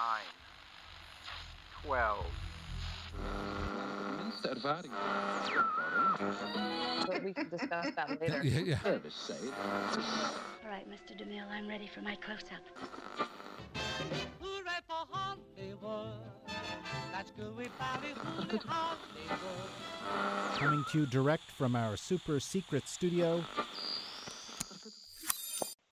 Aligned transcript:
nine, 0.00 0.30
twelve. 1.82 2.26
But 7.06 7.22
we 7.24 7.32
can 7.34 7.48
discuss 7.48 7.94
that 7.96 8.08
later. 8.20 8.40
Yeah, 8.42 8.60
yeah. 8.60 8.78
All 8.84 8.92
right, 10.70 10.88
Mr. 10.88 11.12
DeMille, 11.20 11.50
I'm 11.50 11.68
ready 11.68 11.90
for 11.92 12.00
my 12.00 12.16
close-up. 12.16 12.64
Hooray 14.40 14.80
for 14.86 15.06
Hollywood. 15.10 16.20
That's 17.12 17.30
Gooey 17.32 17.68
Valley, 17.78 18.14
Hollywood. 18.66 19.40
Coming 20.54 20.84
to 20.92 21.00
you 21.00 21.06
direct 21.06 21.50
from 21.50 21.76
our 21.76 21.96
super 21.96 22.40
secret 22.40 22.88
studio. 22.88 23.44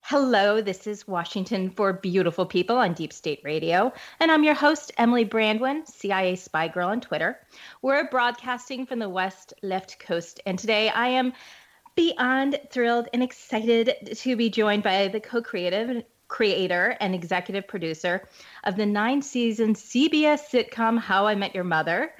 Hello, 0.09 0.59
this 0.59 0.87
is 0.87 1.07
Washington 1.07 1.69
for 1.69 1.93
Beautiful 1.93 2.43
People 2.43 2.77
on 2.77 2.93
Deep 2.93 3.13
State 3.13 3.41
Radio, 3.43 3.93
and 4.19 4.31
I'm 4.31 4.43
your 4.43 4.55
host, 4.55 4.91
Emily 4.97 5.23
Brandwin, 5.23 5.87
CIA 5.87 6.35
Spy 6.35 6.67
Girl 6.67 6.89
on 6.89 6.99
Twitter. 6.99 7.39
We're 7.83 8.09
broadcasting 8.09 8.87
from 8.87 8.97
the 8.97 9.07
West 9.07 9.53
Left 9.61 9.99
Coast, 9.99 10.41
and 10.47 10.57
today 10.57 10.89
I 10.89 11.09
am 11.09 11.33
beyond 11.93 12.59
thrilled 12.71 13.07
and 13.13 13.21
excited 13.21 14.09
to 14.15 14.35
be 14.35 14.49
joined 14.49 14.81
by 14.81 15.09
the 15.09 15.19
co-creative 15.19 16.03
creator 16.27 16.97
and 16.99 17.13
executive 17.13 17.67
producer 17.67 18.27
of 18.63 18.77
the 18.77 18.87
nine-season 18.87 19.75
CBS 19.75 20.39
sitcom 20.49 20.97
How 20.97 21.27
I 21.27 21.35
Met 21.35 21.53
Your 21.53 21.65
Mother. 21.65 22.11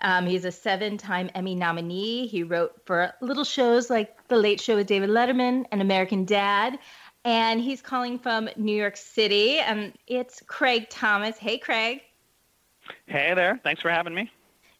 Um, 0.00 0.26
he's 0.26 0.44
a 0.44 0.52
seven-time 0.52 1.30
Emmy 1.34 1.54
nominee. 1.54 2.26
He 2.26 2.42
wrote 2.42 2.72
for 2.84 3.12
little 3.20 3.44
shows 3.44 3.88
like 3.88 4.26
The 4.28 4.36
Late 4.36 4.60
Show 4.60 4.76
with 4.76 4.88
David 4.88 5.10
Letterman 5.10 5.64
and 5.70 5.80
American 5.80 6.24
Dad 6.24 6.78
and 7.26 7.60
he's 7.60 7.82
calling 7.82 8.20
from 8.20 8.48
New 8.56 8.74
York 8.74 8.96
City. 8.96 9.58
And 9.58 9.92
it's 10.06 10.42
Craig 10.46 10.88
Thomas. 10.88 11.36
Hey, 11.36 11.58
Craig. 11.58 12.00
Hey 13.06 13.34
there. 13.34 13.60
Thanks 13.64 13.82
for 13.82 13.90
having 13.90 14.14
me. 14.14 14.30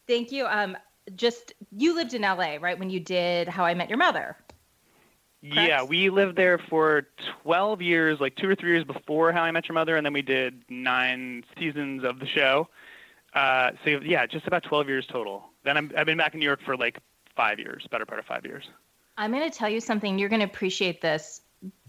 Thank 0.06 0.30
you. 0.30 0.46
Um, 0.46 0.76
just 1.16 1.52
you 1.76 1.94
lived 1.94 2.14
in 2.14 2.22
LA, 2.22 2.58
right? 2.60 2.78
When 2.78 2.88
you 2.88 3.00
did 3.00 3.48
How 3.48 3.64
I 3.64 3.74
Met 3.74 3.88
Your 3.88 3.98
Mother. 3.98 4.36
Yeah, 5.42 5.82
we 5.82 6.08
lived 6.08 6.36
there 6.36 6.58
for 6.58 7.08
12 7.42 7.82
years, 7.82 8.20
like 8.20 8.36
two 8.36 8.48
or 8.48 8.54
three 8.54 8.70
years 8.70 8.84
before 8.84 9.32
How 9.32 9.42
I 9.42 9.50
Met 9.50 9.68
Your 9.68 9.74
Mother, 9.74 9.96
and 9.96 10.04
then 10.04 10.12
we 10.12 10.22
did 10.22 10.62
nine 10.68 11.44
seasons 11.58 12.04
of 12.04 12.20
the 12.20 12.26
show. 12.26 12.68
Uh, 13.34 13.72
so 13.84 13.90
yeah, 14.02 14.26
just 14.26 14.46
about 14.46 14.62
12 14.62 14.88
years 14.88 15.06
total. 15.06 15.44
Then 15.64 15.76
I'm, 15.76 15.92
I've 15.96 16.06
been 16.06 16.18
back 16.18 16.34
in 16.34 16.40
New 16.40 16.46
York 16.46 16.60
for 16.64 16.76
like 16.76 16.98
five 17.36 17.58
years, 17.58 17.86
better 17.90 18.06
part 18.06 18.18
of 18.18 18.26
five 18.26 18.44
years. 18.44 18.64
I'm 19.18 19.32
going 19.32 19.48
to 19.48 19.56
tell 19.56 19.68
you 19.68 19.80
something. 19.80 20.18
You're 20.18 20.28
going 20.28 20.40
to 20.40 20.46
appreciate 20.46 21.00
this 21.00 21.42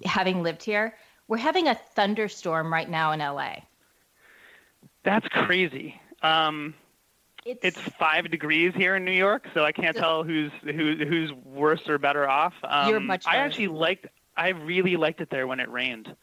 having 0.03 0.43
lived 0.43 0.63
here, 0.63 0.95
we're 1.27 1.37
having 1.37 1.67
a 1.67 1.75
thunderstorm 1.75 2.71
right 2.71 2.89
now 2.89 3.11
in 3.11 3.19
LA. 3.19 3.55
That's 5.03 5.27
crazy. 5.27 5.99
Um, 6.21 6.73
it's, 7.45 7.59
it's 7.63 7.79
five 7.95 8.29
degrees 8.29 8.73
here 8.75 8.95
in 8.95 9.05
New 9.05 9.11
York, 9.11 9.47
so 9.53 9.63
I 9.63 9.71
can't 9.71 9.95
tell 9.95 10.23
who's 10.23 10.51
who, 10.63 10.95
who's 10.95 11.31
worse 11.31 11.87
or 11.87 11.97
better 11.97 12.27
off. 12.27 12.53
Um, 12.63 12.89
You're 12.89 12.99
much. 12.99 13.25
I 13.25 13.37
actually 13.37 13.69
liked. 13.69 14.07
I 14.35 14.49
really 14.49 14.97
liked 14.97 15.21
it 15.21 15.29
there 15.29 15.47
when 15.47 15.59
it 15.59 15.69
rained. 15.69 16.13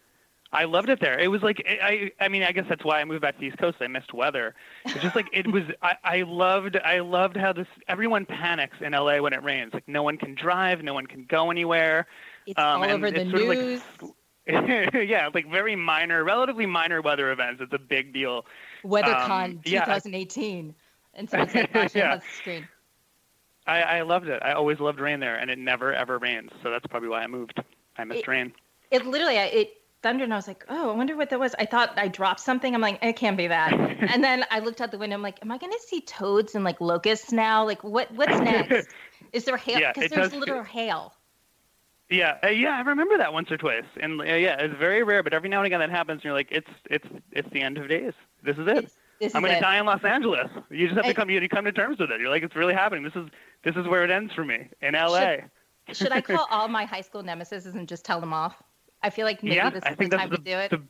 I 0.53 0.65
loved 0.65 0.89
it 0.89 1.01
there. 1.01 1.19
It 1.19 1.29
was 1.29 1.43
like 1.43 1.65
I. 1.67 2.13
I 2.21 2.29
mean, 2.29 2.43
I 2.43 2.53
guess 2.53 2.67
that's 2.69 2.85
why 2.85 3.01
I 3.01 3.05
moved 3.05 3.23
back 3.23 3.35
to 3.35 3.41
the 3.41 3.47
East 3.47 3.59
Coast. 3.59 3.79
I 3.81 3.87
missed 3.87 4.13
weather. 4.13 4.55
It's 4.85 5.03
just 5.03 5.17
like 5.17 5.29
it 5.33 5.51
was. 5.51 5.65
I, 5.83 5.97
I 6.05 6.23
loved. 6.23 6.77
I 6.77 7.01
loved 7.01 7.37
how 7.37 7.53
this. 7.53 7.67
Everyone 7.89 8.27
panics 8.27 8.77
in 8.81 8.93
LA 8.93 9.19
when 9.21 9.33
it 9.33 9.43
rains. 9.43 9.73
Like 9.73 9.89
no 9.89 10.03
one 10.03 10.19
can 10.19 10.35
drive. 10.35 10.83
No 10.83 10.95
one 10.95 11.07
can 11.07 11.25
go 11.25 11.51
anywhere. 11.51 12.07
It's 12.47 12.59
um, 12.59 12.83
all 12.83 12.91
over 12.91 13.11
the 13.11 13.25
news. 13.25 13.81
Like, 14.00 14.12
yeah, 14.47 15.31
like 15.33 15.50
very 15.50 15.75
minor, 15.75 16.23
relatively 16.23 16.67
minor 16.67 17.01
weather 17.01 17.33
events. 17.33 17.62
It's 17.62 17.73
a 17.73 17.78
big 17.78 18.12
deal. 18.12 18.45
WeatherCon 18.84 19.45
um, 19.45 19.61
2018, 19.64 20.67
yeah. 20.67 20.73
and 21.14 21.31
someone's 21.31 21.55
like 21.55 21.73
flashing 21.73 22.01
yeah. 22.01 22.13
on 22.13 22.19
the 22.19 22.24
screen. 22.39 22.69
I, 23.67 23.80
I 23.80 24.02
loved 24.02 24.29
it. 24.29 24.42
I 24.42 24.52
always 24.52 24.80
loved 24.80 25.01
rain 25.01 25.20
there, 25.20 25.36
and 25.36 25.51
it 25.51 25.58
never 25.58 25.95
ever 25.95 26.19
rains. 26.19 26.51
So 26.63 26.70
that's 26.70 26.86
probably 26.86 27.08
why 27.08 27.23
I 27.23 27.27
moved. 27.27 27.63
I 27.96 28.05
missed 28.05 28.20
it, 28.20 28.29
rain. 28.29 28.52
It 28.90 29.07
literally, 29.07 29.36
it 29.36 29.73
thundered, 30.02 30.24
and 30.24 30.35
I 30.35 30.36
was 30.36 30.46
like, 30.46 30.67
oh, 30.69 30.90
I 30.90 30.95
wonder 30.95 31.17
what 31.17 31.30
that 31.30 31.40
was. 31.40 31.55
I 31.58 31.64
thought 31.64 31.95
I 31.96 32.08
dropped 32.08 32.40
something. 32.40 32.74
I'm 32.74 32.83
like, 32.83 32.98
it 33.02 33.17
can't 33.17 33.39
be 33.39 33.46
that. 33.46 33.73
and 34.13 34.23
then 34.23 34.45
I 34.51 34.58
looked 34.58 34.83
out 34.83 34.90
the 34.90 34.98
window. 34.98 35.17
I'm 35.17 35.23
like, 35.23 35.39
am 35.42 35.51
I 35.51 35.57
going 35.57 35.73
to 35.73 35.80
see 35.80 36.02
toads 36.02 36.55
and 36.55 36.63
like 36.63 36.80
locusts 36.83 37.33
now? 37.33 37.64
Like, 37.64 37.83
what? 37.83 38.13
What's 38.13 38.39
next? 38.39 38.89
Is 39.33 39.45
there 39.45 39.57
hail? 39.57 39.79
Because 39.79 40.11
yeah, 40.11 40.17
there's 40.17 40.30
does, 40.30 40.35
literal 40.35 40.63
hail. 40.63 41.14
Yeah, 42.11 42.37
uh, 42.45 42.48
yeah, 42.48 42.77
I 42.77 42.81
remember 42.81 43.17
that 43.19 43.33
once 43.33 43.51
or 43.51 43.57
twice, 43.57 43.85
and 44.01 44.20
uh, 44.20 44.25
yeah, 44.25 44.61
it's 44.61 44.79
very 44.79 45.03
rare, 45.03 45.23
but 45.23 45.33
every 45.33 45.48
now 45.48 45.59
and 45.59 45.67
again 45.67 45.81
that 45.81 45.91
happens, 45.91 46.19
and 46.19 46.25
you're 46.25 46.35
like, 46.35 46.48
it's 46.51 46.69
it's 46.91 47.07
it's 47.33 47.48
the 47.51 47.63
end 47.63 47.79
of 47.79 47.89
days. 47.89 48.13
This 48.42 48.59
is 48.59 48.67
it. 48.69 48.91
This 49.20 49.35
I'm 49.35 49.42
going 49.42 49.55
to 49.55 49.61
die 49.61 49.79
in 49.79 49.87
Los 49.87 50.05
Angeles. 50.05 50.51
You 50.70 50.87
just 50.87 50.97
have 50.97 51.07
to 51.07 51.14
come. 51.14 51.31
You 51.31 51.48
come 51.48 51.64
to 51.64 51.73
terms 51.73 51.98
with 51.98 52.11
it. 52.11 52.20
You're 52.20 52.31
like, 52.31 52.43
it's 52.43 52.57
really 52.57 52.75
happening. 52.75 53.05
This 53.05 53.14
is 53.17 53.29
this 53.64 53.75
is 53.77 53.87
where 53.89 54.05
it 54.05 54.11
ends 54.11 54.35
for 54.35 54.45
me 54.45 54.69
in 54.83 54.95
LA. 54.95 55.37
Should, 55.89 55.97
should 55.97 56.13
I 56.13 56.20
call 56.20 56.47
all 56.51 56.69
my 56.69 56.85
high 56.85 57.01
school 57.01 57.23
nemesis 57.23 57.64
and 57.64 57.89
just 57.89 58.05
tell 58.05 58.20
them 58.20 58.35
off? 58.35 58.63
I 59.03 59.11
feel 59.11 59.25
like 59.25 59.43
maybe 59.43 59.57
yeah, 59.57 59.70
this 59.70 59.83
is 59.85 59.91
I 59.91 59.95
think 59.95 60.11
the 60.11 60.19
time 60.19 60.31
the, 60.31 60.37
to 60.37 60.43
do 60.43 60.59
it. 60.59 60.70
The, 60.70 60.83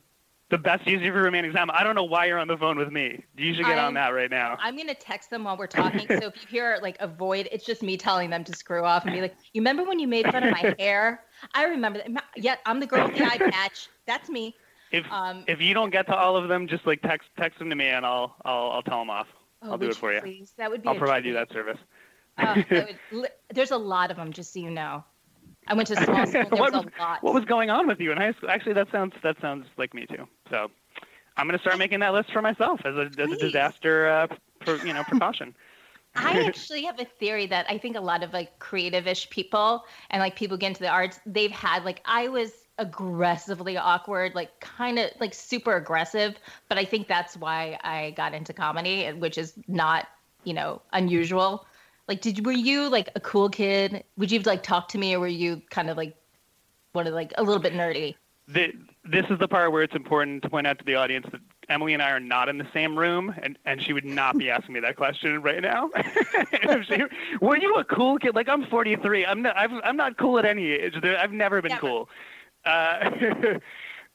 the 0.49 0.57
best 0.57 0.85
use 0.85 0.97
of 0.97 1.03
your 1.03 1.23
remaining 1.23 1.51
time. 1.51 1.71
I 1.71 1.83
don't 1.83 1.95
know 1.95 2.03
why 2.03 2.25
you're 2.25 2.37
on 2.37 2.47
the 2.47 2.57
phone 2.57 2.77
with 2.77 2.91
me. 2.91 3.23
You 3.35 3.53
should 3.55 3.65
get 3.65 3.79
I'm, 3.79 3.85
on 3.85 3.93
that 3.95 4.09
right 4.09 4.29
now. 4.29 4.57
I'm 4.59 4.77
gonna 4.77 4.93
text 4.93 5.29
them 5.29 5.43
while 5.43 5.57
we're 5.57 5.67
talking. 5.67 6.07
so 6.07 6.27
if 6.27 6.35
you 6.35 6.47
hear 6.47 6.77
like 6.81 6.97
a 6.99 7.07
void, 7.07 7.49
it's 7.51 7.65
just 7.65 7.81
me 7.81 7.97
telling 7.97 8.29
them 8.29 8.43
to 8.43 8.53
screw 8.53 8.83
off 8.83 9.05
and 9.05 9.13
be 9.13 9.21
like, 9.21 9.35
"You 9.53 9.61
remember 9.61 9.83
when 9.83 9.99
you 9.99 10.07
made 10.07 10.25
fun 10.31 10.43
of 10.43 10.51
my 10.51 10.75
hair? 10.79 11.23
I 11.53 11.65
remember 11.65 11.99
that. 11.99 12.23
Yeah, 12.35 12.55
I'm 12.65 12.79
the 12.79 12.85
girl 12.85 13.07
with 13.07 13.17
the 13.17 13.23
eye 13.25 13.37
patch. 13.51 13.89
That's 14.05 14.29
me." 14.29 14.55
If 14.91 15.05
um, 15.11 15.43
if 15.47 15.61
you 15.61 15.73
don't 15.73 15.89
get 15.89 16.05
to 16.07 16.15
all 16.15 16.37
of 16.37 16.47
them, 16.47 16.67
just 16.67 16.85
like 16.85 17.01
text 17.01 17.27
text 17.37 17.57
them 17.59 17.69
to 17.69 17.75
me 17.75 17.87
and 17.87 18.05
I'll 18.05 18.35
I'll 18.45 18.71
I'll 18.71 18.83
tell 18.83 18.99
them 18.99 19.09
off. 19.09 19.27
oh, 19.63 19.71
I'll 19.71 19.77
do 19.77 19.89
it 19.89 19.95
for 19.95 20.13
you. 20.13 20.21
Please? 20.21 20.53
That 20.57 20.69
would 20.69 20.83
be. 20.83 20.89
I'll 20.89 20.95
provide 20.95 21.25
you 21.25 21.33
that 21.33 21.51
service. 21.51 21.79
Uh, 22.37 22.61
would, 23.11 23.29
there's 23.53 23.71
a 23.71 23.77
lot 23.77 24.11
of 24.11 24.17
them, 24.17 24.31
just 24.31 24.53
so 24.53 24.59
you 24.59 24.69
know. 24.69 25.03
I 25.67 25.73
went 25.73 25.87
to 25.87 25.95
small 25.95 26.25
school. 26.25 26.43
What, 26.51 26.73
was 26.73 26.85
was, 26.85 26.93
a 26.97 27.01
lot. 27.01 27.23
what 27.23 27.33
was 27.33 27.45
going 27.45 27.69
on 27.69 27.87
with 27.87 27.99
you 27.99 28.11
in 28.11 28.17
high 28.17 28.33
school? 28.33 28.49
Actually, 28.49 28.73
that 28.73 28.91
sounds 28.91 29.13
that 29.23 29.39
sounds 29.41 29.65
like 29.77 29.93
me 29.93 30.05
too. 30.05 30.27
So, 30.49 30.69
I'm 31.37 31.47
gonna 31.47 31.59
start 31.59 31.77
making 31.77 31.99
that 32.01 32.13
list 32.13 32.31
for 32.31 32.41
myself 32.41 32.81
as 32.85 32.95
a, 32.95 33.09
as 33.21 33.31
a 33.31 33.37
disaster, 33.37 34.07
uh, 34.07 34.27
per, 34.59 34.77
you 34.85 34.93
know, 34.93 35.03
precaution. 35.03 35.55
I 36.15 36.43
actually 36.45 36.83
have 36.83 36.99
a 36.99 37.05
theory 37.05 37.45
that 37.47 37.65
I 37.69 37.77
think 37.77 37.97
a 37.97 38.01
lot 38.01 38.23
of 38.23 38.31
like 38.33 38.57
creative-ish 38.59 39.29
people 39.29 39.85
and 40.09 40.21
like 40.21 40.35
people 40.35 40.57
get 40.57 40.67
into 40.67 40.81
the 40.81 40.89
arts, 40.89 41.19
they've 41.25 41.51
had 41.51 41.83
like 41.83 42.01
I 42.05 42.27
was 42.27 42.51
aggressively 42.77 43.77
awkward, 43.77 44.35
like 44.35 44.59
kind 44.59 44.99
of 44.99 45.11
like 45.19 45.33
super 45.33 45.75
aggressive, 45.75 46.35
but 46.69 46.77
I 46.77 46.85
think 46.85 47.07
that's 47.07 47.37
why 47.37 47.79
I 47.83 48.11
got 48.11 48.33
into 48.33 48.53
comedy, 48.53 49.11
which 49.13 49.37
is 49.37 49.53
not, 49.67 50.07
you 50.43 50.53
know, 50.53 50.81
unusual. 50.93 51.65
Like 52.07 52.21
did 52.21 52.45
were 52.45 52.51
you 52.51 52.89
like 52.89 53.09
a 53.15 53.19
cool 53.19 53.49
kid? 53.49 54.03
Would 54.17 54.31
you 54.31 54.39
like 54.41 54.63
talk 54.63 54.89
to 54.89 54.97
me 54.97 55.15
or 55.15 55.19
were 55.19 55.27
you 55.27 55.61
kind 55.69 55.89
of 55.89 55.97
like 55.97 56.15
one 56.93 57.07
of 57.07 57.13
like 57.13 57.33
a 57.37 57.43
little 57.43 57.61
bit 57.61 57.73
nerdy? 57.73 58.15
the, 58.47 58.73
this 59.03 59.25
is 59.29 59.39
the 59.39 59.47
part 59.47 59.71
where 59.71 59.83
it's 59.83 59.95
important 59.95 60.43
to 60.43 60.49
point 60.49 60.67
out 60.67 60.77
to 60.79 60.85
the 60.85 60.95
audience 60.95 61.25
that 61.31 61.41
Emily 61.67 61.93
and 61.93 62.01
I 62.01 62.11
are 62.11 62.19
not 62.19 62.47
in 62.47 62.57
the 62.57 62.67
same 62.73 62.97
room, 62.97 63.33
and, 63.41 63.57
and 63.65 63.81
she 63.81 63.91
would 63.91 64.05
not 64.05 64.37
be 64.37 64.51
asking 64.51 64.73
me 64.73 64.79
that 64.81 64.95
question 64.95 65.41
right 65.41 65.61
now. 65.61 65.89
She, 66.87 67.01
were 67.41 67.57
you 67.57 67.75
a 67.75 67.83
cool 67.83 68.17
kid? 68.17 68.35
Like 68.35 68.47
I'm 68.47 68.65
43. 68.65 69.25
I'm 69.25 69.41
not. 69.41 69.57
I've, 69.57 69.71
I'm 69.83 69.97
not 69.97 70.17
cool 70.17 70.37
at 70.37 70.45
any 70.45 70.71
age. 70.71 70.95
I've 71.03 71.31
never 71.31 71.61
been 71.61 71.69
Never. 71.69 71.81
cool. 71.81 72.09
Uh, 72.65 73.09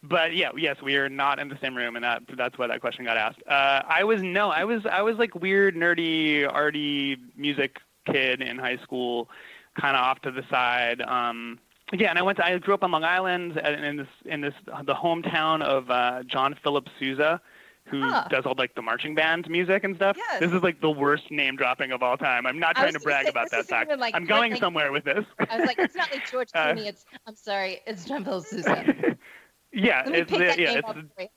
but 0.03 0.35
yeah, 0.35 0.51
yes, 0.57 0.77
we 0.83 0.97
are 0.97 1.09
not 1.09 1.39
in 1.39 1.49
the 1.49 1.59
same 1.61 1.77
room, 1.77 1.97
and 1.97 2.05
that 2.05 2.23
that's 2.37 2.57
why 2.59 2.67
that 2.67 2.81
question 2.81 3.05
got 3.05 3.17
asked. 3.17 3.41
Uh, 3.47 3.83
I 3.87 4.05
was 4.05 4.23
no, 4.23 4.51
I 4.51 4.65
was 4.65 4.87
I 4.87 5.03
was 5.03 5.17
like 5.17 5.35
weird, 5.35 5.75
nerdy, 5.77 6.51
arty 6.51 7.17
music 7.37 7.79
kid 8.07 8.41
in 8.41 8.59
high 8.59 8.79
school, 8.79 9.29
kind 9.81 9.97
of 9.97 10.03
off 10.03 10.21
to 10.23 10.31
the 10.31 10.43
side. 10.51 11.03
Um, 11.03 11.59
yeah, 11.93 12.09
and 12.11 12.19
I 12.19 12.23
went. 12.23 12.39
To, 12.39 12.47
I 12.47 12.57
grew 12.59 12.75
up 12.75 12.83
on 12.85 12.91
Long 12.93 13.05
Island, 13.05 13.59
and 13.59 13.85
in 13.85 13.97
this 13.97 14.09
in 14.25 14.41
this 14.41 14.55
the 14.85 14.95
hometown 14.95 15.61
of 15.63 15.91
uh, 15.91 16.23
John 16.23 16.55
Philip 16.63 16.89
Sousa, 16.99 17.41
who 17.85 18.01
Huh. 18.01 18.27
does 18.31 18.47
all 18.47 18.55
like 18.57 18.75
the 18.77 18.83
marching 18.83 19.15
band 19.17 19.51
music 19.51 19.83
and 19.85 19.97
stuff. 19.97 20.17
Yes. 20.17 20.41
This 20.41 20.53
is 20.53 20.63
like 20.63 20.81
the 20.81 20.91
worst 20.91 21.31
name 21.31 21.57
dropping 21.57 21.91
of 21.93 22.03
all 22.03 22.17
time. 22.17 22.47
I'm 22.47 22.59
not 22.61 22.77
trying 22.77 22.93
to 22.93 23.01
brag 23.01 23.25
say, 23.25 23.31
about 23.31 23.51
that 23.51 23.67
fact. 23.67 23.91
like, 23.99 24.15
I'm 24.15 24.25
going 24.25 24.53
like- 24.53 24.61
somewhere 24.61 24.93
with 24.93 25.05
this. 25.05 25.25
I 25.51 25.59
was 25.59 25.67
like, 25.67 25.79
it's 25.81 25.97
not 25.97 26.11
like 26.13 26.31
George 26.31 26.49
Uh, 26.55 26.67
Clooney. 26.69 26.87
It's 26.87 27.05
I'm 27.27 27.35
sorry, 27.35 27.81
it's 27.87 28.05
John 28.05 28.25
Philip 28.25 28.47
Sousa. 28.47 28.85
yeah, 29.73 30.03
it's 30.07 30.31
that 30.31 30.59
yeah, 30.59 30.81
it's 30.85 31.31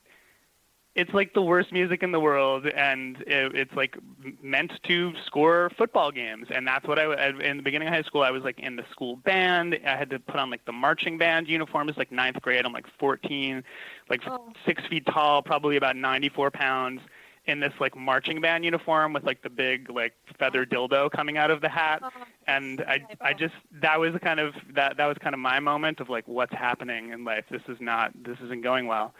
it's 0.95 1.11
like 1.13 1.33
the 1.33 1.41
worst 1.41 1.71
music 1.71 2.03
in 2.03 2.11
the 2.11 2.19
world, 2.19 2.67
and 2.67 3.17
it, 3.25 3.55
it's 3.55 3.73
like 3.73 3.97
meant 4.43 4.71
to 4.83 5.11
score 5.25 5.71
football 5.75 6.11
games, 6.11 6.47
and 6.51 6.67
that's 6.67 6.87
what 6.87 6.99
I 6.99 7.29
in 7.29 7.57
the 7.57 7.63
beginning 7.63 7.87
of 7.87 7.93
high 7.93 8.03
school. 8.03 8.21
I 8.21 8.29
was 8.29 8.43
like 8.43 8.59
in 8.59 8.75
the 8.75 8.85
school 8.91 9.15
band. 9.17 9.79
I 9.85 9.97
had 9.97 10.09
to 10.11 10.19
put 10.19 10.35
on 10.35 10.51
like 10.51 10.65
the 10.65 10.71
marching 10.71 11.17
band 11.17 11.47
uniforms, 11.47 11.97
like 11.97 12.11
ninth 12.11 12.39
grade. 12.41 12.63
I'm 12.65 12.73
like 12.73 12.85
14, 12.99 13.63
like 14.09 14.21
Oh. 14.27 14.53
six 14.65 14.85
feet 14.85 15.05
tall, 15.07 15.41
probably 15.41 15.77
about 15.77 15.95
94 15.95 16.51
pounds, 16.51 17.01
in 17.45 17.59
this 17.59 17.73
like 17.79 17.95
marching 17.95 18.39
band 18.39 18.63
uniform 18.63 19.13
with 19.13 19.23
like 19.23 19.41
the 19.41 19.49
big 19.49 19.89
like 19.89 20.13
feather 20.39 20.65
oh. 20.71 20.73
dildo 20.73 21.11
coming 21.11 21.37
out 21.37 21.51
of 21.51 21.61
the 21.61 21.69
hat. 21.69 21.99
Oh, 22.03 22.09
And 22.47 22.81
I, 22.87 23.05
I 23.21 23.33
just 23.33 23.55
that 23.81 23.99
was 23.99 24.13
kind 24.23 24.39
of 24.39 24.53
that 24.75 24.97
that 24.97 25.05
was 25.05 25.17
kind 25.19 25.33
of 25.33 25.39
my 25.39 25.59
moment 25.59 25.99
of 25.99 26.09
like 26.09 26.27
what's 26.27 26.53
happening 26.53 27.11
in 27.11 27.23
life. 27.25 27.45
This 27.49 27.63
is 27.67 27.77
not 27.79 28.11
this 28.23 28.37
isn't 28.39 28.63
going 28.63 28.87
well 28.87 29.13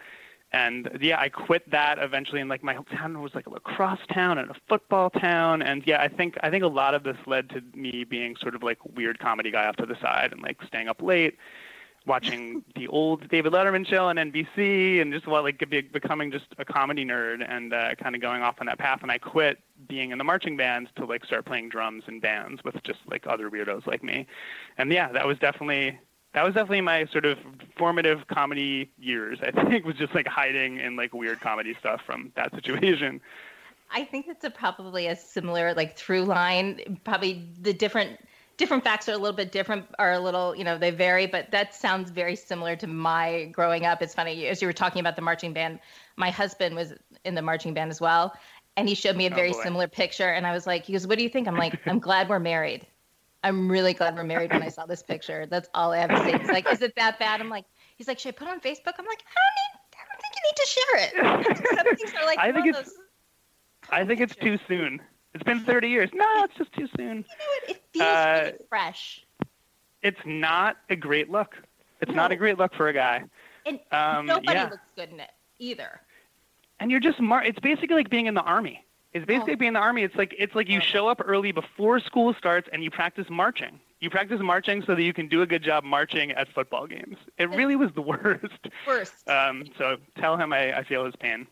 and 0.53 0.87
yeah, 1.01 1.19
I 1.19 1.29
quit 1.29 1.69
that 1.71 1.97
eventually. 1.97 2.39
And 2.39 2.49
like 2.49 2.63
my 2.63 2.77
town 2.95 3.21
was 3.21 3.33
like 3.33 3.47
a 3.47 3.49
lacrosse 3.49 4.05
town 4.13 4.37
and 4.37 4.51
a 4.51 4.55
football 4.69 5.09
town. 5.09 5.63
And 5.63 5.85
yeah, 5.85 6.01
I 6.01 6.07
think 6.07 6.37
I 6.43 6.51
think 6.51 6.63
a 6.63 6.67
lot 6.67 6.93
of 6.93 7.03
this 7.03 7.17
led 7.25 7.49
to 7.49 7.63
me 7.75 8.03
being 8.03 8.35
sort 8.39 8.53
of 8.53 8.61
like 8.61 8.77
weird 8.95 9.19
comedy 9.19 9.49
guy 9.49 9.65
off 9.67 9.75
to 9.77 9.85
the 9.85 9.99
side 9.99 10.31
and 10.31 10.41
like 10.41 10.61
staying 10.67 10.87
up 10.87 11.01
late, 11.01 11.37
watching 12.05 12.63
the 12.75 12.87
old 12.87 13.27
David 13.29 13.53
Letterman 13.53 13.87
show 13.87 14.05
on 14.05 14.17
NBC, 14.17 15.01
and 15.01 15.13
just 15.13 15.27
like 15.27 15.67
be, 15.69 15.81
becoming 15.81 16.31
just 16.31 16.45
a 16.57 16.65
comedy 16.65 17.05
nerd 17.05 17.45
and 17.47 17.73
uh, 17.73 17.95
kind 17.95 18.15
of 18.15 18.21
going 18.21 18.41
off 18.41 18.55
on 18.59 18.67
that 18.67 18.77
path. 18.77 18.99
And 19.01 19.11
I 19.11 19.17
quit 19.17 19.59
being 19.87 20.11
in 20.11 20.17
the 20.17 20.23
marching 20.23 20.57
band 20.57 20.89
to 20.95 21.05
like 21.05 21.25
start 21.25 21.45
playing 21.45 21.69
drums 21.69 22.03
in 22.07 22.19
bands 22.19 22.63
with 22.63 22.81
just 22.83 22.99
like 23.07 23.25
other 23.27 23.49
weirdos 23.49 23.87
like 23.87 24.03
me. 24.03 24.27
And 24.77 24.91
yeah, 24.91 25.11
that 25.11 25.25
was 25.25 25.37
definitely 25.39 25.99
that 26.33 26.43
was 26.43 26.53
definitely 26.53 26.81
my 26.81 27.05
sort 27.05 27.25
of 27.25 27.37
formative 27.77 28.27
comedy 28.27 28.91
years. 28.97 29.39
I 29.41 29.51
think 29.51 29.85
was 29.85 29.95
just 29.95 30.15
like 30.15 30.27
hiding 30.27 30.79
in 30.79 30.95
like 30.95 31.13
weird 31.13 31.39
comedy 31.39 31.75
stuff 31.79 32.01
from 32.05 32.31
that 32.35 32.53
situation. 32.53 33.21
I 33.91 34.03
think 34.03 34.25
it's 34.27 34.43
a 34.43 34.49
probably 34.49 35.07
a 35.07 35.15
similar 35.15 35.73
like 35.73 35.95
through 35.95 36.25
line. 36.25 36.99
Probably 37.03 37.47
the 37.61 37.73
different 37.73 38.19
different 38.57 38.83
facts 38.83 39.09
are 39.09 39.13
a 39.13 39.17
little 39.17 39.35
bit 39.35 39.51
different, 39.51 39.85
are 39.99 40.13
a 40.13 40.19
little 40.19 40.55
you 40.55 40.63
know 40.63 40.77
they 40.77 40.91
vary, 40.91 41.25
but 41.27 41.51
that 41.51 41.73
sounds 41.75 42.11
very 42.11 42.35
similar 42.35 42.75
to 42.77 42.87
my 42.87 43.45
growing 43.51 43.85
up. 43.85 44.01
It's 44.01 44.13
funny 44.13 44.47
as 44.47 44.61
you 44.61 44.67
were 44.67 44.73
talking 44.73 44.99
about 44.99 45.15
the 45.15 45.21
marching 45.21 45.53
band. 45.53 45.79
My 46.15 46.29
husband 46.29 46.75
was 46.75 46.93
in 47.25 47.35
the 47.35 47.41
marching 47.41 47.73
band 47.73 47.91
as 47.91 47.99
well, 48.01 48.33
and 48.77 48.87
he 48.87 48.95
showed 48.95 49.15
me 49.15 49.25
a 49.27 49.31
Oh, 49.31 49.35
very 49.35 49.51
boy. 49.51 49.63
similar 49.63 49.87
picture, 49.87 50.29
and 50.29 50.45
I 50.45 50.51
was 50.51 50.67
like, 50.67 50.85
he 50.85 50.93
goes, 50.93 51.07
"What 51.07 51.17
do 51.17 51.23
you 51.23 51.29
think?" 51.29 51.47
I'm 51.47 51.57
like, 51.57 51.79
"I'm 51.87 51.99
glad 51.99 52.29
we're 52.29 52.39
married." 52.39 52.85
I'm 53.45 53.69
really 53.69 53.93
glad 53.93 54.15
we're 54.15 54.23
married 54.23 54.53
when 54.53 54.63
I 54.63 54.69
saw 54.69 54.85
this 54.85 55.03
picture. 55.03 55.45
That's 55.45 55.67
all 55.73 55.91
I 55.91 55.97
have 55.97 56.09
to 56.11 56.17
say. 56.23 56.37
He's 56.37 56.47
like, 56.47 56.65
is 56.71 56.81
it 56.81 56.93
that 56.95 57.19
bad? 57.19 57.41
I'm 57.41 57.49
like, 57.49 57.65
he's 57.97 58.07
like, 58.07 58.17
should 58.17 58.29
I 58.35 58.37
put 58.37 58.47
it 58.47 58.51
on 58.51 58.61
Facebook? 58.61 58.93
I'm 58.97 59.05
like, 59.05 59.21
I 59.27 59.35
don't 59.43 59.57
need, 59.59 59.73
I 59.97 60.05
don't 60.07 60.21
think 60.21 60.33
you 60.37 60.43
need 60.47 60.55
to 60.55 60.65
share 60.65 60.95
it. 61.43 61.75
Some 61.85 61.95
things 61.97 62.13
are 62.17 62.25
like, 62.25 62.39
I 62.39 62.53
think 62.53 62.67
oh, 62.67 62.79
it's- 62.79 62.91
I 63.89 64.05
think 64.05 64.21
it's 64.21 64.33
too 64.37 64.57
soon. 64.65 65.01
It's 65.33 65.43
been 65.43 65.61
30 65.61 65.89
years. 65.89 66.09
No, 66.13 66.25
it's 66.43 66.55
just 66.55 66.71
too 66.73 66.87
soon. 66.95 67.07
you 67.07 67.13
know 67.15 67.45
what? 67.67 67.69
It 67.69 67.83
feels 67.91 68.05
Uh, 68.05 68.41
really 68.45 68.57
fresh. 68.69 69.25
It's 70.01 70.19
not 70.25 70.77
a 70.89 70.95
great 70.95 71.29
look. 71.31 71.55
It's 72.01 72.11
not 72.11 72.31
a 72.31 72.35
great 72.35 72.57
look 72.57 72.73
for 72.75 72.87
a 72.89 72.93
guy. 72.93 73.23
And 73.65 73.79
Um, 73.91 74.25
nobody 74.25 74.53
yeah. 74.57 74.69
looks 74.69 74.91
good 74.95 75.09
in 75.11 75.19
it 75.19 75.31
either. 75.59 76.01
and 76.79 76.91
you're 76.91 76.99
just 76.99 77.19
mar- 77.21 77.43
it's 77.43 77.59
basically 77.59 77.95
like 77.95 78.09
being 78.09 78.25
in 78.25 78.33
the 78.33 78.41
army 78.41 78.83
it's 79.13 79.25
basically 79.25 79.53
Oh. 79.53 79.57
being 79.57 79.67
in 79.69 79.73
the 79.75 79.79
army 79.79 80.01
it's 80.03 80.15
like 80.15 80.35
it's 80.37 80.53
like 80.55 80.67
you 80.67 80.81
show 80.81 81.07
up 81.07 81.21
early 81.23 81.51
before 81.53 81.99
school 81.99 82.33
starts 82.33 82.67
and 82.73 82.83
you 82.83 82.89
practice 82.91 83.27
marching 83.29 83.79
you 84.01 84.09
practice 84.09 84.41
marching 84.41 84.81
so 84.83 84.93
that 84.95 85.03
you 85.03 85.13
can 85.13 85.27
do 85.29 85.43
a 85.43 85.45
good 85.45 85.61
job 85.63 85.83
marching 85.85 86.31
at 86.31 86.49
football 86.49 86.87
games 86.87 87.15
it 87.37 87.49
really 87.51 87.75
was 87.77 87.91
the 87.93 88.01
worst 88.11 88.67
Worst. 88.87 89.29
um, 89.29 89.65
so 89.77 89.97
tell 90.17 90.35
him 90.35 90.51
I, 90.51 90.79
I 90.79 90.83
feel 90.83 91.05
his 91.05 91.15
pain 91.15 91.47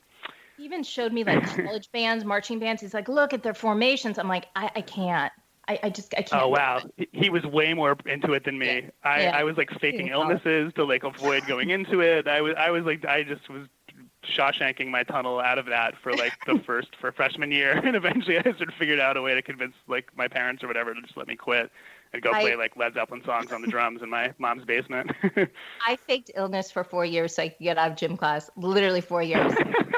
he 0.61 0.65
even 0.65 0.83
showed 0.83 1.11
me 1.11 1.23
like 1.23 1.43
college 1.65 1.91
bands, 1.93 2.23
marching 2.23 2.59
bands. 2.59 2.81
He's 2.81 2.93
like, 2.93 3.09
look 3.09 3.33
at 3.33 3.41
their 3.41 3.53
formations. 3.55 4.19
I'm 4.19 4.27
like, 4.27 4.47
I, 4.55 4.69
I 4.75 4.81
can't. 4.81 5.31
I, 5.67 5.79
I 5.83 5.89
just 5.89 6.13
I 6.17 6.21
can't. 6.23 6.41
oh 6.41 6.47
wow. 6.49 6.81
He- 6.97 7.07
he 7.11 7.29
was 7.29 7.43
way 7.45 7.73
more 7.73 7.95
into 8.05 8.33
it 8.33 8.43
than 8.45 8.57
me 8.57 8.65
Yeah. 8.65 8.89
I, 9.03 9.21
Yeah. 9.23 9.37
I 9.37 9.43
was 9.43 9.57
like 9.57 9.69
faking 9.79 10.07
illnesses 10.07 10.73
to 10.75 10.83
like 10.83 11.03
avoid 11.03 11.45
going 11.45 11.69
into 11.69 12.01
it 12.01 12.27
i 12.27 12.41
was 12.41 12.55
i 12.57 12.71
was 12.71 12.83
like 12.83 13.05
i 13.05 13.23
just 13.23 13.47
was 13.47 13.67
Shawshanking 14.23 14.89
my 14.89 15.03
tunnel 15.03 15.39
out 15.39 15.57
of 15.57 15.65
that 15.67 15.95
for 16.01 16.13
like 16.13 16.33
the 16.45 16.59
first 16.65 16.89
for 16.99 17.11
freshman 17.11 17.51
year, 17.51 17.71
and 17.83 17.95
eventually 17.95 18.37
I 18.37 18.43
sort 18.43 18.61
of 18.69 18.73
figured 18.77 18.99
out 18.99 19.17
a 19.17 19.21
way 19.21 19.33
to 19.33 19.41
convince 19.41 19.73
like 19.87 20.09
my 20.15 20.27
parents 20.27 20.63
or 20.63 20.67
whatever 20.67 20.93
to 20.93 21.01
just 21.01 21.17
let 21.17 21.27
me 21.27 21.35
quit 21.35 21.71
and 22.13 22.21
go 22.21 22.31
I- 22.31 22.41
play 22.41 22.55
like 22.55 22.75
Led 22.77 22.93
Zeppelin 22.93 23.23
songs 23.25 23.51
on 23.51 23.61
the 23.61 23.67
drums 23.67 24.01
in 24.01 24.09
my 24.09 24.33
mom's 24.37 24.65
basement. 24.65 25.11
I 25.87 25.95
faked 25.95 26.31
illness 26.35 26.71
for 26.71 26.83
four 26.83 27.05
years 27.05 27.35
so 27.35 27.43
I 27.43 27.49
could 27.49 27.63
get 27.63 27.77
out 27.77 27.91
of 27.91 27.97
gym 27.97 28.17
class. 28.17 28.49
Literally 28.55 29.01
four 29.01 29.23
years. 29.23 29.53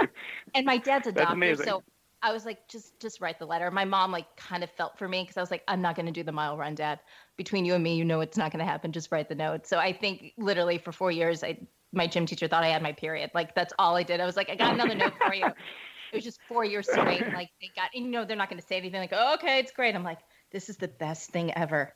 and 0.55 0.65
my 0.65 0.77
dad's 0.77 1.07
a 1.07 1.11
That's 1.11 1.25
doctor, 1.25 1.33
amazing. 1.33 1.65
so 1.65 1.83
I 2.21 2.31
was 2.31 2.45
like, 2.45 2.67
just 2.67 2.99
just 2.99 3.19
write 3.19 3.39
the 3.39 3.45
letter. 3.45 3.69
My 3.71 3.85
mom 3.85 4.11
like 4.11 4.35
kind 4.37 4.63
of 4.63 4.71
felt 4.71 4.97
for 4.97 5.07
me 5.07 5.23
because 5.23 5.37
I 5.37 5.41
was 5.41 5.51
like, 5.51 5.63
I'm 5.67 5.81
not 5.81 5.95
going 5.95 6.05
to 6.05 6.11
do 6.11 6.23
the 6.23 6.31
mile 6.31 6.57
run, 6.57 6.75
Dad. 6.75 6.99
Between 7.35 7.65
you 7.65 7.73
and 7.73 7.83
me, 7.83 7.95
you 7.95 8.05
know 8.05 8.21
it's 8.21 8.37
not 8.37 8.51
going 8.51 8.63
to 8.63 8.71
happen. 8.71 8.91
Just 8.91 9.11
write 9.11 9.27
the 9.27 9.35
note. 9.35 9.67
So 9.67 9.77
I 9.77 9.91
think 9.91 10.33
literally 10.37 10.77
for 10.77 10.91
four 10.91 11.11
years, 11.11 11.43
I 11.43 11.57
my 11.91 12.07
gym 12.07 12.25
teacher 12.25 12.47
thought 12.47 12.63
I 12.63 12.69
had 12.69 12.81
my 12.81 12.93
period. 12.93 13.31
Like 13.33 13.55
that's 13.55 13.73
all 13.77 13.95
I 13.95 14.03
did. 14.03 14.19
I 14.21 14.25
was 14.25 14.37
like, 14.37 14.49
I 14.49 14.55
got 14.55 14.73
another 14.73 14.95
note 14.95 15.13
for 15.25 15.33
you. 15.33 15.45
It 15.45 16.17
was 16.17 16.23
just 16.23 16.39
four 16.47 16.63
years 16.63 16.87
straight. 16.89 17.21
Like 17.33 17.49
they 17.59 17.71
got, 17.75 17.93
you 17.93 18.07
know, 18.07 18.23
they're 18.23 18.37
not 18.37 18.49
going 18.49 18.61
to 18.61 18.65
say 18.67 18.77
anything. 18.77 18.99
Like, 19.01 19.13
oh, 19.13 19.33
okay, 19.33 19.59
it's 19.59 19.71
great. 19.71 19.95
I'm 19.95 20.03
like, 20.03 20.19
this 20.51 20.69
is 20.69 20.77
the 20.77 20.87
best 20.87 21.31
thing 21.31 21.51
ever. 21.57 21.93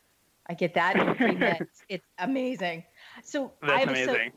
I 0.50 0.54
get 0.54 0.74
that 0.76 0.96
in 0.96 1.16
three 1.16 1.36
minutes. 1.36 1.84
It's 1.90 2.06
amazing. 2.20 2.84
So 3.24 3.54
That's 3.62 3.84
so 3.84 3.90
amazing. 3.90 4.32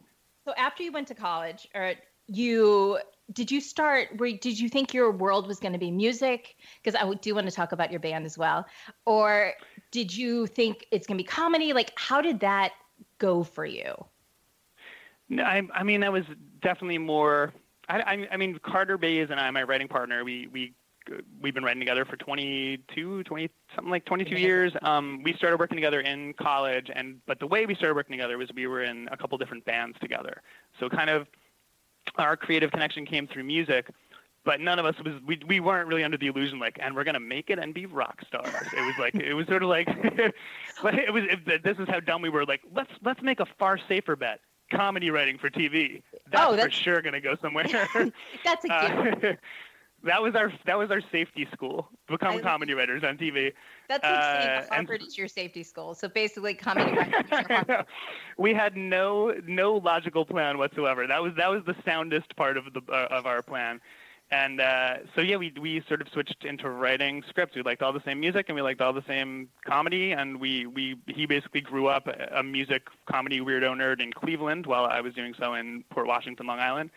so 0.45 0.55
after 0.57 0.83
you 0.83 0.93
went 0.93 1.09
to 1.09 1.15
college, 1.15 1.69
or 1.75 1.95
you 2.27 2.99
did 3.33 3.51
you 3.51 3.61
start? 3.61 4.19
Were, 4.19 4.33
did 4.33 4.59
you 4.59 4.69
think 4.69 4.93
your 4.93 5.11
world 5.11 5.47
was 5.47 5.59
going 5.61 5.73
to 5.73 5.79
be 5.79 5.91
music? 5.91 6.57
Because 6.83 7.01
I 7.01 7.13
do 7.15 7.35
want 7.35 7.49
to 7.49 7.55
talk 7.55 7.73
about 7.73 7.91
your 7.91 8.01
band 8.01 8.27
as 8.27 8.37
well. 8.37 8.67
Or 9.07 9.53
did 9.91 10.15
you 10.15 10.47
think 10.47 10.87
it's 10.91 11.07
going 11.07 11.19
to 11.19 11.23
be 11.23 11.29
comedy? 11.29 11.73
Like, 11.73 11.93
how 11.97 12.21
did 12.21 12.41
that 12.41 12.73
go 13.19 13.45
for 13.45 13.65
you? 13.65 13.93
No, 15.29 15.45
I, 15.45 15.63
I 15.73 15.85
mean, 15.85 16.01
that 16.01 16.13
was 16.13 16.25
definitely 16.61 16.99
more. 16.99 17.53
I, 17.89 18.01
I, 18.01 18.29
I 18.33 18.37
mean, 18.37 18.59
Carter 18.63 18.99
Bays 18.99 19.29
and 19.31 19.39
I, 19.39 19.51
my 19.51 19.63
writing 19.63 19.89
partner, 19.89 20.25
we 20.25 20.49
we 20.49 20.75
we've 21.41 21.55
been 21.55 21.65
writing 21.65 21.81
together 21.81 22.05
for 22.05 22.17
22, 22.17 23.25
20, 23.25 23.51
something 23.75 23.91
like 23.91 24.05
22 24.05 24.37
years. 24.37 24.73
Um, 24.83 25.23
we 25.23 25.33
started 25.35 25.59
working 25.59 25.77
together 25.77 26.01
in 26.01 26.33
college, 26.35 26.91
and 26.95 27.21
but 27.27 27.39
the 27.41 27.47
way 27.47 27.67
we 27.67 27.75
started 27.75 27.95
working 27.95 28.13
together 28.17 28.39
was 28.39 28.49
we 28.55 28.67
were 28.67 28.83
in 28.83 29.09
a 29.11 29.17
couple 29.17 29.37
different 29.39 29.65
bands 29.65 29.99
together. 30.01 30.43
So 30.79 30.89
kind 30.89 31.11
of 31.11 31.27
our 32.17 32.37
creative 32.37 32.71
connection 32.71 33.07
came 33.07 33.27
through 33.27 33.45
music. 33.45 33.91
But 34.43 34.59
none 34.59 34.79
of 34.79 34.87
us 34.87 34.95
was 35.05 35.15
we 35.27 35.39
we 35.47 35.61
weren't 35.61 35.87
really 35.87 36.03
under 36.03 36.17
the 36.17 36.29
illusion 36.29 36.59
like 36.59 36.79
and 36.81 36.97
we're 36.97 37.05
gonna 37.05 37.21
make 37.21 37.51
it 37.51 37.59
and 37.59 37.75
be 37.75 37.85
rock 37.85 38.23
stars. 38.27 38.67
It 38.75 38.81
was 38.81 38.95
like 38.99 39.15
it 39.15 39.35
was 39.35 39.47
sort 39.47 39.63
of 39.63 39.69
like, 39.69 39.87
like 40.83 40.95
it 40.95 41.13
was 41.13 41.25
if, 41.29 41.63
this 41.63 41.77
is 41.79 41.87
how 41.89 42.01
dumb 42.01 42.23
we 42.23 42.31
were. 42.31 42.47
Like 42.47 42.63
let's 42.75 42.91
let's 43.05 43.21
make 43.21 43.41
a 43.41 43.47
far 43.59 43.79
safer 43.87 44.17
bet 44.17 44.41
comedy 44.73 45.11
writing 45.11 45.37
for 45.37 45.51
TV. 45.51 46.03
That's, 46.31 46.47
Oh, 46.47 46.51
for 46.53 46.57
that's- 46.57 46.73
sure 46.73 47.03
going 47.03 47.13
to 47.13 47.21
go 47.21 47.37
somewhere. 47.43 47.67
That's 48.45 48.65
a 48.65 48.69
gift. 49.21 49.25
Uh, 49.25 49.33
that 50.05 50.23
was 50.23 50.35
our 50.35 50.53
that 50.67 50.79
was 50.79 50.91
our 50.91 51.01
safety 51.13 51.47
school. 51.53 51.89
Become 52.09 52.37
I- 52.37 52.41
comedy 52.41 52.75
writers 52.75 53.03
on 53.05 53.19
TV. 53.19 53.53
That's 53.89 54.03
like 54.05 54.23
saying 54.23 54.49
uh, 54.49 54.61
and- 54.61 54.71
Harvard 54.71 55.03
is 55.03 55.19
your 55.19 55.29
safety 55.29 55.63
school. 55.63 55.95
So 55.95 56.09
basically, 56.09 56.55
comedy 56.55 56.93
writing 56.93 57.15
is 57.25 57.31
your 57.31 57.43
Harvard. 57.49 57.87
we 58.39 58.55
had 58.55 58.77
no 58.77 59.35
no 59.47 59.75
logical 59.77 60.25
plan 60.25 60.59
whatsoever. 60.59 61.07
That 61.07 61.23
was 61.23 61.35
that 61.37 61.51
was 61.51 61.63
the 61.65 61.77
soundest 61.85 62.35
part 62.37 62.57
of 62.57 62.73
the 62.73 62.83
uh, 62.91 63.09
of 63.11 63.27
our 63.27 63.43
plan. 63.43 63.81
And 64.33 64.61
uh, 64.61 64.99
so 65.15 65.23
yeah, 65.23 65.37
we 65.37 65.53
we 65.61 65.83
sort 65.89 66.01
of 66.01 66.09
switched 66.09 66.45
into 66.45 66.71
writing 66.71 67.23
scripts. 67.29 67.57
We 67.57 67.63
liked 67.63 67.83
all 67.83 67.93
the 67.93 68.03
same 68.05 68.21
music 68.21 68.47
and 68.49 68.55
we 68.55 68.63
liked 68.63 68.81
all 68.81 68.93
the 68.93 69.05
same 69.07 69.49
comedy. 69.67 70.13
And 70.13 70.41
we 70.41 70.67
we 70.67 70.97
he 71.09 71.27
basically 71.27 71.61
grew 71.61 71.89
up 71.89 72.09
a 72.31 72.43
music 72.43 72.87
comedy 73.11 73.41
weirdo 73.41 73.75
nerd 73.75 74.01
in 74.01 74.13
Cleveland 74.13 74.67
while 74.67 74.85
I 74.85 75.01
was 75.01 75.15
doing 75.15 75.35
so 75.39 75.55
in 75.55 75.83
Port 75.91 76.07
Washington, 76.07 76.47
Long 76.47 76.61
Island. 76.61 76.91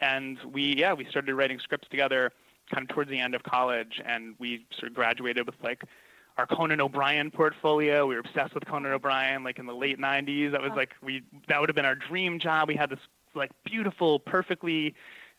And 0.00 0.38
we 0.50 0.76
yeah 0.76 0.94
we 0.94 1.04
started 1.04 1.34
writing 1.34 1.58
scripts 1.58 1.88
together 1.88 2.32
kind 2.68 2.88
of 2.88 2.94
towards 2.94 3.10
the 3.10 3.18
end 3.18 3.34
of 3.34 3.42
college, 3.42 4.00
and 4.04 4.34
we 4.38 4.66
sort 4.78 4.90
of 4.90 4.94
graduated 4.94 5.46
with 5.46 5.56
like 5.62 5.82
our 6.36 6.46
Conan 6.46 6.80
O'Brien 6.80 7.30
portfolio. 7.30 8.06
We 8.06 8.14
were 8.14 8.20
obsessed 8.20 8.54
with 8.54 8.64
Conan 8.66 8.92
O'Brien, 8.92 9.42
like 9.42 9.58
in 9.58 9.66
the 9.66 9.74
late 9.74 9.98
'90s. 9.98 10.52
That 10.52 10.62
was 10.62 10.72
like 10.76 10.94
we 11.02 11.22
that 11.48 11.60
would 11.60 11.68
have 11.68 11.76
been 11.76 11.84
our 11.84 11.96
dream 11.96 12.38
job. 12.38 12.68
We 12.68 12.76
had 12.76 12.90
this 12.90 13.00
like 13.34 13.50
beautiful, 13.64 14.20
perfectly 14.20 14.94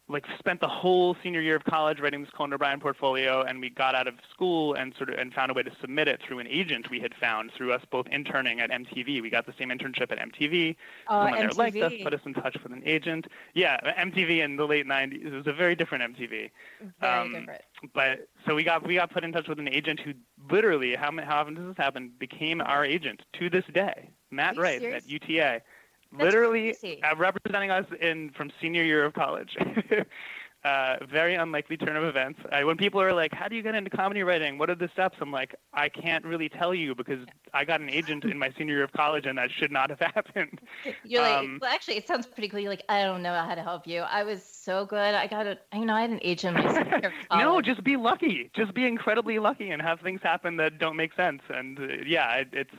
like 0.10 0.25
spent 0.39 0.60
the 0.60 0.68
whole 0.68 1.16
senior 1.22 1.39
year 1.39 1.56
of 1.56 1.63
college 1.63 2.00
writing 2.00 2.22
this 2.22 2.32
Conan 2.32 2.54
O'Brien 2.54 2.80
portfolio, 2.80 3.44
and 3.44 3.62
we 3.62 3.70
got 3.70 3.94
out 3.94 4.08
of 4.08 4.16
school 4.34 4.74
and 4.74 4.94
sort 4.98 5.10
of 5.10 5.20
and 5.20 5.32
found 5.34 5.51
a 5.51 5.54
way 5.54 5.62
to 5.62 5.72
submit 5.80 6.08
it 6.08 6.20
through 6.25 6.39
an 6.39 6.48
agent 6.48 6.89
we 6.89 7.00
had 7.00 7.13
found 7.13 7.51
through 7.56 7.72
us 7.72 7.84
both 7.92 8.08
interning 8.08 8.60
at 8.60 8.72
MTV. 8.72 9.22
We 9.22 9.30
got 9.30 9.46
the 9.46 9.54
same 9.58 9.70
internship 9.70 10.12
at 10.12 10.18
MTV. 10.18 10.75
Someone 11.08 11.39
there 11.39 11.50
liked 11.50 11.78
us, 11.78 11.94
put 12.04 12.13
us 12.13 12.22
in 12.25 12.34
touch 12.34 12.58
with 12.63 12.74
an 12.74 12.82
agent. 12.86 13.28
Yeah, 13.54 13.78
MTV 14.00 14.44
in 14.44 14.56
the 14.56 14.66
late 14.66 14.88
'90s. 14.88 15.25
It 15.25 15.34
was 15.34 15.48
a 15.48 15.54
very 15.54 15.75
different 15.75 16.16
MTV 16.16 16.50
Very 17.00 17.13
um, 17.13 17.34
different. 17.34 17.62
but 17.94 18.28
so 18.48 18.56
we 18.56 18.63
got 18.63 18.86
we 18.86 18.96
got 18.96 19.12
put 19.12 19.24
in 19.24 19.32
touch 19.32 19.48
with 19.48 19.60
an 19.60 19.70
agent 19.70 20.00
who 20.00 20.13
literally 20.50 20.96
how 20.96 21.12
how 21.24 21.42
often 21.42 21.54
does 21.54 21.68
this 21.68 21.78
happen 21.78 22.12
became 22.18 22.62
our 22.62 22.84
agent 22.84 23.22
to 23.34 23.50
this 23.50 23.66
day 23.74 24.10
Matt 24.32 24.58
Wright 24.58 24.82
serious? 24.82 25.04
at 25.04 25.10
UTA 25.10 25.62
That's 26.12 26.24
literally 26.24 26.75
crazy. 26.80 27.04
uh, 27.04 27.16
representing 27.16 27.72
us 27.72 27.86
in 28.01 28.32
from 28.32 28.51
senior 28.62 28.84
year 28.84 29.06
of 29.06 29.13
college 29.13 29.56
uh, 30.66 30.98
very 31.10 31.36
unlikely 31.36 31.78
turn 31.78 31.96
of 31.96 32.04
events 32.04 32.39
I, 32.51 32.63
when 32.63 32.78
people 32.78 33.00
are 33.01 33.13
like 33.13 33.34
how 33.34 33.48
do 33.48 33.56
you 33.56 33.62
get 33.62 33.75
into 33.75 33.89
comedy 33.89 34.24
writing 34.24 34.58
what 34.58 34.70
are 34.70 34.75
the 34.75 34.89
steps 34.92 35.18
I'm 35.22 35.32
like 35.32 35.56
I 35.74 35.88
can't 35.88 36.25
really 36.25 36.50
tell 36.50 36.74
you 36.74 36.96
because 36.96 37.25
I 37.54 37.63
got 37.63 37.80
an 37.80 37.89
agent 37.89 38.25
in 38.25 38.38
my 38.38 38.51
senior 38.58 38.75
year 38.75 38.84
of 38.84 38.92
college 38.92 39.25
and 39.25 39.38
that 39.38 39.50
should 39.51 39.72
not 39.72 39.89
have 39.89 40.00
happened 40.16 40.60
You're 41.04 41.22
like, 41.22 41.38
um, 41.38 41.60
well, 41.62 41.72
actually, 41.72 41.98
it 41.98 42.08
sounds 42.08 42.25
pretty 42.25 42.50
cool. 42.50 42.60
You're 42.60 42.70
like, 42.70 42.84
I 42.89 43.04
don't 43.04 43.22
know 43.22 43.34
how 43.34 43.56
to 43.56 43.62
help 43.63 43.88
you. 43.88 44.01
I 44.01 44.24
was 44.24 44.44
so 44.44 44.86
good. 44.86 45.16
I 45.16 45.28
got 45.28 45.48
a, 45.48 45.58
you 45.74 45.86
know, 45.86 45.94
I 45.94 46.01
had 46.01 46.10
an 46.10 46.20
agent. 46.22 46.58
in 46.58 46.63
my 46.63 46.74
senior 46.74 47.00
year 47.00 47.13
of 47.32 47.39
no, 47.39 47.62
just 47.62 47.84
be 47.84 47.98
lucky. 47.98 48.50
Just 48.56 48.74
be 48.74 48.86
incredibly 48.86 49.39
lucky 49.39 49.72
and 49.72 49.82
have 49.82 50.00
things 50.01 50.22
happen 50.24 50.58
that 50.58 50.78
don't 50.78 50.96
make 50.96 51.13
sense. 51.16 51.42
And 51.50 51.80
uh, 51.80 51.84
yeah, 52.06 52.34
it, 52.36 52.50
it's 52.54 52.74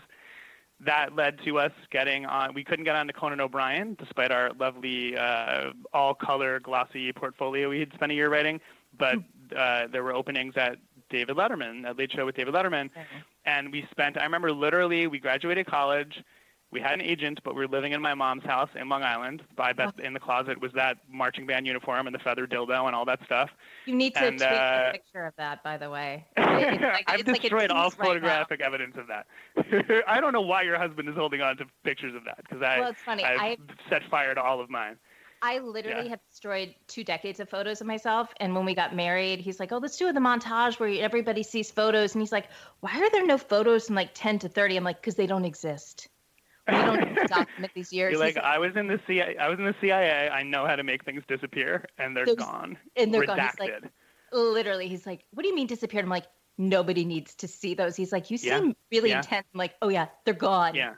that 0.84 1.14
led 1.14 1.38
to 1.44 1.58
us 1.58 1.72
getting 1.90 2.26
on. 2.26 2.54
We 2.54 2.64
couldn't 2.64 2.84
get 2.84 2.96
on 2.96 3.06
to 3.06 3.12
Conan 3.12 3.40
O'Brien, 3.40 3.96
despite 3.98 4.30
our 4.30 4.52
lovely 4.58 5.16
uh, 5.16 5.72
all-color 5.92 6.60
glossy 6.60 7.12
portfolio 7.12 7.68
we 7.68 7.80
had 7.80 7.92
spent 7.94 8.12
a 8.12 8.14
year 8.14 8.30
writing. 8.30 8.60
But 8.98 9.16
uh, 9.56 9.86
there 9.92 10.02
were 10.02 10.14
openings 10.14 10.54
at 10.56 10.78
David 11.10 11.36
Letterman, 11.36 11.84
at 11.84 11.98
Late 11.98 12.12
Show 12.12 12.24
with 12.24 12.36
David 12.36 12.54
Letterman, 12.54 12.88
and 13.44 13.72
we 13.72 13.86
spent. 13.90 14.16
I 14.16 14.24
remember 14.24 14.52
literally, 14.52 15.06
we 15.06 15.18
graduated 15.18 15.66
college. 15.66 16.22
We 16.72 16.80
had 16.80 16.92
an 16.92 17.00
agent, 17.00 17.40
but 17.42 17.54
we 17.56 17.62
were 17.62 17.68
living 17.68 17.92
in 17.92 18.00
my 18.00 18.14
mom's 18.14 18.44
house 18.44 18.68
in 18.80 18.88
Long 18.88 19.02
Island. 19.02 19.42
I 19.58 19.72
bet 19.72 19.98
in 19.98 20.12
the 20.12 20.20
closet 20.20 20.60
was 20.60 20.72
that 20.74 20.98
marching 21.10 21.44
band 21.44 21.66
uniform 21.66 22.06
and 22.06 22.14
the 22.14 22.20
feather 22.20 22.46
dildo 22.46 22.86
and 22.86 22.94
all 22.94 23.04
that 23.06 23.18
stuff. 23.24 23.50
You 23.86 23.96
need 23.96 24.14
to 24.14 24.20
And, 24.24 24.38
tweet 24.38 24.48
uh, 24.50 24.84
a 24.88 24.92
picture 24.92 25.26
of 25.26 25.34
that, 25.36 25.64
by 25.64 25.76
the 25.76 25.90
way. 25.90 26.26
It's 26.36 26.80
like- 26.82 27.04
I've 27.10 27.20
it's 27.20 27.28
like 27.28 27.40
destroyed 27.40 27.70
all 27.72 27.90
tease 27.90 27.98
right 27.98 28.06
photographic 28.08 28.60
evidence 28.60 28.96
of 28.96 29.08
that. 29.08 29.26
I 30.06 30.20
don't 30.20 30.32
know 30.32 30.40
why 30.42 30.62
your 30.62 30.78
husband 30.78 31.08
is 31.08 31.16
holding 31.16 31.40
on 31.40 31.56
to 31.56 31.64
pictures 31.82 32.14
of 32.14 32.24
that 32.24 32.36
because 32.38 32.62
I 32.62 32.78
Well, 32.78 32.90
it's 32.90 33.00
funny. 33.02 33.24
I've 33.24 33.40
I 33.40 33.56
set 33.88 34.02
fire 34.08 34.34
to 34.34 34.40
all 34.42 34.60
of 34.60 34.70
mine. 34.70 34.96
I 35.42 35.58
literally 35.58 36.04
Yeah. 36.04 36.10
have 36.10 36.20
destroyed 36.28 36.74
two 36.86 37.02
decades 37.02 37.40
of 37.40 37.48
photos 37.48 37.80
of 37.80 37.86
myself. 37.86 38.32
And 38.40 38.54
when 38.54 38.64
we 38.66 38.74
got 38.74 38.94
married, 38.94 39.40
he's 39.40 39.58
like, 39.58 39.72
"Oh, 39.72 39.78
let's 39.78 39.96
do 39.96 40.12
the 40.12 40.20
montage 40.20 40.78
where 40.78 41.02
everybody 41.02 41.42
sees 41.42 41.70
photos." 41.70 42.14
And 42.14 42.20
he's 42.22 42.30
like, 42.32 42.46
"Why 42.80 42.96
are 43.00 43.10
there 43.10 43.24
no 43.26 43.38
photos 43.38 43.86
from 43.86 43.96
like 43.96 44.10
10 44.14 44.38
to 44.40 44.48
30?" 44.48 44.76
I'm 44.76 44.84
like, 44.84 45.00
"Because 45.00 45.14
they 45.16 45.26
don't 45.26 45.46
exist. 45.46 46.08
We 46.68 46.74
don't 46.74 47.28
document 47.28 47.72
these 47.74 47.92
years." 47.92 48.12
You're 48.12 48.24
He's 48.24 48.36
like, 48.36 48.44
I 48.44 48.58
was 48.58 48.76
in 48.76 48.86
the 48.86 49.00
CIA. 49.06 49.36
I 49.38 49.48
was 49.48 49.58
in 49.58 49.64
the 49.64 49.74
CIA. 49.80 50.28
I 50.28 50.42
know 50.42 50.66
how 50.66 50.76
to 50.76 50.82
make 50.84 51.04
things 51.04 51.22
disappear, 51.28 51.86
and 51.98 52.16
they're 52.16 52.26
Those- 52.26 52.36
gone. 52.36 52.78
and 52.96 53.12
they're 53.12 53.22
redacted. 53.22 53.26
gone. 53.26 53.38
He's 53.58 53.58
like, 53.82 53.92
literally, 54.32 54.88
he's 54.88 55.06
like, 55.06 55.24
"What 55.32 55.42
do 55.42 55.48
you 55.48 55.54
mean 55.54 55.66
disappeared?" 55.66 56.04
I'm 56.04 56.10
like, 56.10 56.26
"Nobody 56.58 57.04
needs 57.04 57.34
to 57.36 57.48
see 57.48 57.74
those." 57.74 57.96
He's 57.96 58.12
like, 58.12 58.30
"You 58.30 58.38
Yeah. 58.40 58.58
seem 58.60 58.76
really 58.90 59.10
Yeah. 59.10 59.18
intense." 59.18 59.46
I'm 59.54 59.58
like, 59.58 59.74
"Oh 59.82 59.88
yeah, 59.88 60.06
they're 60.24 60.34
gone." 60.34 60.74
yeah. 60.74 60.94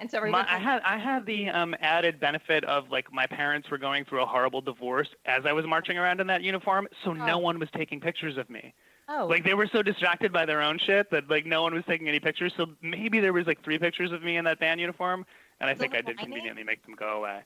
And 0.00 0.10
so 0.10 0.16
My, 0.16 0.20
everyone's 0.20 0.46
I 0.48 0.58
had 0.58 0.82
I 0.82 0.98
had 0.98 1.26
the 1.26 1.50
um, 1.50 1.74
added 1.80 2.18
benefit 2.18 2.64
of 2.64 2.90
like 2.90 3.12
my 3.12 3.26
parents 3.26 3.68
were 3.70 3.76
going 3.76 4.06
through 4.06 4.22
a 4.22 4.26
horrible 4.26 4.62
divorce 4.62 5.08
as 5.26 5.44
I 5.44 5.52
was 5.52 5.66
marching 5.66 5.98
around 5.98 6.20
in 6.22 6.26
that 6.28 6.40
uniform, 6.42 6.88
so 7.04 7.10
Oh. 7.10 7.12
no 7.12 7.36
one 7.38 7.58
was 7.58 7.68
taking 7.76 8.00
pictures 8.00 8.38
of 8.38 8.48
me. 8.48 8.72
"Oh, 9.12 9.26
Like 9.26 9.44
they 9.44 9.54
were 9.54 9.66
so 9.66 9.82
distracted 9.82 10.32
by 10.32 10.46
their 10.46 10.62
own 10.62 10.78
shit 10.78 11.10
that 11.10 11.28
like 11.28 11.44
no 11.46 11.62
one 11.62 11.74
was 11.74 11.84
taking 11.86 12.08
any 12.08 12.20
pictures. 12.20 12.52
So 12.56 12.66
maybe 12.80 13.20
there 13.20 13.32
was 13.32 13.46
like 13.46 13.62
three 13.64 13.78
pictures 13.78 14.12
of 14.12 14.22
me 14.22 14.36
in 14.36 14.44
that 14.44 14.58
band 14.60 14.80
uniform, 14.80 15.26
and 15.60 15.68
I 15.68 15.74
think 15.74 15.92
I 15.94 15.98
did 15.98 16.16
lining? 16.16 16.18
conveniently 16.18 16.62
make 16.64 16.84
them 16.86 16.94
go 16.94 17.18
away. 17.18 17.40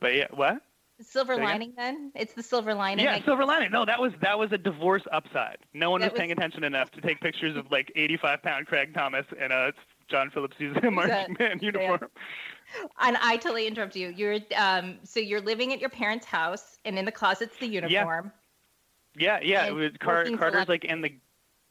But 0.00 0.14
yeah, 0.14 0.26
what? 0.30 0.62
silver 1.00 1.34
Say 1.34 1.40
again? 1.42 1.50
lining." 1.50 1.72
Then 1.76 2.12
it's 2.14 2.32
the 2.34 2.42
silver 2.42 2.74
lining. 2.74 3.04
Yeah, 3.04 3.14
I- 3.14 3.20
silver 3.22 3.44
lining. 3.44 3.70
No, 3.72 3.84
that 3.84 4.00
was 4.00 4.12
that 4.22 4.38
was 4.38 4.52
a 4.52 4.58
divorce 4.58 5.02
upside. 5.12 5.58
No 5.74 5.90
one 5.90 6.00
was, 6.00 6.06
That 6.06 6.12
was- 6.14 6.18
paying 6.18 6.32
attention 6.32 6.64
enough 6.64 6.90
to 6.92 7.00
take 7.00 7.20
pictures 7.20 7.56
of 7.56 7.70
like 7.70 7.92
85 7.94 8.42
pound 8.42 8.66
Craig 8.66 8.94
Thomas 8.94 9.26
in 9.38 9.52
a 9.52 9.72
John 10.08 10.30
Philip 10.30 10.52
Sousa 10.58 10.90
marching 10.90 11.34
band 11.34 11.62
uniform. 11.62 12.08
And 13.00 13.16
I 13.20 13.36
totally 13.36 13.66
interrupt 13.66 13.96
you. 13.96 14.08
You're 14.16 14.38
um 14.56 14.98
so 15.04 15.20
you're 15.20 15.40
living 15.40 15.72
at 15.72 15.80
your 15.80 15.90
parents' 15.90 16.24
house 16.26 16.78
and 16.84 16.98
in 16.98 17.04
the 17.04 17.12
closet's 17.12 17.56
the 17.58 17.66
uniform. 17.66 18.26
Yeah, 18.26 18.30
yeah. 19.16 19.40
Yeah. 19.42 19.66
It 19.66 19.74
was 19.74 19.90
Car- 20.00 20.24
Carter's 20.36 20.68
like 20.68 20.84
in 20.84 21.00
the 21.02 21.14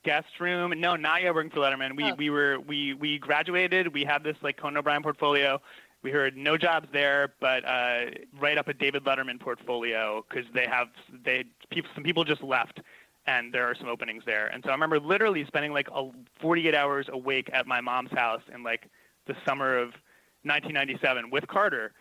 guest 0.03 0.39
room. 0.39 0.73
No, 0.79 0.95
not 0.95 1.21
yet 1.21 1.33
working 1.33 1.51
for 1.51 1.59
Letterman. 1.59 1.95
We 1.95 2.11
Oh. 2.11 2.15
we 2.15 2.29
were 2.29 2.59
we 2.59 2.93
we 2.93 3.17
graduated. 3.19 3.93
We 3.93 4.03
had 4.03 4.23
this 4.23 4.37
like 4.41 4.57
Conan 4.57 4.77
O'Brien 4.77 5.03
portfolio. 5.03 5.61
We 6.03 6.09
heard 6.09 6.35
no 6.35 6.57
jobs 6.57 6.87
there, 6.91 7.33
but 7.39 7.63
uh, 7.63 8.05
right 8.39 8.57
up 8.57 8.67
a 8.67 8.73
David 8.73 9.03
Letterman 9.03 9.39
portfolio 9.39 10.25
because 10.27 10.45
they 10.53 10.65
have 10.65 10.87
they 11.23 11.43
people 11.69 11.91
some 11.93 12.03
people 12.03 12.23
just 12.23 12.41
left, 12.41 12.79
and 13.27 13.53
there 13.53 13.65
are 13.69 13.75
some 13.75 13.87
openings 13.87 14.23
there. 14.25 14.47
And 14.47 14.63
so 14.63 14.69
I 14.71 14.73
remember 14.73 14.99
literally 14.99 15.45
spending 15.45 15.73
like 15.73 15.87
a 15.93 16.09
48 16.39 16.73
hours 16.73 17.07
awake 17.11 17.49
at 17.53 17.67
my 17.67 17.81
mom's 17.81 18.11
house 18.11 18.41
in 18.53 18.63
like 18.63 18.87
the 19.27 19.35
summer 19.45 19.77
of 19.77 19.89
1997 20.43 21.29
with 21.29 21.47
Carter, 21.47 21.93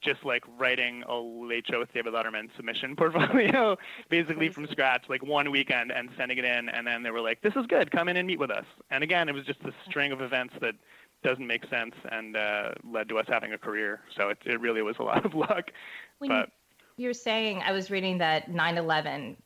just 0.00 0.24
like 0.24 0.44
writing 0.58 1.02
a 1.08 1.14
Late 1.16 1.66
Show 1.66 1.78
with 1.80 1.92
David 1.92 2.14
Letterman 2.14 2.48
submission 2.56 2.96
portfolio, 2.96 3.76
basically 4.08 4.48
from 4.48 4.66
scratch, 4.68 5.04
like 5.08 5.24
one 5.24 5.50
weekend, 5.50 5.92
and 5.92 6.08
sending 6.16 6.38
it 6.38 6.44
in. 6.44 6.68
And 6.68 6.86
then 6.86 7.02
they 7.02 7.10
were 7.10 7.20
like, 7.20 7.40
"This 7.42 7.54
is 7.56 7.66
good. 7.66 7.90
Come 7.90 8.08
in 8.08 8.16
and 8.16 8.26
meet 8.26 8.38
with 8.38 8.50
us." 8.50 8.64
And 8.90 9.02
again, 9.02 9.28
it 9.28 9.34
was 9.34 9.44
just 9.44 9.60
a 9.62 9.72
string 9.88 10.12
of 10.12 10.20
events 10.20 10.54
that 10.60 10.74
doesn't 11.22 11.46
make 11.46 11.66
sense 11.68 11.94
and 12.12 12.36
uh, 12.36 12.70
led 12.84 13.08
to 13.08 13.18
us 13.18 13.26
having 13.28 13.52
a 13.52 13.58
career. 13.58 14.00
So 14.16 14.28
it, 14.28 14.38
it 14.44 14.60
really 14.60 14.82
was 14.82 14.96
a 14.98 15.02
lot 15.02 15.24
of 15.24 15.34
luck. 15.34 15.70
When 16.18 16.30
But 16.30 16.50
you're 16.96 17.14
saying 17.14 17.62
I 17.64 17.72
was 17.72 17.90
reading 17.90 18.18
that 18.18 18.50
9/11 18.50 19.36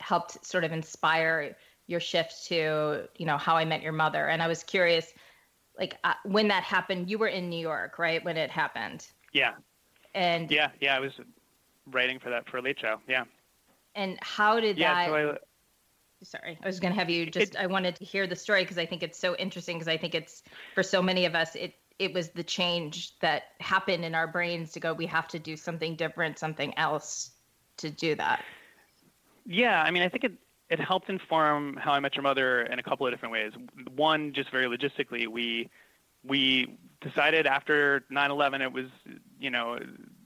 helped 0.00 0.44
sort 0.46 0.64
of 0.64 0.72
inspire 0.72 1.56
your 1.86 2.00
shift 2.00 2.46
to, 2.46 3.08
you 3.16 3.26
know, 3.26 3.36
how 3.38 3.56
I 3.56 3.64
met 3.64 3.82
your 3.82 3.92
mother 3.92 4.28
and 4.28 4.42
I 4.42 4.46
was 4.46 4.62
curious 4.62 5.12
like 5.78 5.96
uh, 6.04 6.14
when 6.24 6.48
that 6.48 6.64
happened, 6.64 7.08
you 7.08 7.18
were 7.18 7.28
in 7.28 7.48
New 7.48 7.60
York, 7.60 7.98
right? 7.98 8.24
When 8.24 8.36
it 8.36 8.50
happened. 8.50 9.06
yeah, 9.32 9.52
And 10.14 10.50
yeah, 10.50 10.70
yeah. 10.80 10.96
I 10.96 11.00
was 11.00 11.12
writing 11.90 12.18
for 12.18 12.30
that 12.30 12.48
for 12.48 12.58
a 12.58 12.62
Late 12.62 12.80
Show. 12.80 12.98
Yeah, 13.08 13.24
and 13.94 14.18
how 14.20 14.60
did 14.60 14.78
yeah. 14.78 14.94
that 14.94 15.06
So 15.08 15.14
I, 15.14 15.38
sorry 16.24 16.58
i 16.60 16.66
was 16.66 16.80
going 16.80 16.92
to 16.92 16.98
have 16.98 17.08
you 17.08 17.30
just 17.30 17.54
i 17.54 17.66
wanted 17.66 17.94
to 17.94 18.04
hear 18.04 18.26
the 18.26 18.34
story 18.34 18.64
because 18.64 18.76
i 18.76 18.84
think 18.84 19.04
it's 19.04 19.16
so 19.16 19.36
interesting 19.36 19.76
because 19.76 19.86
i 19.86 19.96
think 19.96 20.16
it's 20.16 20.42
for 20.74 20.82
so 20.82 21.00
many 21.00 21.26
of 21.26 21.36
us 21.36 21.54
it 21.54 21.74
it 22.00 22.12
was 22.12 22.30
the 22.30 22.42
change 22.42 23.16
that 23.20 23.44
happened 23.60 24.04
in 24.04 24.16
our 24.16 24.26
brains 24.26 24.72
to 24.72 24.80
go 24.80 24.92
we 24.92 25.06
have 25.06 25.28
to 25.28 25.38
do 25.38 25.56
something 25.56 25.94
different 25.94 26.36
something 26.36 26.76
else 26.76 27.30
to 27.76 27.88
do 27.88 28.16
that 28.16 28.44
Yeah, 29.48 29.82
I 29.82 29.90
mean, 29.90 30.02
I 30.02 30.08
think 30.10 30.24
it 30.24 30.32
it 30.68 30.78
helped 30.78 31.08
inform 31.08 31.76
how 31.76 31.92
I 31.92 32.00
met 32.00 32.14
your 32.14 32.22
mother 32.22 32.62
in 32.62 32.78
a 32.78 32.82
couple 32.82 33.06
of 33.06 33.12
different 33.12 33.32
ways. 33.32 33.52
One, 33.96 34.34
just 34.34 34.50
very 34.50 34.66
logistically, 34.66 35.26
we 35.26 35.70
we 36.28 36.76
decided 37.00 37.46
after 37.46 38.04
9/11, 38.10 38.60
it 38.60 38.72
was 38.72 38.86
you 39.40 39.50
know, 39.50 39.78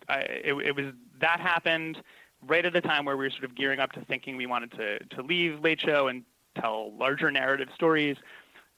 I, 0.09 0.19
it, 0.21 0.55
it 0.55 0.77
was 0.77 0.87
that 1.21 1.41
happened 1.41 2.03
right 2.47 2.65
at 2.65 2.73
the 2.73 2.81
time 2.81 3.05
where 3.05 3.17
we 3.17 3.25
were 3.25 3.31
sort 3.31 3.45
of 3.45 3.55
gearing 3.55 3.79
up 3.79 3.93
to 3.93 4.05
thinking 4.05 4.37
we 4.37 4.47
wanted 4.47 4.73
to 4.73 4.99
to 5.17 5.23
leave 5.23 5.61
Late 5.61 5.81
Show 5.81 6.09
and 6.09 6.25
tell 6.61 6.93
larger 6.97 7.31
narrative 7.31 7.69
stories. 7.75 8.17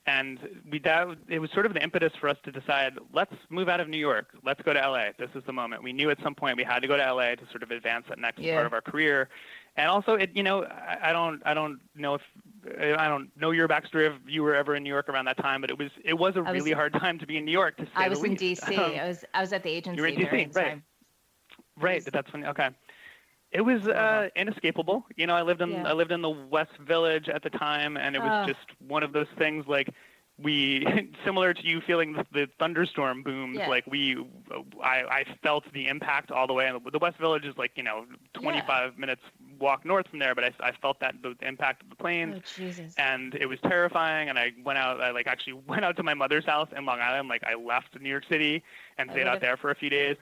And 0.07 0.38
we 0.71 0.81
that 0.81 1.09
it 1.28 1.38
was 1.38 1.50
sort 1.52 1.64
of 1.64 1.73
the 1.73 1.83
impetus 1.83 2.12
for 2.21 2.28
us 2.28 2.37
to 2.45 2.52
decide 2.52 2.99
let's 3.14 3.33
move 3.49 3.71
out 3.71 3.81
of 3.81 3.88
New 3.88 3.99
York, 3.99 4.26
let's 4.45 4.61
go 4.61 4.75
to 4.75 4.78
LA. 4.78 5.07
This 5.19 5.31
is 5.35 5.43
the 5.47 5.52
moment. 5.52 5.83
We 5.83 5.95
knew 5.95 6.11
at 6.11 6.19
some 6.23 6.35
point 6.35 6.59
we 6.59 6.64
had 6.64 6.81
to 6.81 6.88
go 6.88 6.97
to 6.99 7.02
LA 7.14 7.37
to 7.37 7.47
sort 7.50 7.62
of 7.62 7.71
advance 7.71 8.04
that 8.11 8.19
next 8.19 8.38
Yeah. 8.40 8.54
part 8.57 8.66
of 8.66 8.75
our 8.75 8.83
career. 8.83 9.31
And 9.76 9.88
also, 9.88 10.14
it 10.14 10.31
you 10.35 10.43
know 10.43 10.64
I, 10.64 11.11
I 11.11 11.12
don't 11.12 11.43
I 11.45 11.52
don't 11.54 11.81
know 11.97 12.14
if 12.14 12.23
I 12.78 13.09
don't 13.09 13.31
know 13.37 13.50
your 13.50 13.69
backstory 13.69 14.07
if 14.07 14.14
you 14.26 14.43
were 14.43 14.54
ever 14.54 14.75
in 14.76 14.83
New 14.85 14.88
York 14.90 15.09
around 15.09 15.25
that 15.26 15.37
time, 15.38 15.61
but 15.61 15.71
it 15.71 15.78
was 15.78 15.90
it 16.04 16.14
was 16.14 16.37
a 16.37 16.43
was- 16.43 16.52
really 16.52 16.73
hard 16.73 16.93
time 16.93 17.19
to 17.19 17.26
be 17.26 17.37
in 17.38 17.45
New 17.45 17.52
York. 17.52 17.76
To 17.78 17.85
say 17.85 17.90
i 17.97 18.09
was 18.09 18.23
in 18.23 18.37
dc 18.37 18.66
Um, 18.78 18.95
i 19.00 19.09
was 19.09 19.25
i 19.35 19.40
was 19.40 19.52
at 19.52 19.62
the 19.62 19.71
agency 19.71 19.97
you 19.97 20.02
were 20.02 20.09
in 20.09 20.16
DC, 20.50 20.54
right. 20.57 20.81
Right. 21.76 22.04
That's 22.12 22.33
when. 22.33 22.45
Okay. 22.47 22.71
It 23.50 23.61
was 23.61 23.87
uh, 23.87 24.28
inescapable. 24.35 25.04
You 25.16 25.26
know, 25.28 25.35
I 25.35 25.43
lived 25.43 25.61
in 25.61 25.71
Yeah. 25.71 25.88
I 25.88 25.93
lived 25.93 26.11
in 26.12 26.23
the 26.23 26.31
West 26.31 26.76
Village 26.81 27.28
at 27.28 27.43
the 27.43 27.50
time, 27.50 27.97
and 27.97 28.14
it 28.16 28.21
was 28.21 28.31
Ah. 28.31 28.47
just 28.47 28.66
one 28.81 29.02
of 29.02 29.12
those 29.12 29.28
things 29.38 29.66
like 29.66 29.88
we 30.38 30.85
similar 31.25 31.54
to 31.54 31.64
you 31.64 31.81
feeling 31.81 32.14
the, 32.14 32.26
the 32.33 32.49
thunderstorm 32.59 33.23
booms. 33.23 33.59
Yeah. 33.59 33.69
Like 33.69 33.87
we, 33.87 34.16
I, 34.83 35.02
I 35.21 35.25
felt 35.43 35.64
the 35.73 35.87
impact 35.87 36.33
all 36.33 36.47
the 36.49 36.52
way. 36.52 36.66
And 36.66 36.81
the 36.93 36.99
West 36.99 37.19
Village 37.19 37.45
is 37.45 37.57
like 37.57 37.73
you 37.76 37.85
know 37.85 38.07
25 38.35 38.99
minutes 38.99 39.23
walk 39.58 39.84
north 39.84 40.08
from 40.08 40.18
there, 40.18 40.34
but 40.34 40.44
I, 40.44 40.50
I 40.61 40.73
felt 40.73 41.00
that 41.00 41.14
the 41.23 41.34
impact 41.42 41.82
of 41.82 41.90
the 41.90 41.96
planes. 41.96 42.37
Oh 42.37 42.61
and 42.99 43.34
it 43.34 43.46
was 43.46 43.58
terrifying 43.61 44.28
and 44.28 44.38
i 44.38 44.52
went 44.64 44.78
out 44.78 45.00
i 45.00 45.11
like 45.11 45.26
actually 45.26 45.52
went 45.68 45.84
out 45.84 45.96
to 45.96 46.02
my 46.02 46.14
mother's 46.14 46.44
house 46.44 46.68
in 46.76 46.84
long 46.84 47.00
island 47.00 47.28
like 47.28 47.42
i 47.44 47.54
left 47.54 47.99
new 48.00 48.08
york 48.08 48.25
city 48.28 48.62
and 48.99 49.11
stayed 49.11 49.26
out 49.26 49.40
there 49.40 49.56
for 49.56 49.70
a 49.70 49.75
few 49.75 49.90
days. 49.90 50.16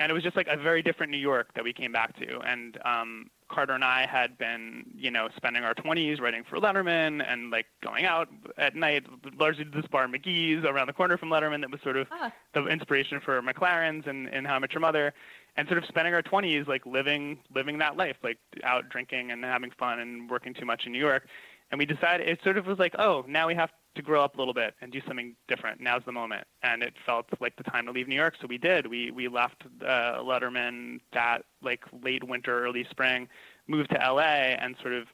And 0.00 0.10
it 0.10 0.12
was 0.12 0.24
just 0.24 0.34
like 0.36 0.48
a 0.48 0.56
very 0.56 0.82
different 0.82 1.12
new 1.12 1.18
york 1.18 1.54
that 1.54 1.62
we 1.62 1.72
came 1.72 1.92
back 1.92 2.16
to. 2.18 2.40
And 2.40 2.78
um 2.84 3.30
carter 3.48 3.74
and 3.74 3.84
i 3.84 4.06
had 4.06 4.36
been 4.38 4.84
you 4.96 5.10
know 5.10 5.28
spending 5.36 5.62
our 5.64 5.74
20s 5.74 6.18
writing 6.20 6.42
for 6.48 6.58
letterman 6.58 7.22
and 7.30 7.50
like 7.50 7.66
going 7.82 8.04
out 8.06 8.28
at 8.56 8.74
night 8.74 9.04
largely 9.38 9.64
to 9.64 9.70
this 9.70 9.86
bar 9.86 10.06
mcgee's 10.08 10.64
around 10.64 10.86
the 10.86 10.92
corner 10.94 11.16
from 11.18 11.28
letterman 11.28 11.60
that 11.60 11.70
was 11.70 11.80
sort 11.82 11.96
of 11.96 12.08
Ah. 12.10 12.32
the 12.54 12.66
inspiration 12.66 13.20
for 13.20 13.40
MacLaren's 13.42 14.06
and, 14.06 14.28
and 14.28 14.46
how 14.46 14.54
i 14.54 14.58
met 14.58 14.72
your 14.72 14.80
mother 14.80 15.12
and 15.56 15.68
sort 15.68 15.78
of 15.78 15.84
spending 15.86 16.14
our 16.14 16.22
20s 16.22 16.66
like 16.66 16.84
living 16.86 17.38
living 17.54 17.78
that 17.78 17.96
life 17.96 18.16
like 18.22 18.38
out 18.62 18.88
drinking 18.88 19.30
and 19.30 19.44
having 19.44 19.70
fun 19.78 20.00
and 20.00 20.28
working 20.30 20.54
too 20.54 20.64
much 20.64 20.86
in 20.86 20.92
new 20.92 20.98
york. 20.98 21.26
And 21.70 21.78
we 21.78 21.86
decided 21.86 22.28
it 22.28 22.40
sort 22.42 22.58
of 22.58 22.66
was 22.66 22.78
like 22.78 22.94
oh 22.98 23.24
now 23.28 23.46
we 23.46 23.54
have 23.54 23.70
to 23.94 24.02
grow 24.02 24.22
up 24.22 24.34
a 24.34 24.38
little 24.38 24.54
bit 24.54 24.74
and 24.80 24.90
do 24.90 25.00
something 25.06 25.36
different. 25.46 25.80
Now's 25.80 26.02
the 26.04 26.10
moment. 26.10 26.48
And 26.64 26.82
it 26.82 26.94
felt 27.06 27.26
like 27.40 27.54
the 27.54 27.62
time 27.62 27.86
to 27.86 27.92
leave 27.92 28.08
new 28.08 28.16
york 28.16 28.34
so 28.40 28.46
we 28.46 28.58
did. 28.58 28.86
We 28.86 29.10
we 29.10 29.28
left 29.28 29.62
uh, 29.82 30.18
letterman 30.18 31.00
that 31.12 31.44
like 31.62 31.84
late 32.02 32.24
winter 32.24 32.64
early 32.64 32.86
spring 32.90 33.28
moved 33.66 33.90
to 33.90 34.12
la 34.12 34.20
and 34.20 34.76
sort 34.82 34.94
of 34.94 35.06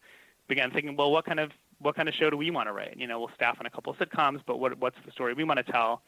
began 0.48 0.70
thinking 0.70 0.96
well 0.96 1.12
what 1.12 1.24
kind 1.26 1.40
of 1.40 1.50
what 1.78 1.96
kind 1.96 2.10
of 2.10 2.14
show 2.14 2.28
do 2.28 2.36
we 2.36 2.50
want 2.50 2.68
to 2.68 2.72
write? 2.72 2.96
You 2.96 3.06
know 3.06 3.18
we'll 3.18 3.30
staff 3.34 3.56
on 3.60 3.66
a 3.66 3.70
couple 3.70 3.92
of 3.92 3.98
sitcoms 3.98 4.40
but 4.46 4.58
what 4.58 4.78
what's 4.78 4.98
the 5.04 5.12
story 5.12 5.34
we 5.34 5.44
want 5.44 5.64
to 5.64 5.72
tell? 5.72 6.02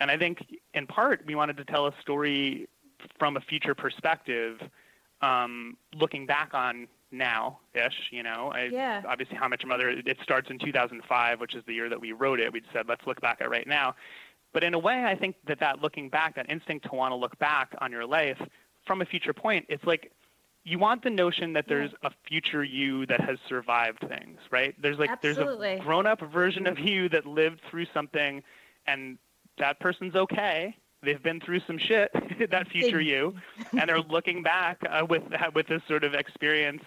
And 0.00 0.10
i 0.10 0.18
think 0.18 0.44
in 0.74 0.86
part 0.86 1.24
we 1.24 1.34
wanted 1.36 1.56
to 1.56 1.64
tell 1.64 1.86
a 1.86 1.94
story 2.00 2.68
from 3.18 3.36
a 3.36 3.40
future 3.40 3.74
perspective 3.74 4.60
um, 5.20 5.76
looking 5.94 6.26
back 6.26 6.50
on 6.52 6.86
now-ish, 7.10 8.08
you 8.10 8.22
know, 8.22 8.50
I, 8.54 8.64
Yeah. 8.64 9.02
obviously 9.06 9.36
How 9.36 9.44
I 9.44 9.48
Met 9.48 9.62
Your 9.62 9.68
Mother, 9.68 9.88
it 9.88 10.18
starts 10.22 10.50
in 10.50 10.58
2005, 10.58 11.40
which 11.40 11.54
is 11.54 11.64
the 11.64 11.72
year 11.72 11.88
that 11.88 12.00
we 12.00 12.12
wrote 12.12 12.40
it. 12.40 12.52
We 12.52 12.62
said, 12.72 12.88
let's 12.88 13.06
look 13.06 13.20
back 13.20 13.40
at 13.40 13.48
right 13.48 13.66
now. 13.66 13.94
But 14.52 14.64
in 14.64 14.74
a 14.74 14.78
way, 14.78 15.04
I 15.04 15.14
think 15.14 15.36
that 15.46 15.60
that 15.60 15.80
looking 15.80 16.08
back, 16.08 16.36
that 16.36 16.50
instinct 16.50 16.86
to 16.86 16.94
want 16.94 17.12
to 17.12 17.16
look 17.16 17.38
back 17.38 17.74
on 17.80 17.90
your 17.90 18.06
life 18.06 18.40
from 18.86 19.00
a 19.00 19.04
future 19.04 19.32
point, 19.32 19.66
it's 19.68 19.84
like 19.84 20.12
you 20.64 20.78
want 20.78 21.02
the 21.02 21.10
notion 21.10 21.52
that 21.52 21.66
there's 21.68 21.90
a 22.02 22.10
future 22.26 22.64
you 22.64 23.06
that 23.06 23.20
has 23.20 23.38
survived 23.48 24.00
things, 24.08 24.38
right? 24.50 24.74
There's 24.80 24.98
like 24.98 25.10
Absolutely. 25.10 25.68
there's 25.68 25.80
a 25.80 25.84
grown-up 25.84 26.20
version 26.32 26.66
of 26.66 26.78
you 26.78 27.08
that 27.10 27.26
lived 27.26 27.60
through 27.70 27.86
something, 27.92 28.42
and 28.86 29.18
that 29.58 29.78
person's 29.80 30.14
okay. 30.14 30.76
They've 31.04 31.22
been 31.22 31.40
through 31.40 31.60
some 31.66 31.78
shit, 31.78 32.10
that 32.50 32.68
future 32.68 33.00
you, 33.00 33.34
and 33.72 33.88
they're 33.88 34.00
looking 34.00 34.42
back 34.42 34.78
uh, 34.88 35.04
with 35.08 35.22
with 35.54 35.66
this 35.68 35.82
sort 35.88 36.04
of 36.04 36.14
experience 36.14 36.82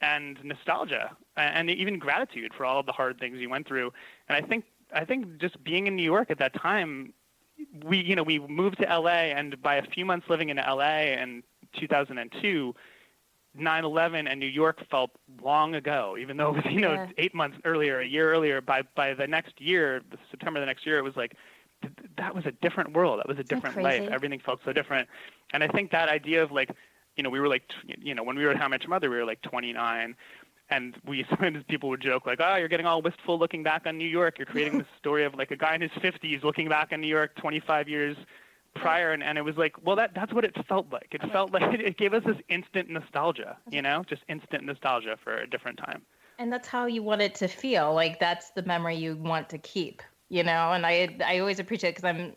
and 0.00 0.38
nostalgia 0.44 1.16
and 1.36 1.68
even 1.68 1.98
gratitude 1.98 2.52
for 2.56 2.64
all 2.64 2.78
of 2.78 2.86
the 2.86 2.92
hard 2.92 3.18
things 3.18 3.38
you 3.38 3.50
went 3.50 3.66
through. 3.66 3.92
And 4.28 4.36
I 4.42 4.46
think 4.46 4.64
I 4.94 5.04
think 5.04 5.38
just 5.38 5.62
being 5.64 5.86
in 5.86 5.96
New 5.96 6.04
York 6.04 6.30
at 6.30 6.38
that 6.38 6.54
time, 6.54 7.12
we 7.84 7.98
you 7.98 8.14
know 8.16 8.22
we 8.22 8.38
moved 8.38 8.78
to 8.78 8.84
LA, 8.86 9.32
and 9.34 9.60
by 9.60 9.74
a 9.76 9.82
few 9.82 10.04
months 10.04 10.28
living 10.28 10.48
in 10.50 10.56
LA 10.56 11.12
in 11.22 11.42
2002. 11.78 12.74
9/11 13.58 14.28
and 14.30 14.38
New 14.38 14.46
York 14.46 14.78
felt 14.88 15.10
long 15.42 15.74
ago, 15.74 16.16
even 16.20 16.36
though 16.36 16.50
it 16.54 16.64
was 16.64 16.64
you 16.72 16.80
know 16.80 16.92
Yeah. 16.92 17.08
eight 17.16 17.34
months 17.34 17.56
earlier, 17.64 17.98
a 18.00 18.06
year 18.06 18.30
earlier. 18.30 18.60
By 18.60 18.82
by 18.94 19.14
the 19.14 19.26
next 19.26 19.60
year, 19.60 20.02
September 20.30 20.60
the 20.60 20.66
next 20.66 20.86
year, 20.86 20.98
it 20.98 21.02
was 21.02 21.16
like 21.16 21.34
that 22.16 22.34
was 22.34 22.46
a 22.46 22.52
different 22.52 22.94
world. 22.94 23.20
That 23.20 23.28
was 23.28 23.38
a 23.38 23.44
different 23.44 23.80
life. 23.82 24.08
Everything 24.10 24.40
felt 24.40 24.60
so 24.64 24.72
different. 24.72 25.08
And 25.52 25.62
I 25.62 25.68
think 25.68 25.90
that 25.92 26.08
idea 26.08 26.42
of 26.42 26.50
like, 26.50 26.70
you 27.16 27.22
know, 27.22 27.30
we 27.30 27.40
were 27.40 27.48
like, 27.48 27.62
you 27.84 28.14
know, 28.14 28.22
when 28.22 28.36
we 28.36 28.44
were 28.44 28.50
at 28.50 28.56
How 28.56 28.68
Much 28.68 28.86
Mother, 28.86 29.10
we 29.10 29.16
were 29.16 29.24
like 29.24 29.42
29, 29.42 30.14
and 30.70 30.96
we 31.06 31.24
sometimes 31.30 31.64
people 31.68 31.88
would 31.88 32.00
joke 32.00 32.26
like, 32.26 32.40
oh, 32.40 32.56
you're 32.56 32.68
getting 32.68 32.86
all 32.86 33.02
wistful 33.02 33.38
looking 33.38 33.62
back 33.62 33.86
on 33.86 33.98
New 33.98 34.08
York. 34.08 34.38
You're 34.38 34.46
creating 34.46 34.78
this 34.78 34.86
story 34.98 35.24
of 35.24 35.34
like 35.34 35.50
a 35.50 35.56
guy 35.56 35.74
in 35.74 35.80
his 35.80 35.90
50s 35.92 36.42
looking 36.44 36.68
back 36.68 36.92
on 36.92 37.00
New 37.00 37.08
York 37.08 37.34
25 37.36 37.88
years 37.88 38.16
prior, 38.74 39.12
and, 39.12 39.22
and 39.22 39.38
it 39.38 39.42
was 39.42 39.56
like, 39.56 39.74
well, 39.84 39.96
that 39.96 40.14
that's 40.14 40.32
what 40.32 40.44
it 40.44 40.54
felt 40.68 40.92
like. 40.92 41.08
It 41.10 41.22
felt 41.32 41.52
like 41.52 41.62
it 41.80 41.96
gave 41.96 42.14
us 42.14 42.22
this 42.24 42.36
instant 42.48 42.88
nostalgia, 42.90 43.56
you 43.70 43.82
know, 43.82 44.04
just 44.08 44.22
instant 44.28 44.64
nostalgia 44.64 45.16
for 45.22 45.38
a 45.38 45.48
different 45.48 45.78
time. 45.78 46.02
and 46.38 46.52
that's 46.52 46.68
how 46.68 46.86
you 46.86 47.02
want 47.02 47.20
it 47.20 47.34
to 47.36 47.48
feel 47.48 47.94
like 47.94 48.20
that's 48.20 48.50
the 48.50 48.62
memory 48.62 48.96
you 48.96 49.16
want 49.16 49.48
to 49.48 49.58
keep 49.58 50.02
you 50.28 50.42
know 50.42 50.72
and 50.72 50.86
i 50.86 51.16
i 51.24 51.38
always 51.38 51.58
appreciate 51.58 51.90
it 51.90 51.96
because 51.96 52.08
i'm 52.08 52.34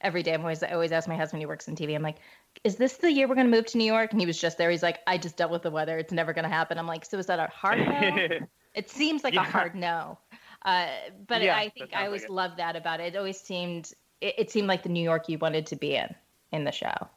every 0.00 0.22
day 0.22 0.32
i'm 0.34 0.40
always 0.40 0.62
i 0.62 0.70
always 0.70 0.92
ask 0.92 1.08
my 1.08 1.16
husband 1.16 1.40
he 1.40 1.46
works 1.46 1.68
in 1.68 1.74
tv 1.76 1.94
i'm 1.94 2.02
like 2.02 2.16
is 2.64 2.76
this 2.76 2.96
the 2.96 3.10
year 3.12 3.28
we're 3.28 3.34
going 3.34 3.46
to 3.50 3.56
move 3.56 3.66
to 3.66 3.78
new 3.78 3.84
york? 3.84 4.10
And 4.10 4.20
he 4.20 4.26
was 4.26 4.38
just 4.38 4.58
there 4.58 4.70
he's 4.70 4.82
like 4.82 4.98
i 5.06 5.16
just 5.16 5.36
dealt 5.36 5.52
with 5.52 5.62
the 5.62 5.70
weather 5.70 5.98
it's 5.98 6.12
never 6.12 6.32
going 6.32 6.42
to 6.42 6.48
happen. 6.48 6.78
I'm 6.78 6.86
like 6.86 7.04
so 7.04 7.18
is 7.18 7.26
that 7.26 7.38
a 7.38 7.46
hard 7.46 7.78
no? 7.78 8.46
It 8.74 8.88
seems 8.90 9.24
like 9.24 9.34
Yeah. 9.34 9.40
a 9.40 9.50
hard 9.50 9.74
no. 9.74 10.18
Uh, 10.64 10.88
but 11.26 11.42
Yeah, 11.42 11.56
i 11.56 11.68
think 11.70 11.90
i 11.94 12.06
always 12.06 12.22
like 12.22 12.30
loved 12.30 12.56
that 12.58 12.76
about 12.76 13.00
it 13.00 13.14
it 13.14 13.16
always 13.18 13.40
seemed 13.40 13.92
it, 14.20 14.34
it 14.38 14.50
seemed 14.50 14.68
like 14.68 14.82
the 14.82 14.88
new 14.88 15.02
york 15.02 15.28
you 15.28 15.38
wanted 15.38 15.66
to 15.66 15.76
be 15.76 15.94
in 15.96 16.14
in 16.52 16.64
the 16.64 16.72
show. 16.72 17.08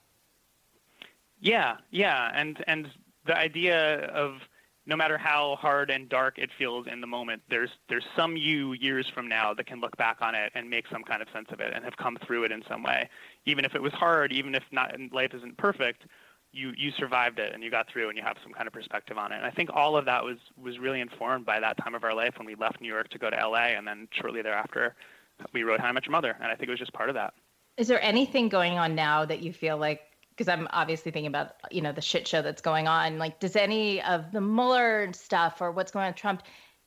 Yeah, 1.39 1.77
yeah, 1.91 2.31
and 2.33 2.63
and 2.67 2.89
the 3.25 3.35
idea 3.35 4.05
of 4.11 4.39
no 4.85 4.95
matter 4.95 5.17
how 5.17 5.55
hard 5.59 5.89
and 5.89 6.09
dark 6.09 6.37
it 6.37 6.49
feels 6.57 6.87
in 6.87 7.01
the 7.01 7.07
moment, 7.07 7.41
there's 7.49 7.69
there's 7.89 8.05
some 8.15 8.35
you 8.35 8.73
years 8.73 9.07
from 9.13 9.27
now 9.27 9.53
that 9.53 9.65
can 9.65 9.79
look 9.79 9.95
back 9.97 10.17
on 10.21 10.35
it 10.35 10.51
and 10.55 10.69
make 10.69 10.85
some 10.91 11.03
kind 11.03 11.21
of 11.21 11.27
sense 11.33 11.47
of 11.51 11.59
it 11.59 11.73
and 11.73 11.83
have 11.85 11.97
come 11.97 12.17
through 12.25 12.43
it 12.43 12.51
in 12.51 12.63
some 12.67 12.83
way, 12.83 13.09
even 13.45 13.65
if 13.65 13.75
it 13.75 13.81
was 13.81 13.93
hard, 13.93 14.31
even 14.31 14.55
if 14.55 14.63
not 14.71 14.93
life 15.11 15.33
isn't 15.33 15.57
perfect. 15.57 16.03
You 16.51 16.73
you 16.77 16.91
survived 16.91 17.39
it 17.39 17.53
and 17.53 17.63
you 17.63 17.71
got 17.71 17.87
through 17.89 18.09
and 18.09 18.17
you 18.17 18.23
have 18.23 18.37
some 18.43 18.53
kind 18.53 18.67
of 18.67 18.73
perspective 18.73 19.17
on 19.17 19.31
it. 19.31 19.37
And 19.37 19.45
I 19.45 19.51
think 19.51 19.69
all 19.73 19.97
of 19.97 20.05
that 20.05 20.23
was 20.23 20.37
was 20.61 20.77
really 20.79 21.01
informed 21.01 21.45
by 21.45 21.59
that 21.59 21.77
time 21.77 21.95
of 21.95 22.03
our 22.03 22.13
life 22.13 22.33
when 22.37 22.45
we 22.45 22.55
left 22.55 22.79
New 22.79 22.87
York 22.87 23.09
to 23.09 23.17
go 23.17 23.29
to 23.29 23.35
LA 23.35 23.73
and 23.77 23.87
then 23.87 24.07
shortly 24.11 24.41
thereafter 24.41 24.95
we 25.53 25.63
wrote 25.63 25.79
How 25.79 25.87
I 25.87 25.91
Met 25.91 26.05
Your 26.05 26.11
Mother. 26.11 26.35
And 26.39 26.51
I 26.51 26.55
think 26.55 26.67
it 26.67 26.71
was 26.71 26.79
just 26.79 26.93
part 26.93 27.09
of 27.09 27.15
that. 27.15 27.33
Is 27.77 27.87
there 27.87 28.01
anything 28.03 28.49
going 28.49 28.77
on 28.77 28.95
now 28.95 29.25
that 29.25 29.41
you 29.41 29.51
feel 29.51 29.77
like 29.77 30.01
because 30.35 30.47
I'm 30.47 30.67
obviously 30.71 31.11
thinking 31.11 31.27
about 31.27 31.55
you 31.71 31.81
know 31.81 31.91
the 31.91 32.01
shit 32.01 32.27
show 32.27 32.41
that's 32.41 32.61
going 32.61 32.87
on. 32.87 33.17
Like, 33.17 33.39
does 33.39 33.55
any 33.55 34.01
of 34.01 34.31
the 34.31 34.41
Mueller 34.41 35.11
stuff 35.13 35.61
or 35.61 35.72
what's 35.72 35.91
going 35.91 36.05
on 36.05 36.09
with 36.09 36.17
Trump 36.17 36.43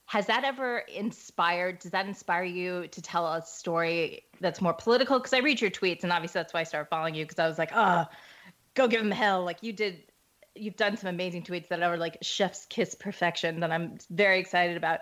has 0.07 0.27
that 0.27 0.45
ever 0.45 0.79
inspired? 0.79 1.81
Does 1.81 1.91
that 1.91 2.07
inspire 2.07 2.45
you 2.45 2.87
to 2.89 3.03
tell 3.03 3.27
a 3.27 3.43
story 3.45 4.23
that's 4.41 4.61
more 4.61 4.73
political? 4.73 5.19
Because 5.19 5.33
I 5.33 5.39
read 5.39 5.61
your 5.61 5.71
tweets, 5.71 6.05
and 6.05 6.13
obviously 6.13 6.39
that's 6.41 6.55
why 6.55 6.61
I 6.61 6.65
started 6.65 6.89
following 6.89 7.15
you 7.15 7.25
because 7.25 7.39
I 7.39 7.49
was 7.49 7.59
like, 7.59 7.71
oh, 7.75 8.07
go 8.75 8.89
give 8.89 9.01
him 9.01 9.11
hell. 9.11 9.45
Like 9.45 9.63
you 9.63 9.73
did. 9.73 10.03
You've 10.59 10.77
done 10.77 10.97
some 10.97 11.11
amazing 11.11 11.43
tweets 11.43 11.69
that 11.69 11.83
are 11.83 11.99
like 11.99 12.17
chef's 12.23 12.65
kiss 12.65 12.95
perfection 12.95 13.61
that 13.61 13.71
I'm 13.71 13.99
very 14.09 14.41
excited 14.41 14.79
about. 14.79 15.01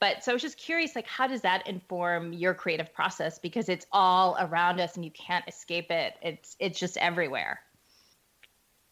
But 0.00 0.24
so 0.24 0.32
I 0.32 0.34
was 0.34 0.42
just 0.42 0.58
curious, 0.58 0.94
like, 0.96 1.06
how 1.06 1.26
does 1.26 1.42
that 1.42 1.66
inform 1.68 2.32
your 2.32 2.54
creative 2.54 2.92
process? 2.92 3.38
Because 3.38 3.68
it's 3.68 3.86
all 3.92 4.36
around 4.38 4.80
us 4.80 4.96
and 4.96 5.04
you 5.04 5.10
can't 5.10 5.44
escape 5.48 5.90
it. 5.90 6.14
It's 6.22 6.56
it's 6.58 6.78
just 6.78 6.96
everywhere. 6.96 7.60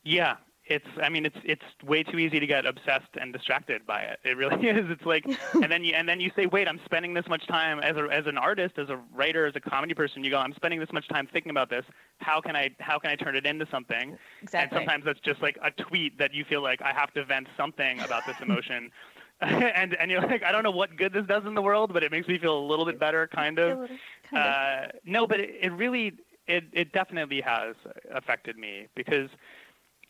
Yeah, 0.05 0.37
it's. 0.67 0.87
I 1.03 1.09
mean, 1.09 1.27
it's 1.27 1.37
it's 1.45 1.63
way 1.83 2.03
too 2.03 2.19
easy 2.19 2.41
to 2.41 2.47
get 2.47 2.67
obsessed 2.67 3.17
and 3.21 3.33
distracted 3.33 3.87
by 3.87 4.03
it. 4.03 4.21
It 4.25 4.37
really 4.37 4.67
is. 4.69 4.91
It's 4.91 5.05
like, 5.05 5.25
and 5.55 5.71
then 5.71 5.85
you 5.85 5.95
and 5.95 6.09
then 6.09 6.21
you 6.21 6.31
say, 6.37 6.47
wait, 6.47 6.69
I'm 6.69 6.81
spending 6.85 7.15
this 7.15 7.27
much 7.29 7.47
time 7.47 7.81
as 7.81 7.97
a 7.97 8.05
as 8.13 8.27
an 8.27 8.39
artist, 8.39 8.79
as 8.79 8.91
a 8.91 9.01
writer, 9.13 9.47
as 9.47 9.57
a 9.57 9.61
comedy 9.61 9.95
person. 9.95 10.23
You 10.25 10.31
go, 10.31 10.39
I'm 10.39 10.55
spending 10.55 10.81
this 10.81 10.93
much 10.93 11.09
time 11.09 11.29
thinking 11.33 11.51
about 11.51 11.71
this. 11.71 11.85
How 12.19 12.41
can 12.41 12.57
I 12.57 12.71
how 12.81 12.99
can 12.99 13.11
I 13.11 13.17
turn 13.17 13.37
it 13.37 13.47
into 13.47 13.67
something? 13.71 14.17
Exactly. 14.43 14.79
And 14.79 14.87
sometimes 14.87 15.05
that's 15.05 15.21
just 15.21 15.43
like 15.43 15.59
a 15.63 15.71
tweet 15.71 16.19
that 16.19 16.33
you 16.35 16.45
feel 16.45 16.63
like 16.63 16.83
I 16.83 16.93
have 16.93 17.13
to 17.15 17.25
vent 17.25 17.49
something 17.57 18.01
about 18.01 18.27
this 18.27 18.37
emotion. 18.41 18.91
and 19.41 19.95
and 19.95 20.11
you're 20.11 20.23
like, 20.23 20.43
I 20.43 20.53
don't 20.53 20.63
know 20.63 20.71
what 20.71 20.97
good 20.97 21.13
this 21.13 21.27
does 21.27 21.45
in 21.45 21.55
the 21.55 21.63
world, 21.63 21.93
but 21.93 22.03
it 22.03 22.11
makes 22.11 22.29
me 22.29 22.39
feel 22.39 22.57
a 22.57 22.67
little 22.67 22.85
bit 22.85 22.99
better, 22.99 23.27
kind 23.27 23.59
of. 23.59 23.79
Kind 23.79 23.91
of. 24.33 24.39
Uh, 24.39 24.87
no, 25.05 25.27
but 25.27 25.41
it, 25.41 25.51
it 25.61 25.73
really, 25.73 26.13
it, 26.47 26.65
it 26.73 26.93
definitely 26.93 27.41
has 27.41 27.75
affected 28.13 28.57
me 28.57 28.87
because, 28.95 29.29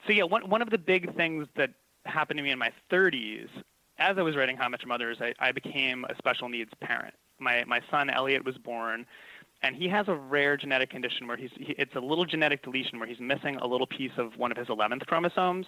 so 0.06 0.12
yeah, 0.12 0.24
one, 0.24 0.48
one 0.48 0.62
of 0.62 0.70
the 0.70 0.78
big 0.78 1.14
things 1.16 1.46
that 1.56 1.70
happened 2.04 2.38
to 2.38 2.42
me 2.42 2.50
in 2.50 2.58
my 2.58 2.70
30s, 2.90 3.48
as 3.98 4.18
I 4.18 4.22
was 4.22 4.36
writing 4.36 4.56
How 4.56 4.68
Much 4.68 4.84
Mothers, 4.86 5.18
I, 5.20 5.34
I 5.38 5.52
became 5.52 6.04
a 6.08 6.16
special 6.16 6.48
needs 6.48 6.70
parent. 6.80 7.14
My, 7.38 7.64
my 7.64 7.80
son 7.90 8.10
Elliot 8.10 8.44
was 8.44 8.58
born, 8.58 9.06
and 9.62 9.74
he 9.74 9.88
has 9.88 10.08
a 10.08 10.14
rare 10.14 10.56
genetic 10.56 10.90
condition 10.90 11.26
where 11.26 11.36
he's, 11.36 11.50
he, 11.56 11.74
it's 11.78 11.94
a 11.94 12.00
little 12.00 12.24
genetic 12.24 12.62
deletion 12.62 12.98
where 12.98 13.08
he's 13.08 13.20
missing 13.20 13.56
a 13.56 13.66
little 13.66 13.86
piece 13.86 14.12
of 14.18 14.36
one 14.36 14.50
of 14.50 14.56
his 14.56 14.68
11th 14.68 15.06
chromosomes, 15.06 15.66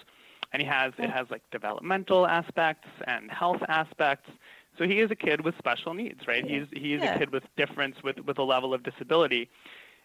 and 0.53 0.61
he 0.61 0.69
has, 0.69 0.93
it 0.99 1.07
oh. 1.09 1.13
has 1.13 1.27
like 1.31 1.43
developmental 1.51 2.27
aspects 2.27 2.89
and 3.07 3.31
health 3.31 3.63
aspects. 3.69 4.31
So 4.79 4.85
he 4.85 5.01
is 5.01 5.11
a 5.11 5.17
kid 5.17 5.41
with 5.41 5.57
special 5.57 5.95
needs, 5.95 6.27
right? 6.29 6.45
He's 6.45 6.67
he's 6.73 7.01
Yeah. 7.01 7.15
a 7.15 7.19
kid 7.19 7.31
with 7.33 7.45
difference 7.57 7.97
with 8.05 8.21
with 8.21 8.39
a 8.39 8.43
level 8.43 8.75
of 8.75 8.83
disability. 8.83 9.49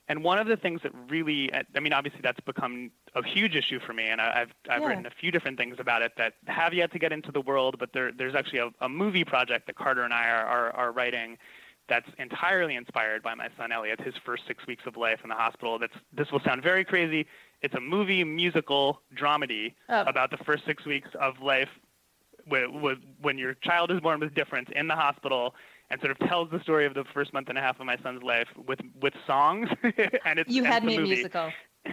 And 0.08 0.24
one 0.24 0.40
of 0.40 0.48
the 0.48 0.58
things 0.58 0.82
that 0.84 0.92
really, 1.10 1.50
I 1.54 1.80
mean, 1.80 1.94
obviously 1.94 2.20
that's 2.22 2.40
become 2.42 2.92
a 3.16 3.24
huge 3.26 3.56
issue 3.56 3.80
for 3.80 3.94
me, 3.94 4.08
and 4.08 4.20
I- 4.20 4.42
I've 4.42 4.54
I've 4.70 4.82
Yeah. 4.82 4.88
written 4.90 5.06
a 5.06 5.10
few 5.12 5.32
different 5.32 5.58
things 5.58 5.78
about 5.80 6.02
it 6.02 6.14
that 6.18 6.34
have 6.48 6.74
yet 6.74 6.92
to 6.94 7.00
get 7.00 7.14
into 7.14 7.32
the 7.32 7.42
world. 7.42 7.78
But 7.80 7.94
there 7.94 8.12
there's 8.12 8.36
actually 8.36 8.60
a, 8.60 8.72
a 8.82 8.90
movie 8.90 9.24
project 9.24 9.68
that 9.68 9.76
Carter 9.76 10.04
and 10.04 10.14
I 10.14 10.30
are, 10.30 10.46
are 10.46 10.76
are 10.76 10.92
writing 10.92 11.38
that's 11.88 12.10
entirely 12.18 12.76
inspired 12.76 13.22
by 13.24 13.36
my 13.36 13.50
son 13.58 13.72
Elliot, 13.72 14.00
his 14.02 14.16
first 14.26 14.44
six 14.48 14.66
weeks 14.68 14.84
of 14.86 14.98
life 14.98 15.20
in 15.24 15.30
the 15.30 15.36
hospital. 15.36 15.78
That's 15.80 15.96
this 16.12 16.32
will 16.32 16.42
sound 16.42 16.62
very 16.64 16.84
crazy. 16.84 17.26
It's 17.62 17.76
a 17.76 17.80
movie 17.82 18.24
musical 18.24 19.02
dramedy 19.16 19.76
Oh. 19.88 20.02
about 20.04 20.32
the 20.32 20.38
first 20.38 20.66
six 20.66 20.84
weeks 20.86 21.10
of 21.20 21.40
life 21.42 21.70
when 22.46 23.38
your 23.38 23.54
child 23.56 23.92
is 23.92 24.00
born 24.00 24.20
with 24.20 24.34
difference 24.34 24.70
in 24.76 24.88
the 24.88 24.96
hospital 24.96 25.56
and 25.92 26.00
sort 26.02 26.10
of 26.12 26.18
tells 26.28 26.50
the 26.50 26.60
story 26.62 26.86
of 26.88 26.94
the 26.96 27.04
first 27.14 27.34
month 27.34 27.50
and 27.50 27.58
a 27.58 27.62
half 27.62 27.80
of 27.80 27.86
my 27.86 27.98
son's 28.02 28.24
life 28.24 28.48
with 28.68 28.80
with 29.02 29.14
songs 29.28 29.70
and 29.84 30.40
it's 30.40 30.50
you 30.50 30.64
had 30.64 30.84
it's 30.84 30.86
me 30.88 30.96
a 30.98 31.02
musical. 31.02 31.52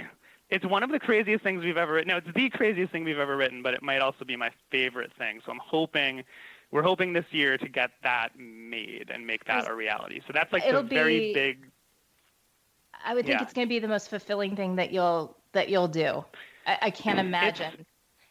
It's 0.50 0.64
one 0.64 0.82
of 0.82 0.90
the 0.90 0.98
craziest 0.98 1.44
things 1.44 1.62
we've 1.62 1.76
ever 1.76 1.92
written. 1.92 2.08
No, 2.08 2.16
it's 2.16 2.32
the 2.34 2.48
craziest 2.48 2.90
thing 2.90 3.04
we've 3.04 3.18
ever 3.18 3.37
written, 3.37 3.62
but 3.62 3.74
it 3.74 3.82
might 3.82 4.00
also 4.00 4.24
be 4.24 4.34
my 4.34 4.50
favorite 4.70 5.12
thing. 5.18 5.42
So 5.44 5.52
I'm 5.52 5.61
hoping 5.62 6.24
we're 6.70 6.82
hoping 6.82 7.12
this 7.12 7.26
year 7.32 7.58
to 7.58 7.68
get 7.68 7.90
that 8.02 8.30
made 8.38 9.11
and 9.12 9.26
make 9.26 9.44
that 9.44 9.68
a 9.68 9.74
reality. 9.74 10.22
So 10.26 10.32
that's 10.32 10.50
like 10.50 10.64
It'll 10.64 10.82
the 10.82 10.88
very 10.88 11.18
be- 11.18 11.34
big 11.34 11.66
I 13.04 13.14
would 13.14 13.26
think 13.26 13.38
Yeah. 13.38 13.44
it's 13.44 13.52
going 13.52 13.66
to 13.66 13.68
be 13.68 13.78
the 13.78 13.88
most 13.88 14.08
fulfilling 14.08 14.56
thing 14.56 14.76
that 14.76 14.90
you'll 14.90 15.37
that 15.52 15.68
you'll 15.68 15.87
do. 15.88 16.24
I, 16.66 16.78
I 16.82 16.90
can't 16.90 17.18
imagine. 17.18 17.84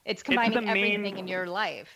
It's, 0.03 0.23
combining 0.23 0.53
the 0.53 0.62
main- 0.62 0.95
everything 0.95 1.19
in 1.19 1.27
your 1.27 1.45
life. 1.45 1.89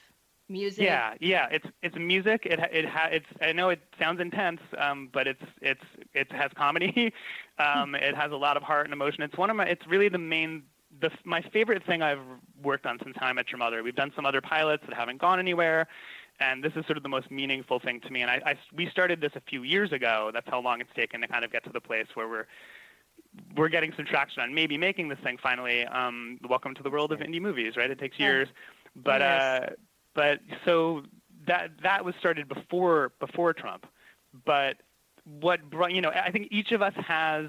Music. 0.51 0.83
Yeah, 0.83 1.13
yeah. 1.19 1.47
It's 1.51 1.65
it's 1.81 1.95
music. 1.95 2.45
It 2.45 2.59
ha- 2.59 2.67
it 2.71 2.85
ha- 2.85 3.09
it's. 3.11 3.25
I 3.41 3.51
know 3.53 3.69
it 3.69 3.79
sounds 3.97 4.19
intense, 4.19 4.59
um, 4.77 5.09
but 5.11 5.27
it's 5.27 5.41
it's 5.61 5.81
it 6.13 6.31
has 6.31 6.51
comedy. 6.55 7.13
um, 7.59 7.95
it 7.95 8.15
has 8.15 8.31
a 8.31 8.35
lot 8.35 8.57
of 8.57 8.63
heart 8.63 8.85
and 8.85 8.93
emotion. 8.93 9.23
It's 9.23 9.37
one 9.37 9.49
of 9.49 9.55
my. 9.55 9.65
It's 9.65 9.87
really 9.87 10.09
the 10.09 10.17
main. 10.17 10.63
The 10.99 11.09
my 11.23 11.41
favorite 11.41 11.85
thing 11.85 12.01
I've 12.01 12.19
worked 12.61 12.85
on 12.85 12.99
since 13.03 13.15
I 13.21 13.31
Met 13.33 13.49
Your 13.49 13.59
Mother. 13.59 13.81
We've 13.81 13.95
done 13.95 14.11
some 14.15 14.25
other 14.25 14.41
pilots 14.41 14.83
that 14.87 14.93
haven't 14.95 15.19
gone 15.21 15.39
anywhere, 15.39 15.87
and 16.41 16.61
this 16.63 16.73
is 16.75 16.85
sort 16.85 16.97
of 16.97 17.03
the 17.03 17.09
most 17.09 17.31
meaningful 17.31 17.79
thing 17.79 18.01
to 18.01 18.09
me. 18.11 18.21
And 18.21 18.29
I, 18.29 18.41
I 18.45 18.55
we 18.75 18.89
started 18.89 19.21
this 19.21 19.31
a 19.35 19.41
few 19.41 19.63
years 19.63 19.93
ago. 19.93 20.31
That's 20.33 20.49
how 20.49 20.59
long 20.61 20.81
it's 20.81 20.93
taken 20.95 21.21
to 21.21 21.27
kind 21.29 21.45
of 21.45 21.51
get 21.51 21.63
to 21.63 21.69
the 21.71 21.81
place 21.81 22.07
where 22.13 22.27
we're 22.27 22.47
we're 23.55 23.69
getting 23.69 23.93
some 23.95 24.05
traction 24.05 24.41
on 24.43 24.53
maybe 24.53 24.77
making 24.77 25.07
this 25.07 25.19
thing 25.23 25.37
finally. 25.41 25.85
Um, 25.85 26.39
welcome 26.49 26.75
to 26.75 26.83
the 26.83 26.89
world 26.89 27.13
of 27.13 27.19
indie 27.19 27.41
movies, 27.41 27.77
right? 27.77 27.89
It 27.89 27.99
takes 27.99 28.19
years, 28.19 28.49
but 28.95 29.21
Yes. 29.21 29.41
uh, 29.41 29.73
but 30.13 30.39
so 30.65 31.03
that 31.47 31.71
that 31.83 32.03
was 32.05 32.15
started 32.19 32.47
before 32.47 33.11
before 33.19 33.53
Trump, 33.53 33.85
but 34.45 34.77
what 35.39 35.69
brought 35.69 35.91
you 35.91 36.01
know 36.01 36.09
I 36.09 36.31
think 36.31 36.47
each 36.51 36.71
of 36.71 36.81
us 36.81 36.93
has 36.95 37.47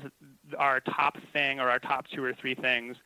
our 0.59 0.81
top 0.81 1.16
thing 1.33 1.61
or 1.61 1.70
our 1.70 1.79
top 1.79 2.07
two 2.09 2.22
or 2.22 2.35
three 2.35 2.55
things 2.55 2.96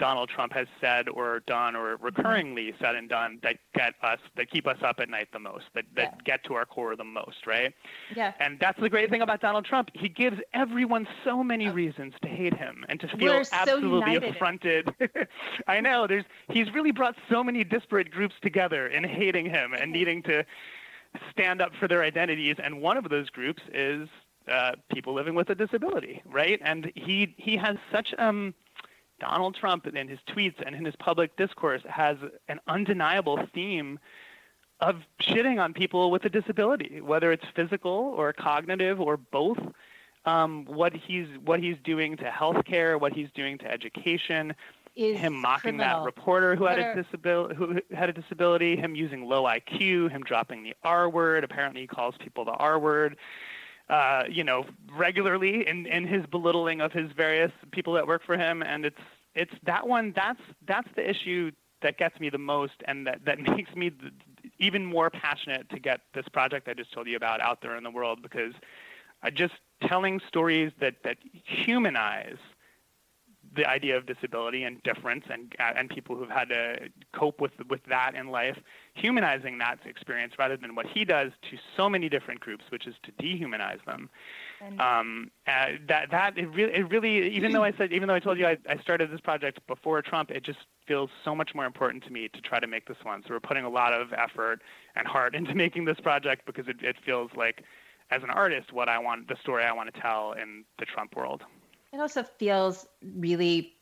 Donald 0.00 0.28
Trump 0.30 0.52
has 0.54 0.66
said 0.80 1.08
or 1.08 1.40
done 1.46 1.76
or 1.76 1.96
recurringly 1.98 2.74
said 2.80 2.96
and 2.96 3.08
done 3.08 3.38
that 3.42 3.58
get 3.74 3.94
us 4.02 4.18
that 4.36 4.50
keep 4.50 4.66
us 4.66 4.78
up 4.82 4.96
at 4.98 5.08
night 5.08 5.28
the 5.32 5.38
most, 5.38 5.66
that 5.74 5.84
that 5.94 6.14
Yeah. 6.16 6.22
get 6.24 6.44
to 6.44 6.54
our 6.54 6.64
core 6.64 6.96
the 6.96 7.04
most, 7.04 7.46
right? 7.46 7.72
Yeah. 8.16 8.32
And 8.40 8.58
that's 8.58 8.80
the 8.80 8.88
great 8.88 9.10
thing 9.10 9.22
about 9.22 9.40
Donald 9.40 9.64
Trump. 9.66 9.90
He 9.94 10.08
gives 10.08 10.38
everyone 10.54 11.06
so 11.22 11.44
many 11.44 11.68
reasons 11.68 12.14
to 12.22 12.28
hate 12.28 12.54
him 12.54 12.84
and 12.88 12.98
to 13.00 13.08
feel 13.08 13.34
We're 13.34 13.44
so 13.44 13.56
absolutely 13.56 14.12
united. 14.14 14.34
affronted. 14.34 14.94
I 15.68 15.80
know. 15.80 16.06
There's 16.06 16.24
he's 16.50 16.72
really 16.72 16.90
brought 16.92 17.14
so 17.30 17.44
many 17.44 17.62
disparate 17.62 18.10
groups 18.10 18.34
together 18.42 18.88
in 18.88 19.04
hating 19.04 19.46
him 19.50 19.74
and 19.74 19.92
needing 19.92 20.22
to 20.24 20.44
stand 21.30 21.60
up 21.60 21.72
for 21.78 21.86
their 21.88 22.02
identities. 22.02 22.56
And 22.62 22.80
one 22.80 22.96
of 22.96 23.08
those 23.10 23.28
groups 23.30 23.62
is 23.72 24.08
uh, 24.50 24.72
people 24.92 25.12
living 25.12 25.34
with 25.34 25.50
a 25.50 25.54
disability, 25.54 26.22
right? 26.24 26.58
And 26.64 26.90
he 26.94 27.34
he 27.36 27.56
has 27.58 27.76
such 27.92 28.14
um 28.18 28.54
Donald 29.20 29.54
Trump 29.54 29.86
in 29.86 30.08
his 30.08 30.18
tweets 30.28 30.60
and 30.64 30.74
in 30.74 30.84
his 30.84 30.96
public 30.96 31.36
discourse 31.36 31.82
has 31.88 32.16
an 32.48 32.58
undeniable 32.66 33.38
theme 33.54 33.98
of 34.80 34.96
shitting 35.22 35.62
on 35.62 35.72
people 35.74 36.10
with 36.10 36.24
a 36.24 36.28
disability, 36.28 37.00
whether 37.00 37.30
it's 37.32 37.44
physical 37.54 38.14
or 38.16 38.32
cognitive 38.32 39.00
or 39.00 39.16
both. 39.16 39.58
Um, 40.26 40.66
what 40.66 40.92
he's 40.94 41.26
what 41.44 41.60
he's 41.60 41.76
doing 41.82 42.16
to 42.18 42.24
healthcare, 42.24 43.00
what 43.00 43.14
he's 43.14 43.30
doing 43.34 43.56
to 43.58 43.70
education, 43.70 44.54
Is 44.94 45.18
him 45.18 45.34
mocking 45.40 45.76
criminal. 45.78 46.00
that 46.00 46.04
reporter 46.04 46.56
who 46.56 46.64
had 46.66 46.78
a 46.78 47.02
disability, 47.02 47.54
who 47.54 47.80
had 47.94 48.10
a 48.10 48.12
disability, 48.12 48.76
him 48.76 48.94
using 48.94 49.26
low 49.26 49.44
IQ, 49.44 50.10
him 50.10 50.22
dropping 50.22 50.62
the 50.62 50.74
R 50.84 51.08
word. 51.08 51.42
Apparently, 51.42 51.80
he 51.82 51.86
calls 51.86 52.14
people 52.18 52.44
the 52.44 52.52
R 52.52 52.78
word. 52.78 53.16
Uh, 53.90 54.22
you 54.30 54.44
know, 54.44 54.64
regularly 54.96 55.66
in, 55.66 55.84
in 55.86 56.06
his 56.06 56.24
belittling 56.26 56.80
of 56.80 56.92
his 56.92 57.10
various 57.10 57.50
people 57.72 57.92
that 57.92 58.06
work 58.06 58.22
for 58.24 58.36
him, 58.36 58.62
and 58.62 58.84
it's 58.84 59.00
it's 59.34 59.52
that 59.64 59.88
one. 59.88 60.12
That's 60.14 60.40
that's 60.64 60.86
the 60.94 61.10
issue 61.10 61.50
that 61.82 61.98
gets 61.98 62.20
me 62.20 62.30
the 62.30 62.38
most, 62.38 62.84
and 62.86 63.04
that 63.08 63.24
that 63.24 63.40
makes 63.56 63.74
me 63.74 63.90
even 64.60 64.86
more 64.86 65.10
passionate 65.10 65.68
to 65.70 65.80
get 65.80 66.02
this 66.14 66.28
project 66.28 66.68
I 66.68 66.74
just 66.74 66.92
told 66.92 67.08
you 67.08 67.16
about 67.16 67.40
out 67.40 67.62
there 67.62 67.76
in 67.76 67.82
the 67.82 67.90
world 67.90 68.22
because 68.22 68.54
I 69.24 69.30
just 69.30 69.54
telling 69.82 70.20
stories 70.28 70.70
that 70.78 71.02
that 71.02 71.16
humanize 71.32 72.38
the 73.54 73.66
idea 73.66 73.96
of 73.96 74.06
disability 74.06 74.62
and 74.62 74.82
difference 74.82 75.24
and 75.30 75.54
and 75.58 75.90
people 75.90 76.16
who've 76.16 76.30
had 76.30 76.48
to 76.50 76.88
cope 77.12 77.40
with 77.40 77.52
with 77.68 77.80
that 77.88 78.14
in 78.14 78.28
life, 78.28 78.56
humanizing 78.94 79.58
that 79.58 79.78
experience 79.84 80.34
rather 80.38 80.56
than 80.56 80.74
what 80.74 80.86
he 80.86 81.04
does 81.04 81.32
to 81.50 81.56
so 81.76 81.88
many 81.88 82.08
different 82.08 82.40
groups, 82.40 82.64
which 82.70 82.86
is 82.86 82.94
to 83.02 83.12
dehumanize 83.12 83.84
them. 83.84 84.08
And- 84.60 84.80
Um, 84.80 85.30
uh, 85.46 85.72
that 85.88 86.10
that 86.10 86.38
it 86.38 86.46
really 86.48 86.72
it 86.74 86.88
really 86.90 87.28
even 87.34 87.52
though 87.52 87.64
I 87.64 87.72
said 87.72 87.92
even 87.92 88.06
though 88.08 88.14
I 88.14 88.20
told 88.20 88.38
you 88.38 88.46
I, 88.46 88.56
I 88.68 88.76
started 88.78 89.10
this 89.10 89.20
project 89.20 89.66
before 89.66 90.00
Trump, 90.02 90.30
it 90.30 90.44
just 90.44 90.60
feels 90.86 91.10
so 91.24 91.34
much 91.34 91.54
more 91.54 91.64
important 91.66 92.04
to 92.04 92.10
me 92.12 92.28
to 92.28 92.40
try 92.40 92.60
to 92.60 92.66
make 92.66 92.86
this 92.86 92.98
one. 93.02 93.22
So 93.22 93.30
we're 93.30 93.40
putting 93.40 93.64
a 93.64 93.70
lot 93.70 93.92
of 93.92 94.12
effort 94.12 94.60
and 94.96 95.06
heart 95.06 95.34
into 95.38 95.54
making 95.54 95.86
this 95.86 95.98
project 96.00 96.46
because 96.46 96.68
it, 96.68 96.82
it 96.82 96.96
feels 97.04 97.30
like 97.36 97.64
as 98.10 98.22
an 98.22 98.30
artist 98.30 98.72
what 98.72 98.88
I 98.88 98.98
want 98.98 99.28
the 99.28 99.36
story 99.36 99.64
I 99.64 99.72
want 99.72 99.92
to 99.92 100.00
tell 100.00 100.32
in 100.32 100.64
the 100.78 100.84
Trump 100.84 101.16
world. 101.16 101.42
It 101.92 102.00
also 102.00 102.22
feels 102.22 102.86
really, 103.02 103.74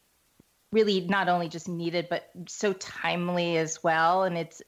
really 0.72 1.00
not 1.02 1.28
only 1.28 1.48
just 1.48 1.68
needed, 1.68 2.08
but 2.08 2.30
so 2.48 2.72
timely 2.74 3.56
as 3.56 3.82
well. 3.82 4.24
And 4.24 4.36
it's, 4.38 4.62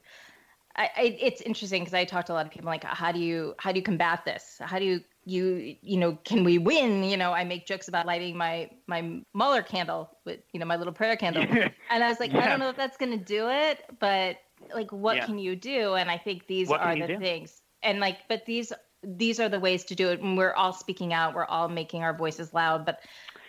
I, 0.76 0.90
I 0.96 1.18
it's 1.20 1.40
interesting 1.40 1.82
because 1.82 1.94
I 1.94 2.04
talked 2.04 2.28
to 2.28 2.32
a 2.32 2.34
lot 2.34 2.46
of 2.46 2.52
people 2.52 2.68
like, 2.68 2.84
how 2.84 3.12
do 3.12 3.18
you, 3.20 3.54
how 3.58 3.72
do 3.72 3.78
you 3.78 3.82
combat 3.82 4.24
this? 4.24 4.58
How 4.60 4.78
do 4.78 4.84
you, 4.84 5.00
you, 5.24 5.76
you 5.82 5.96
know, 5.98 6.16
can 6.24 6.44
we 6.44 6.58
win? 6.58 7.04
You 7.04 7.16
know, 7.16 7.32
I 7.32 7.44
make 7.44 7.66
jokes 7.66 7.88
about 7.88 8.06
lighting 8.06 8.36
my 8.36 8.70
my 8.86 9.20
Mueller 9.34 9.62
candle 9.62 10.10
with, 10.24 10.40
you 10.52 10.60
know, 10.60 10.66
my 10.66 10.76
little 10.76 10.92
prayer 10.92 11.16
candle, 11.16 11.44
and 11.90 12.02
I 12.02 12.08
was 12.08 12.18
like, 12.20 12.34
I 12.34 12.48
don't 12.48 12.58
know 12.58 12.70
if 12.70 12.76
that's 12.76 12.96
gonna 12.96 13.16
do 13.18 13.48
it, 13.50 13.84
but 13.98 14.38
like, 14.74 14.90
what 14.92 15.16
Yeah. 15.18 15.26
can 15.26 15.38
you 15.38 15.56
do? 15.56 15.94
And 15.94 16.10
I 16.10 16.18
think 16.18 16.46
these 16.46 16.68
What 16.68 16.80
are 16.80 16.96
the 16.96 17.08
do? 17.08 17.18
things, 17.18 17.62
and 17.82 18.00
like, 18.00 18.18
but 18.28 18.46
these 18.46 18.72
these 19.02 19.40
are 19.40 19.48
the 19.48 19.60
ways 19.60 19.84
to 19.84 19.94
do 19.94 20.10
it. 20.10 20.20
And 20.20 20.36
we're 20.36 20.52
all 20.52 20.72
speaking 20.72 21.12
out. 21.12 21.34
We're 21.34 21.46
all 21.46 21.68
making 21.68 22.02
our 22.02 22.14
voices 22.16 22.52
loud. 22.52 22.84
But 22.84 23.00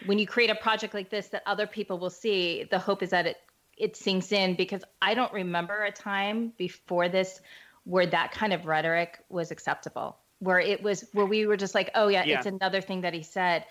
when 0.06 0.18
you 0.20 0.26
create 0.28 0.50
a 0.50 0.56
project 0.56 0.94
like 0.94 1.10
this 1.10 1.28
that 1.30 1.44
other 1.46 1.68
people 1.68 2.00
will 2.00 2.10
see 2.10 2.64
the 2.70 2.80
hope 2.80 3.04
is 3.04 3.10
that 3.10 3.26
it 3.28 3.38
it 3.78 3.96
sinks 3.96 4.32
in. 4.32 4.56
Because 4.56 4.84
i 5.02 5.14
don't 5.14 5.34
remember 5.34 5.84
a 5.84 5.92
time 5.92 6.54
before 6.58 7.10
this 7.10 7.42
where 7.84 8.06
that 8.06 8.32
kind 8.32 8.54
of 8.54 8.66
rhetoric 8.66 9.20
was 9.30 9.52
acceptable. 9.52 10.18
Where 10.40 10.60
it 10.60 10.82
was 10.82 11.06
where 11.14 11.26
we 11.26 11.46
were 11.46 11.58
just 11.58 11.76
like 11.76 11.92
oh 11.96 12.08
yeah, 12.08 12.24
Yeah. 12.24 12.38
it's 12.38 12.46
another 12.48 12.82
thing 12.82 13.02
that 13.02 13.14
he 13.14 13.24
said. 13.24 13.66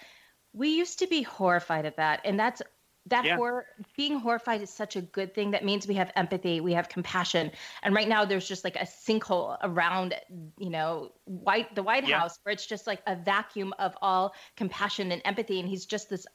We 0.52 0.70
used 0.70 0.98
to 0.98 1.06
be 1.06 1.22
horrified 1.22 1.86
at 1.86 1.96
that. 1.96 2.22
And 2.24 2.38
that's 2.38 2.60
that 3.06 3.24
Yeah. 3.24 3.36
hor- 3.36 3.66
being 3.96 4.18
horrified 4.18 4.60
is 4.60 4.70
such 4.70 4.94
a 4.96 5.00
good 5.00 5.34
thing 5.34 5.52
that 5.52 5.64
means 5.64 5.86
we 5.86 5.94
have 5.94 6.12
empathy 6.16 6.60
we 6.60 6.74
have 6.74 6.88
compassion 6.88 7.50
and 7.82 7.94
right 7.94 8.08
now 8.08 8.24
there's 8.24 8.46
just 8.46 8.62
like 8.62 8.76
a 8.76 8.80
sinkhole 8.86 9.56
around 9.62 10.14
you 10.58 10.70
know 10.70 11.10
white 11.24 11.74
the 11.74 11.82
white 11.82 12.06
Yeah. 12.06 12.20
house 12.20 12.38
where 12.42 12.52
it's 12.52 12.66
just 12.66 12.86
like 12.86 13.02
a 13.06 13.16
vacuum 13.16 13.72
of 13.78 13.96
all 14.02 14.34
compassion 14.56 15.12
and 15.12 15.22
empathy 15.24 15.60
and 15.60 15.68
he's 15.68 15.86
just 15.86 16.10
this 16.10 16.26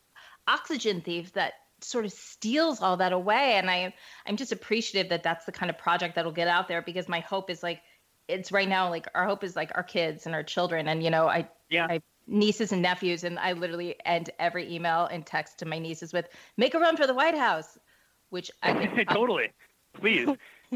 oxygen 0.48 1.02
thief 1.02 1.34
that 1.34 1.54
sort 1.82 2.06
of 2.06 2.12
steals 2.12 2.82
all 2.82 2.98
that 2.98 3.12
away 3.14 3.54
and 3.54 3.70
i 3.70 3.94
i'm 4.26 4.38
just 4.38 4.52
appreciative 4.52 5.10
that 5.10 5.24
that's 5.24 5.46
the 5.46 5.52
kind 5.52 5.70
of 5.70 5.78
project 5.78 6.16
that'll 6.16 6.32
get 6.32 6.48
out 6.48 6.68
there 6.68 6.82
because 6.82 7.08
my 7.08 7.20
hope 7.20 7.50
is 7.50 7.62
like 7.62 7.82
it's 8.28 8.52
right 8.52 8.68
now 8.70 8.90
like 8.90 9.08
our 9.14 9.28
hope 9.28 9.44
is 9.44 9.56
like 9.56 9.72
our 9.76 9.84
kids 9.84 10.26
and 10.26 10.34
our 10.34 10.44
children 10.44 10.88
and 10.88 11.04
you 11.04 11.10
know 11.12 11.28
i 11.28 11.48
Yeah. 11.70 11.86
I 11.90 12.02
nieces 12.28 12.72
and 12.72 12.82
nephews 12.82 13.24
and 13.24 13.38
i 13.40 13.52
literally 13.54 13.96
end 14.06 14.30
every 14.40 14.74
email 14.74 15.06
and 15.06 15.26
text 15.26 15.60
to 15.60 15.66
my 15.66 15.78
nieces 15.78 16.12
with 16.12 16.28
make 16.58 16.74
a 16.74 16.80
run 16.80 16.98
for 16.98 17.06
the 17.06 17.14
white 17.14 17.38
house 17.38 17.78
which 18.30 18.52
i 18.64 18.86
totally. 19.10 19.52
Please. 20.00 20.28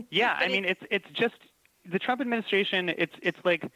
Yeah, 0.09 0.33
I 0.39 0.47
mean 0.47 0.65
it's 0.65 0.81
it's 0.89 1.07
just 1.13 1.35
the 1.91 1.99
Trump 1.99 2.21
administration. 2.21 2.89
It's 2.89 3.13
it's 3.21 3.39
like 3.43 3.69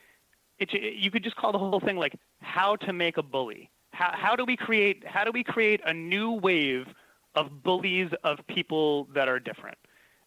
it, 0.60 0.72
you 0.74 1.12
could 1.12 1.24
just 1.24 1.36
call 1.36 1.52
the 1.52 1.60
whole 1.60 1.80
thing 1.80 1.98
like 1.98 2.16
how 2.42 2.76
to 2.78 2.94
make 2.94 3.18
a 3.18 3.24
bully. 3.24 3.70
How 3.92 4.12
how 4.14 4.36
do 4.36 4.46
we 4.46 4.56
create 4.56 5.06
how 5.06 5.24
do 5.24 5.32
we 5.32 5.44
create 5.44 5.82
a 5.86 5.94
new 5.94 6.32
wave 6.32 6.88
of 7.36 7.64
bullies 7.64 8.10
of 8.24 8.40
people 8.48 9.08
that 9.14 9.28
are 9.28 9.40
different? 9.40 9.78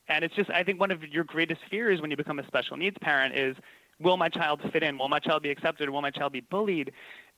And 0.08 0.24
it's 0.24 0.34
just 0.34 0.50
I 0.50 0.62
think 0.62 0.80
one 0.80 0.90
of 0.90 1.02
your 1.04 1.24
greatest 1.24 1.60
fears 1.70 2.00
when 2.00 2.10
you 2.10 2.16
become 2.16 2.38
a 2.38 2.46
special 2.46 2.76
needs 2.76 2.96
parent 3.00 3.34
is 3.34 3.56
will 3.98 4.16
my 4.16 4.28
child 4.28 4.60
fit 4.72 4.82
in? 4.82 4.98
Will 4.98 5.08
my 5.08 5.18
child 5.18 5.42
be 5.42 5.50
accepted? 5.50 5.88
Will 5.88 6.02
my 6.02 6.10
child 6.10 6.32
be 6.32 6.40
bullied? 6.40 6.92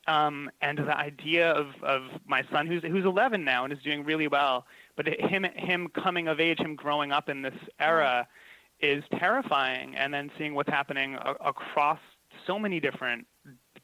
Um, 0.08 0.50
and 0.62 0.78
the 0.78 0.96
idea 0.96 1.50
of, 1.52 1.66
of 1.82 2.04
my 2.26 2.42
son, 2.50 2.66
who's 2.66 2.82
who's 2.82 3.04
11 3.04 3.44
now 3.44 3.64
and 3.64 3.72
is 3.72 3.78
doing 3.82 4.04
really 4.04 4.26
well, 4.26 4.66
but 4.96 5.06
him 5.06 5.44
him 5.54 5.88
coming 5.88 6.28
of 6.28 6.40
age, 6.40 6.58
him 6.58 6.74
growing 6.74 7.12
up 7.12 7.28
in 7.28 7.42
this 7.42 7.54
era, 7.78 8.26
is 8.80 9.04
terrifying. 9.18 9.94
And 9.96 10.12
then 10.12 10.30
seeing 10.38 10.54
what's 10.54 10.70
happening 10.70 11.16
a- 11.16 11.36
across 11.44 12.00
so 12.46 12.58
many 12.58 12.80
different 12.80 13.26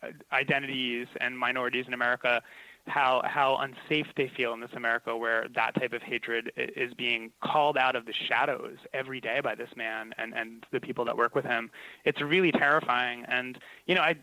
uh, 0.02 0.08
identities 0.32 1.08
and 1.20 1.38
minorities 1.38 1.84
in 1.86 1.92
America, 1.92 2.42
how 2.86 3.20
how 3.26 3.56
unsafe 3.56 4.06
they 4.16 4.28
feel 4.34 4.54
in 4.54 4.60
this 4.60 4.72
America, 4.74 5.14
where 5.14 5.46
that 5.54 5.74
type 5.74 5.92
of 5.92 6.00
hatred 6.00 6.52
is 6.56 6.94
being 6.94 7.32
called 7.42 7.76
out 7.76 7.96
of 7.96 8.06
the 8.06 8.14
shadows 8.14 8.78
every 8.94 9.20
day 9.20 9.40
by 9.42 9.54
this 9.54 9.70
man 9.76 10.14
and 10.16 10.34
and 10.34 10.64
the 10.72 10.80
people 10.80 11.04
that 11.04 11.18
work 11.18 11.34
with 11.34 11.44
him. 11.44 11.70
It's 12.06 12.22
really 12.22 12.50
terrifying. 12.50 13.26
And 13.28 13.58
you 13.86 13.94
know, 13.94 14.00
I 14.00 14.16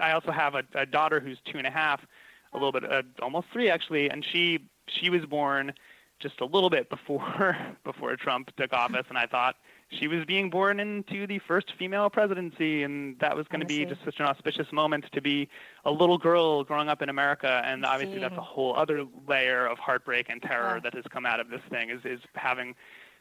I 0.00 0.12
also 0.12 0.30
have 0.32 0.54
a, 0.54 0.62
a 0.74 0.86
daughter 0.86 1.20
who's 1.20 1.38
two 1.44 1.58
and 1.58 1.66
a 1.66 1.70
half, 1.70 2.00
a 2.52 2.56
little 2.56 2.72
bit, 2.72 2.90
uh, 2.90 3.02
almost 3.22 3.48
three 3.52 3.70
actually, 3.70 4.10
and 4.10 4.24
she 4.24 4.60
she 4.86 5.10
was 5.10 5.24
born 5.24 5.72
just 6.20 6.40
a 6.40 6.44
little 6.44 6.70
bit 6.70 6.90
before 6.90 7.56
before 7.84 8.16
Trump 8.16 8.50
took 8.56 8.72
office, 8.72 9.06
and 9.08 9.18
I 9.18 9.26
thought 9.26 9.56
she 9.92 10.06
was 10.06 10.24
being 10.24 10.50
born 10.50 10.78
into 10.78 11.26
the 11.26 11.40
first 11.40 11.72
female 11.76 12.08
presidency, 12.10 12.82
and 12.84 13.18
that 13.18 13.34
was 13.36 13.46
going 13.48 13.60
to 13.60 13.66
be 13.66 13.84
just 13.84 14.04
such 14.04 14.20
an 14.20 14.26
auspicious 14.26 14.70
moment 14.72 15.04
to 15.12 15.20
be 15.20 15.48
a 15.84 15.90
little 15.90 16.16
girl 16.18 16.62
growing 16.62 16.88
up 16.88 17.02
in 17.02 17.08
America, 17.08 17.60
and 17.64 17.84
obviously 17.84 18.18
that's 18.20 18.36
a 18.36 18.40
whole 18.40 18.76
other 18.76 19.04
layer 19.26 19.66
of 19.66 19.78
heartbreak 19.78 20.28
and 20.28 20.40
terror 20.42 20.74
Yeah. 20.76 20.80
that 20.84 20.94
has 20.94 21.04
come 21.10 21.26
out 21.26 21.40
of 21.40 21.48
this 21.50 21.62
thing 21.70 21.90
is 21.90 22.00
is 22.04 22.20
having 22.34 22.74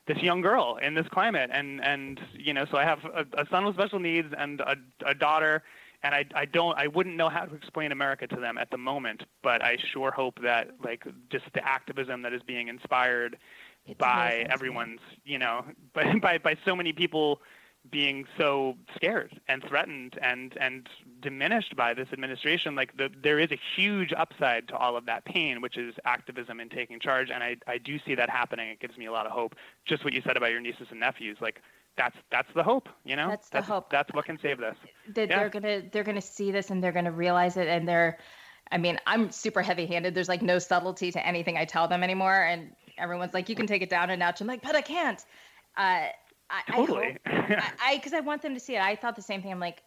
this 0.05 0.17
young 0.23 0.41
girl 0.41 0.77
in 0.81 0.93
this 0.95 1.07
climate 1.09 1.49
and 1.53 1.83
and 1.83 2.19
you 2.33 2.51
know 2.51 2.65
so 2.71 2.77
i 2.77 2.83
have 2.83 3.03
a, 3.05 3.25
a 3.37 3.45
son 3.51 3.63
with 3.65 3.75
special 3.75 3.99
needs 3.99 4.33
and 4.35 4.59
a, 4.61 4.75
a 5.05 5.13
daughter 5.13 5.61
and 6.03 6.15
I, 6.15 6.25
I 6.33 6.45
don't 6.45 6.77
I 6.77 6.87
wouldn't 6.87 7.15
know 7.15 7.29
how 7.29 7.45
to 7.45 7.55
explain 7.55 7.91
America 7.91 8.27
to 8.27 8.35
them 8.35 8.57
at 8.57 8.71
the 8.71 8.77
moment, 8.77 9.23
but 9.43 9.63
I 9.63 9.77
sure 9.91 10.11
hope 10.11 10.41
that 10.43 10.71
like 10.83 11.05
just 11.29 11.45
the 11.53 11.67
activism 11.67 12.21
that 12.21 12.33
is 12.33 12.41
being 12.43 12.67
inspired 12.67 13.37
It's 13.85 13.97
by 13.97 14.31
amazing 14.31 14.51
everyone's 14.51 14.99
you 15.25 15.39
know 15.39 15.65
by, 15.93 16.15
by 16.19 16.37
by 16.37 16.57
so 16.65 16.75
many 16.75 16.93
people 16.93 17.41
being 17.89 18.25
so 18.37 18.75
scared 18.95 19.39
and 19.47 19.63
threatened 19.63 20.17
and 20.21 20.55
and 20.59 20.87
diminished 21.21 21.75
by 21.75 21.93
this 21.93 22.07
administration 22.11 22.75
like 22.75 22.95
the, 22.97 23.09
there 23.23 23.39
is 23.39 23.51
a 23.51 23.59
huge 23.75 24.13
upside 24.15 24.67
to 24.67 24.75
all 24.75 24.97
of 24.97 25.05
that 25.05 25.23
pain 25.25 25.61
which 25.61 25.77
is 25.77 25.95
activism 26.05 26.59
and 26.59 26.71
taking 26.71 26.99
charge. 26.99 27.29
And 27.29 27.43
I, 27.43 27.57
I 27.67 27.77
do 27.77 27.97
see 28.05 28.15
that 28.15 28.29
happening. 28.29 28.69
It 28.69 28.79
gives 28.79 28.97
me 28.97 29.05
a 29.05 29.11
lot 29.11 29.25
of 29.25 29.31
hope. 29.31 29.55
Just 29.85 30.03
what 30.03 30.13
you 30.13 30.21
said 30.21 30.37
about 30.37 30.51
your 30.51 30.61
nieces 30.61 30.87
and 30.91 30.99
nephews 30.99 31.37
like 31.41 31.61
that's 31.99 32.15
that's 32.31 32.47
the 32.55 32.63
hope. 32.63 32.87
You 33.03 33.15
know, 33.15 33.27
That's 33.29 33.49
the 33.49 33.61
hope. 33.61 33.91
That's 33.91 34.11
what 34.13 34.25
can 34.25 34.39
save 34.41 34.57
this. 34.57 34.75
that 35.13 35.29
Yeah. 35.29 35.37
they're 35.39 35.49
gonna 35.49 35.81
they're 35.91 36.03
gonna 36.05 36.21
see 36.21 36.51
this 36.51 36.71
and 36.71 36.81
they're 36.83 36.93
gonna 36.93 37.11
realize 37.11 37.57
it 37.57 37.67
and 37.67 37.87
they're 37.87 38.17
i 38.71 38.77
mean 38.77 38.97
i'm 39.07 39.31
super 39.31 39.61
heavy 39.63 39.85
handed 39.87 40.13
there's 40.15 40.29
like 40.29 40.41
no 40.43 40.59
subtlety 40.59 41.11
to 41.11 41.25
anything 41.25 41.57
i 41.57 41.65
tell 41.65 41.87
them 41.87 42.03
anymore 42.03 42.35
and 42.51 42.71
everyone's 42.99 43.33
like 43.33 43.49
you 43.49 43.55
can 43.55 43.65
take 43.67 43.81
it 43.81 43.89
down 43.89 44.11
a 44.11 44.15
notch 44.17 44.39
i'm 44.41 44.47
like 44.47 44.61
but 44.61 44.75
i 44.75 44.81
can't 44.81 45.25
uh 45.77 46.05
I, 46.51 46.61
Totally. 46.75 47.17
I 47.25 47.29
hope, 47.31 47.59
I 47.83 47.95
because 47.97 48.13
I, 48.13 48.21
want 48.21 48.41
them 48.41 48.55
to 48.55 48.59
see 48.59 48.75
it. 48.75 48.81
I 48.81 48.95
thought 48.95 49.15
the 49.15 49.21
same 49.21 49.43
thing. 49.43 49.51
I'm 49.51 49.59
like, 49.59 49.83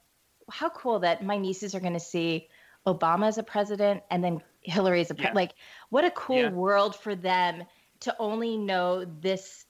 how 0.48 0.68
cool 0.68 1.00
that 1.00 1.24
my 1.24 1.36
nieces 1.36 1.74
are 1.74 1.80
going 1.80 1.92
to 1.94 1.98
see 2.14 2.46
Obama 2.86 3.26
as 3.26 3.36
a 3.38 3.42
president 3.42 4.04
and 4.12 4.22
then 4.22 4.40
Hillary 4.60 5.00
as 5.00 5.10
a 5.10 5.16
pre- 5.16 5.24
Yeah. 5.24 5.32
like. 5.34 5.54
What 5.90 6.04
a 6.04 6.10
cool 6.12 6.36
Yeah. 6.38 6.50
world 6.50 6.94
for 6.94 7.16
them 7.16 7.64
to 8.00 8.14
only 8.20 8.56
know 8.56 9.04
this 9.04 9.64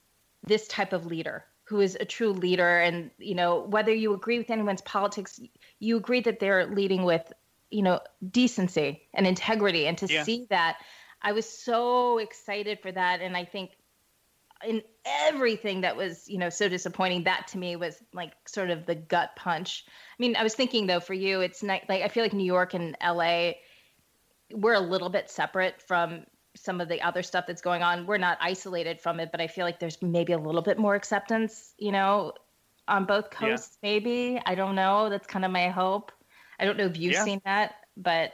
this 0.45 0.67
type 0.67 0.93
of 0.93 1.07
leader 1.07 1.45
who 1.73 1.81
is 1.81 1.97
a 1.99 2.05
true 2.05 2.33
leader. 2.33 2.77
And 2.77 3.09
you 3.17 3.33
know 3.33 3.61
whether 3.61 3.91
you 3.91 4.13
agree 4.13 4.37
with 4.37 4.51
anyone's 4.51 4.81
politics 4.81 5.39
you 5.79 5.97
agree 5.97 6.21
that 6.21 6.39
they're 6.39 6.67
leading 6.67 7.03
with 7.03 7.33
you 7.71 7.81
know 7.81 7.99
decency 8.29 9.01
and 9.15 9.25
integrity. 9.25 9.87
And 9.87 9.97
to 9.97 10.07
Yeah. 10.07 10.23
see 10.23 10.45
that 10.51 10.77
i 11.23 11.31
was 11.31 11.49
so 11.49 12.19
excited 12.19 12.79
for 12.79 12.91
that. 12.91 13.21
And 13.21 13.35
i 13.35 13.43
think 13.43 13.71
in 14.63 14.83
everything 15.03 15.81
that 15.81 15.97
was 15.97 16.29
you 16.29 16.37
know 16.37 16.49
so 16.49 16.69
disappointing 16.69 17.23
that 17.23 17.47
to 17.47 17.57
me 17.57 17.75
was 17.75 17.97
like 18.13 18.33
sort 18.45 18.69
of 18.69 18.85
the 18.85 18.95
gut 18.95 19.35
punch. 19.35 19.85
I 19.87 20.17
mean 20.19 20.35
i 20.35 20.43
was 20.43 20.53
thinking 20.53 20.85
though 20.85 20.99
for 20.99 21.15
you 21.15 21.41
it's 21.41 21.63
not 21.63 21.81
like 21.89 22.03
i 22.03 22.07
feel 22.07 22.23
like 22.23 22.33
new 22.33 22.45
york 22.45 22.75
and 22.75 22.95
la 23.01 23.51
we're 24.51 24.73
a 24.75 24.79
little 24.79 25.09
bit 25.09 25.31
separate 25.31 25.81
from 25.81 26.25
some 26.63 26.79
of 26.81 26.87
the 26.87 27.01
other 27.01 27.21
stuff 27.23 27.45
that's 27.47 27.61
going 27.61 27.83
on. 27.83 28.05
We're 28.05 28.17
not 28.17 28.37
isolated 28.41 29.01
from 29.01 29.19
it 29.19 29.29
but 29.31 29.41
i 29.41 29.47
feel 29.47 29.65
like 29.65 29.79
there's 29.79 30.01
maybe 30.01 30.33
a 30.33 30.37
little 30.37 30.61
bit 30.61 30.77
more 30.77 30.95
acceptance 30.95 31.73
you 31.77 31.91
know 31.91 32.33
on 32.87 33.05
both 33.05 33.27
Yeah. 33.31 33.49
coasts 33.49 33.77
maybe. 33.83 34.41
I 34.45 34.55
don't 34.55 34.75
know. 34.75 35.09
That's 35.09 35.27
kind 35.27 35.45
of 35.45 35.51
my 35.51 35.69
hope. 35.69 36.11
I 36.59 36.65
don't 36.65 36.77
know 36.77 36.85
if 36.85 36.97
you've 36.97 37.13
Yeah. 37.13 37.23
seen 37.25 37.41
that 37.45 37.75
but 37.97 38.31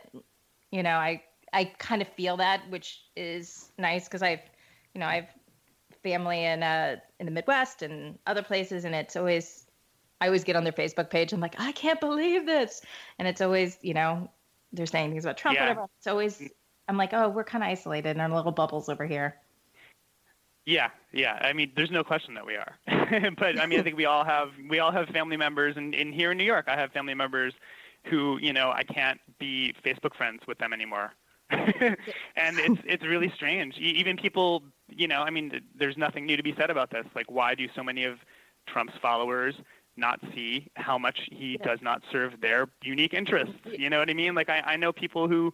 you 0.72 0.84
know 0.84 0.96
i 0.96 1.22
i 1.52 1.66
kind 1.80 2.02
of 2.02 2.08
feel 2.08 2.38
that 2.38 2.62
which 2.70 3.02
is 3.18 3.72
nice 3.78 4.06
because 4.06 4.22
i've 4.22 4.42
you 4.94 5.00
know 5.02 5.08
i've 5.08 5.28
family 6.04 6.46
in 6.46 6.64
uh 6.64 6.96
in 7.20 7.26
the 7.26 7.32
midwest 7.32 7.82
and 7.82 8.18
other 8.26 8.42
places 8.44 8.86
and 8.86 8.96
it's 8.96 9.16
always 9.16 9.66
i 10.22 10.28
always 10.28 10.44
get 10.44 10.56
on 10.56 10.64
their 10.64 10.74
facebook 10.74 11.10
page. 11.10 11.34
I'm 11.34 11.42
like 11.42 11.60
i 11.60 11.72
can't 11.74 12.00
believe 12.00 12.46
this. 12.46 12.82
And 13.18 13.28
it's 13.28 13.42
always 13.42 13.78
you 13.82 13.94
know 13.94 14.30
they're 14.72 14.86
saying 14.86 15.10
things 15.12 15.26
about 15.26 15.38
trump 15.38 15.58
Yeah. 15.58 15.64
whatever. 15.64 15.88
It's 15.98 16.08
always 16.08 16.42
i'm 16.90 16.98
like 16.98 17.14
oh 17.14 17.30
we're 17.30 17.46
kind 17.46 17.64
of 17.64 17.70
isolated 17.70 18.12
in 18.12 18.22
our 18.22 18.30
little 18.30 18.52
bubbles 18.52 18.90
over 18.90 19.06
here 19.06 19.36
Yeah, 20.66 20.90
yeah. 21.14 21.40
I 21.42 21.54
mean, 21.54 21.74
there's 21.76 21.92
no 21.92 22.04
question 22.04 22.36
that 22.36 22.46
we 22.46 22.56
are. 22.56 22.78
but 23.38 23.60
I 23.60 23.66
mean, 23.66 23.80
I 23.80 23.84
think 23.84 23.98
we 23.98 24.06
all 24.06 24.24
have 24.24 24.50
we 24.70 24.80
all 24.80 24.92
have 24.92 25.10
family 25.10 25.38
members, 25.38 25.78
and 25.78 25.96
in 25.96 26.14
here 26.14 26.32
in 26.32 26.38
New 26.38 26.44
York, 26.44 26.66
I 26.68 26.76
have 26.76 26.92
family 26.92 27.16
members 27.16 27.54
who, 28.06 28.38
you 28.42 28.54
know, 28.54 28.72
I 28.72 28.84
can't 28.84 29.20
be 29.40 29.74
Facebook 29.86 30.16
friends 30.16 30.42
with 30.48 30.60
them 30.60 30.74
anymore. 30.74 31.14
and 31.52 32.60
it's 32.60 32.80
it's 32.86 33.04
really 33.06 33.32
strange. 33.36 33.78
E- 33.78 33.96
Even 33.98 34.18
people, 34.18 34.64
you 34.90 35.08
know, 35.08 35.22
I 35.24 35.32
mean, 35.32 35.60
there's 35.76 35.98
nothing 35.98 36.26
new 36.26 36.38
to 36.38 36.44
be 36.44 36.54
said 36.58 36.70
about 36.70 36.92
this. 36.92 37.06
Like, 37.16 37.32
why 37.32 37.56
do 37.56 37.68
so 37.76 37.84
many 37.84 38.06
of 38.06 38.20
Trump's 38.68 38.94
followers 39.02 39.56
not 39.98 40.20
see 40.36 40.70
how 40.76 40.98
much 41.00 41.28
he 41.32 41.58
does 41.58 41.80
not 41.82 42.04
serve 42.12 42.42
their 42.42 42.68
unique 42.84 43.14
interests? 43.16 43.56
You 43.76 43.90
know 43.90 44.00
what 44.00 44.10
I 44.10 44.14
mean? 44.14 44.36
Like, 44.36 44.50
I, 44.50 44.62
I 44.62 44.78
know 44.78 44.94
people 44.94 45.28
who 45.28 45.54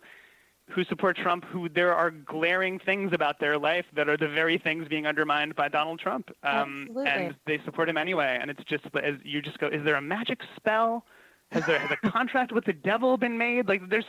who 0.70 0.84
support 0.86 1.16
Trump 1.18 1.46
who 1.46 1.70
there 1.70 1.94
are 1.94 2.10
glaring 2.12 2.80
things 2.80 3.14
about 3.14 3.40
their 3.40 3.58
life 3.58 3.86
that 3.96 4.10
are 4.10 4.18
the 4.18 4.28
very 4.28 4.58
things 4.58 4.88
being 4.88 5.06
undermined 5.06 5.56
by 5.56 5.70
Donald 5.70 6.00
Trump. 6.00 6.32
Um, 6.44 6.88
Absolutely. 6.90 7.08
and 7.08 7.36
they 7.46 7.60
support 7.66 7.88
him 7.88 7.98
anyway. 7.98 8.38
And 8.42 8.50
it's 8.50 8.64
just 8.64 8.84
as 9.02 9.16
you 9.24 9.42
just 9.42 9.60
go, 9.60 9.68
is 9.68 9.84
there 9.84 9.96
a 9.96 10.02
magic 10.02 10.42
spell? 10.56 11.06
Has 11.52 11.66
there 11.68 11.78
has 11.78 11.92
a 11.92 11.98
contract 12.12 12.52
with 12.52 12.66
the 12.66 12.74
devil 12.74 13.16
been 13.18 13.38
made? 13.38 13.68
Like 13.68 13.90
there's 13.90 14.06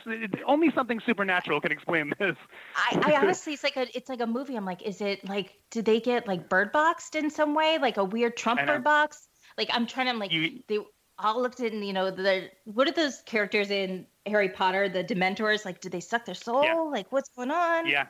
only 0.47 0.71
something 0.73 0.99
supernatural 1.05 1.61
can 1.61 1.71
explain 1.71 2.11
this. 2.17 2.35
I, 2.75 3.13
I 3.13 3.17
honestly, 3.21 3.53
it's 3.53 3.63
like 3.63 3.77
a, 3.77 3.95
it's 3.95 4.09
like 4.09 4.21
a 4.21 4.27
movie. 4.27 4.55
I'm 4.55 4.65
like, 4.65 4.81
is 4.81 4.99
it 4.99 5.27
like, 5.29 5.53
did 5.69 5.85
they 5.85 5.99
get 5.99 6.27
like 6.27 6.49
bird 6.49 6.71
boxed 6.71 7.15
in 7.15 7.29
some 7.29 7.53
way, 7.53 7.77
like 7.79 7.97
a 7.97 8.03
weird 8.03 8.35
Trump 8.35 8.65
bird 8.65 8.83
box? 8.83 9.27
Like, 9.59 9.69
I'm 9.71 9.85
trying 9.85 10.07
to, 10.07 10.11
I'm 10.11 10.19
like, 10.19 10.31
You- 10.31 10.63
they 10.67 10.79
all 11.19 11.41
looked 11.41 11.59
in, 11.59 11.83
you 11.83 11.93
know, 11.93 12.11
the 12.11 12.49
what 12.65 12.87
are 12.87 12.91
those 12.91 13.21
characters 13.21 13.71
in 13.71 14.05
Harry 14.29 14.49
Potter, 14.49 14.89
the 14.89 15.03
Dementors? 15.03 15.65
Like, 15.65 15.81
did 15.81 15.91
they 15.91 15.99
suck 15.99 16.25
their 16.25 16.35
soul? 16.35 16.63
Yeah. 16.63 16.75
Like, 16.75 17.11
what's 17.11 17.29
going 17.29 17.51
on? 17.51 17.87
Yeah. 17.87 18.07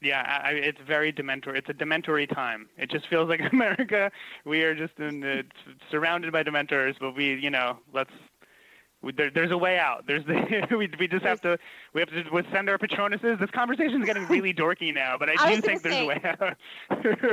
Yeah, 0.00 0.40
I, 0.44 0.50
it's 0.50 0.80
very 0.86 1.12
dementor. 1.12 1.56
It's 1.56 1.68
a 1.70 1.72
dementory 1.72 2.26
time. 2.26 2.68
It 2.76 2.90
just 2.90 3.08
feels 3.08 3.28
like 3.28 3.40
America. 3.52 4.10
We 4.44 4.62
are 4.62 4.74
just 4.74 4.98
in 4.98 5.20
the, 5.20 5.44
surrounded 5.90 6.30
by 6.30 6.42
dementors, 6.42 6.94
but 7.00 7.16
we, 7.16 7.34
you 7.34 7.50
know, 7.50 7.78
let's. 7.92 8.12
We, 9.04 9.12
there, 9.12 9.30
there's 9.30 9.50
a 9.52 9.58
way 9.58 9.78
out. 9.78 10.06
There's 10.06 10.24
the, 10.24 10.66
we, 10.76 10.90
we 10.98 11.08
just 11.08 11.24
have 11.24 11.40
to 11.42 11.58
we 11.92 12.00
have 12.00 12.08
to 12.10 12.24
just 12.24 12.52
send 12.52 12.68
our 12.68 12.78
patronuses. 12.78 13.38
This 13.38 13.50
conversation 13.50 14.00
is 14.00 14.06
getting 14.06 14.26
really 14.28 14.54
dorky 14.54 14.92
now, 14.94 15.16
but 15.18 15.28
I 15.28 15.36
I 15.38 15.56
do 15.56 15.60
think 15.62 15.82
there's 15.82 15.82
gonna 15.82 16.02
a 16.02 16.06
way 16.06 16.20
out. 16.24 16.56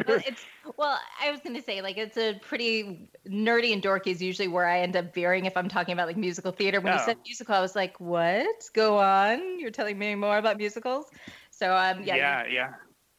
Well, 0.06 0.20
it's 0.26 0.46
well, 0.78 1.00
I 1.22 1.32
was 1.32 1.42
gonna 1.42 1.62
say 1.62 1.82
like 1.82 1.98
it's 1.98 2.18
a 2.18 2.40
pretty 2.40 3.10
nerdy 3.28 3.74
and 3.74 3.82
dorky 3.82 4.08
is 4.08 4.22
usually 4.22 4.48
where 4.48 4.68
I 4.68 4.80
end 4.82 4.96
up 4.96 5.14
veering 5.14 5.46
if 5.46 5.56
I'm 5.58 5.70
talking 5.70 5.94
about 5.94 6.08
like 6.08 6.18
musical 6.18 6.52
theater. 6.52 6.82
When 6.82 6.94
you 6.94 7.00
Oh. 7.00 7.06
said 7.06 7.18
musical, 7.26 7.56
I 7.56 7.62
was 7.62 7.76
like, 7.76 8.00
what? 8.00 8.70
Go 8.74 8.98
on. 8.98 9.60
You're 9.60 9.72
telling 9.72 9.98
me 9.98 10.16
more 10.16 10.38
about 10.38 10.58
musicals. 10.58 11.06
So 11.52 11.76
um, 11.76 12.04
yeah, 12.04 12.16
yeah, 12.16 12.46
yeah. 12.48 12.74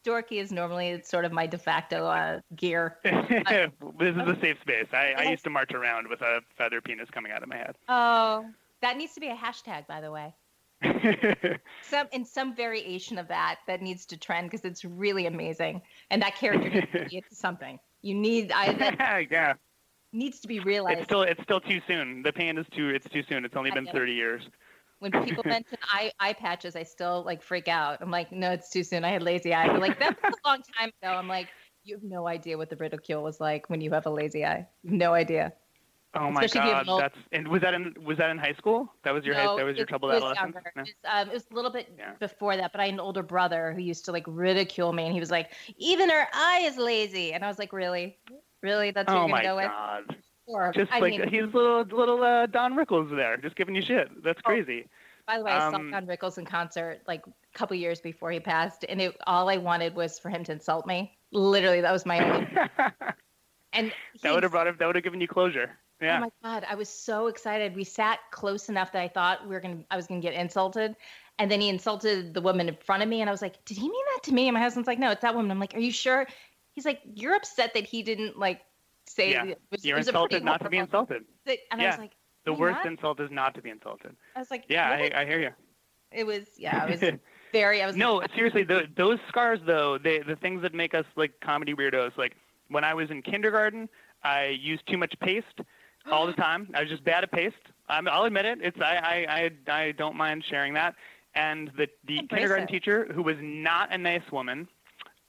Dorky 0.05 0.41
is 0.41 0.53
normally 0.53 1.01
sort 1.05 1.25
of 1.25 1.33
my 1.33 1.47
de 1.47 1.59
facto 1.59 2.07
uh, 2.07 2.41
gear. 2.57 2.99
this 3.05 4.17
is 4.17 4.17
a 4.17 4.39
safe 4.41 4.61
space. 4.61 4.87
I, 4.93 5.15
I 5.17 5.31
used 5.31 5.45
to 5.45 5.51
march 5.51 5.73
around 5.73 6.09
with 6.09 6.21
a 6.23 6.41
feather 6.57 6.81
penis 6.81 7.09
coming 7.11 7.33
out 7.33 7.43
of 7.43 7.49
my 7.49 7.57
head. 7.57 7.77
Oh, 7.89 8.47
that 8.81 8.97
needs 8.97 9.15
to 9.15 9.21
be 9.21 9.29
a 9.29 9.37
hashtag, 9.37 9.87
by 9.87 10.01
the 10.01 10.11
way. 10.11 10.35
Some 11.83 12.09
in 12.13 12.25
some 12.25 12.57
variation 12.57 13.17
of 13.19 13.29
that 13.29 13.61
that 13.69 13.83
needs 13.83 14.05
to 14.07 14.17
trend 14.17 14.51
because 14.51 14.65
it's 14.65 14.85
really 14.85 15.27
amazing, 15.27 15.81
and 16.11 16.21
that 16.23 16.35
character 16.35 16.69
needs 16.69 16.87
to 16.93 17.09
be 17.09 17.23
something. 17.31 17.79
You 18.01 18.15
need 18.15 18.51
I 18.53 19.27
yeah, 19.31 19.55
needs 20.13 20.41
to 20.41 20.49
be 20.49 20.59
realized. 20.59 20.99
it's 20.99 21.05
still 21.05 21.23
it's 21.23 21.43
still 21.43 21.61
too 21.61 21.81
soon. 21.87 22.23
The 22.23 22.33
pain 22.33 22.59
is 22.59 22.67
too 22.73 22.89
it's 22.89 23.09
too 23.09 23.23
soon. 23.29 23.45
It's 23.45 23.57
only 23.57 23.71
I 23.71 23.75
been. 23.75 23.87
30 23.87 24.13
years. 24.13 24.43
When 25.03 25.11
people 25.25 25.43
mention 25.45 25.79
eye 25.93 26.13
eye 26.21 26.33
patches, 26.33 26.77
I 26.77 26.85
still 26.85 27.23
like 27.25 27.43
freak 27.43 27.69
out. 27.69 27.99
I'm 28.01 28.11
like, 28.11 28.31
no, 28.33 28.51
it's 28.53 28.71
too 28.71 28.85
soon. 28.85 29.05
I 29.05 29.11
had 29.11 29.23
lazy 29.23 29.53
eye. 29.53 29.67
They're 29.67 29.79
like, 29.79 29.99
that 29.99 30.17
was 30.23 30.39
a 30.45 30.49
long 30.49 30.63
time 30.79 30.93
ago. 31.03 31.13
I'm 31.13 31.29
like, 31.29 31.49
you 31.85 31.97
have 31.97 32.05
no 32.05 32.27
idea 32.29 32.57
what 32.57 32.71
the 32.71 32.77
ridicule 32.77 33.23
was 33.23 33.41
like 33.41 33.69
when 33.69 33.81
you 33.81 33.91
have 33.91 34.07
a 34.07 34.11
lazy 34.11 34.45
eye. 34.45 34.67
No 34.85 35.13
idea. 35.13 35.53
Oh 36.15 36.31
my 36.31 36.43
Especially 36.43 36.61
if 36.61 36.67
you 36.67 36.75
have 36.75 36.87
god, 36.87 36.93
old- 36.93 37.01
that's 37.01 37.19
and 37.33 37.49
was 37.49 37.63
that 37.63 37.75
in 37.75 37.95
was 38.05 38.19
that 38.19 38.31
in 38.31 38.37
high 38.39 38.53
school? 38.59 38.93
That 39.03 39.13
was 39.13 39.25
your 39.25 39.35
high, 39.35 39.57
that 39.57 39.65
was 39.65 39.77
your 39.77 39.87
was 39.91 40.23
adolescence. 40.23 40.55
No? 40.77 40.83
It, 40.83 40.95
was, 41.03 41.11
um, 41.11 41.31
it 41.31 41.33
was 41.33 41.47
a 41.51 41.55
little 41.55 41.71
bit 41.73 41.91
Yeah. 41.99 42.13
before 42.21 42.57
that, 42.57 42.71
but 42.73 42.81
I 42.83 42.85
had 42.85 42.95
an 42.95 43.01
older 43.01 43.23
brother 43.23 43.73
who 43.73 43.81
used 43.81 44.05
to 44.05 44.13
like 44.13 44.25
ridicule 44.29 44.93
me, 44.93 45.05
and 45.05 45.15
he 45.15 45.21
was 45.21 45.31
like, 45.31 45.53
"Even 45.79 46.11
her 46.11 46.27
eye 46.35 46.61
is 46.65 46.77
lazy," 46.77 47.33
and 47.33 47.43
I 47.43 47.49
was 47.49 47.59
like, 47.59 47.73
"Really, 47.73 48.19
really? 48.63 48.91
That's 48.91 49.09
what 49.09 49.17
Oh 49.17 49.21
you're 49.23 49.31
my 49.31 49.43
gonna 49.43 49.63
go 49.63 49.69
god. 49.69 50.05
with?" 50.09 50.17
Or, 50.47 50.73
Just 50.73 50.93
I 50.93 50.99
like 51.01 51.13
mean, 51.13 51.29
he's 51.29 51.53
little 51.55 51.83
little 51.85 52.23
uh, 52.23 52.47
Don 52.47 52.75
Rickles 52.75 53.15
there, 53.15 53.37
just 53.37 53.57
giving 53.57 53.75
you 53.75 53.83
shit. 53.83 54.09
That's 54.25 54.41
Oh, 54.45 54.49
crazy. 54.49 54.89
by 55.27 55.39
the 55.39 55.45
way, 55.45 55.53
I 55.53 55.71
saw 55.71 55.77
um, 55.77 55.91
Don 55.91 56.07
Rickles 56.07 56.37
in 56.39 56.45
concert 56.45 57.01
like 57.07 57.25
a 57.27 57.59
couple 57.59 57.77
years 57.77 58.01
before 58.01 58.31
he 58.33 58.41
passed, 58.41 58.85
and 58.89 59.01
it, 59.01 59.17
all 59.27 59.49
I 59.49 59.59
wanted 59.59 59.95
was 59.95 60.19
for 60.19 60.31
him 60.31 60.43
to 60.45 60.53
insult 60.53 60.87
me. 60.87 61.17
Literally, 61.31 61.81
that 61.81 61.93
was 61.93 62.05
my 62.05 62.19
only. 62.29 62.49
And 63.73 63.93
that 64.23 64.35
would 64.35 64.43
have 64.43 64.53
brought 64.53 64.67
him, 64.67 64.77
that 64.79 64.87
would 64.87 64.97
have 64.97 65.05
given 65.05 65.21
you 65.21 65.29
closure. 65.29 65.79
Yeah. 66.01 66.19
Oh 66.19 66.21
my 66.21 66.31
god, 66.43 66.67
I 66.69 66.75
was 66.75 66.89
so 66.89 67.29
excited. 67.29 67.75
We 67.75 67.85
sat 67.85 68.19
close 68.31 68.69
enough 68.69 68.93
that 68.93 69.01
I 69.01 69.09
thought 69.09 69.47
we 69.49 69.55
were 69.55 69.61
gonna 69.61 69.85
I 69.91 69.97
was 69.97 70.07
gonna 70.07 70.21
get 70.21 70.35
insulted. 70.35 70.95
And 71.39 71.51
then 71.51 71.61
he 71.61 71.69
insulted 71.69 72.35
the 72.35 72.43
woman 72.43 72.69
in 72.69 72.77
front 72.77 73.03
of 73.03 73.09
me 73.09 73.21
and 73.21 73.31
I 73.31 73.33
was 73.33 73.41
like, 73.41 73.65
Did 73.65 73.79
he 73.79 73.89
mean 73.89 74.05
that 74.15 74.25
to 74.25 74.35
me? 74.35 74.49
And 74.49 74.55
my 74.55 74.61
husband's 74.61 74.87
like, 74.87 74.99
No, 74.99 75.11
it's 75.11 75.23
that 75.23 75.35
woman. 75.35 75.51
I'm 75.51 75.59
like, 75.59 75.75
Are 75.75 75.81
you 75.81 75.93
sure? 75.93 76.27
He's 76.73 76.85
like, 76.85 77.01
You're 77.15 77.35
upset 77.35 77.73
that 77.75 77.85
he 77.85 78.03
didn't 78.03 78.39
like 78.39 78.61
say 79.15 79.31
Yeah. 79.33 79.45
it 79.45 79.61
was, 79.71 79.85
You're 79.85 79.97
it 79.97 80.01
was 80.01 80.09
insulted 80.09 80.45
not 80.45 80.63
to 80.63 80.71
be 80.71 80.79
insulted. 80.79 81.25
And 81.47 81.81
I 81.81 81.85
Yeah. 81.85 81.91
was 81.91 81.99
like, 81.99 82.13
The 82.45 82.53
worst 82.53 82.77
not?" 82.85 82.87
insult 82.87 83.21
is 83.21 83.31
not 83.31 83.55
to 83.55 83.63
be 83.63 83.71
insulted. 83.71 84.17
I 84.35 84.39
was 84.41 84.51
like, 84.51 84.65
Yeah, 84.69 84.89
I, 84.91 85.11
I 85.21 85.25
hear 85.25 85.41
you. 85.41 85.51
it 86.11 86.25
was 86.27 86.59
yeah, 86.59 86.85
it 86.87 86.91
was 86.91 87.21
very 87.53 87.83
I 87.83 87.87
was 87.87 87.97
No, 87.97 88.17
like, 88.17 88.31
seriously, 88.35 88.65
the, 88.65 88.83
those 88.97 89.19
scars 89.29 89.61
though, 89.67 89.99
they, 89.99 90.19
the 90.21 90.37
things 90.37 90.63
that 90.63 90.75
make 90.75 90.95
us 90.95 91.05
like 91.17 91.33
comedy 91.41 91.75
weirdos. 91.75 92.17
Like 92.17 92.35
when 92.69 92.85
I 92.85 92.95
was 92.95 93.11
in 93.11 93.23
kindergarten, 93.23 93.89
I 94.25 94.47
used 94.61 94.87
too 94.87 94.99
much 94.99 95.15
paste 95.21 95.61
all 96.11 96.27
the 96.27 96.33
time. 96.33 96.69
I 96.75 96.81
was 96.81 96.91
just 96.91 97.05
bad 97.05 97.23
at 97.23 97.31
paste. 97.33 97.55
Um, 97.89 98.09
I'll 98.09 98.25
admit 98.25 98.45
it. 98.45 98.59
It's 98.63 98.81
I, 98.81 98.97
I, 98.97 99.51
I, 99.71 99.81
I 99.85 99.93
don't 99.93 100.17
mind 100.17 100.45
sharing 100.49 100.75
that. 100.75 100.95
And 101.35 101.71
the 101.77 101.89
the 102.07 102.19
Embrace 102.19 102.29
kindergarten 102.41 102.65
it. 102.65 102.71
teacher, 102.71 103.11
who 103.15 103.23
was 103.23 103.37
not 103.41 103.93
a 103.93 103.99
nice 103.99 104.23
woman, 104.31 104.69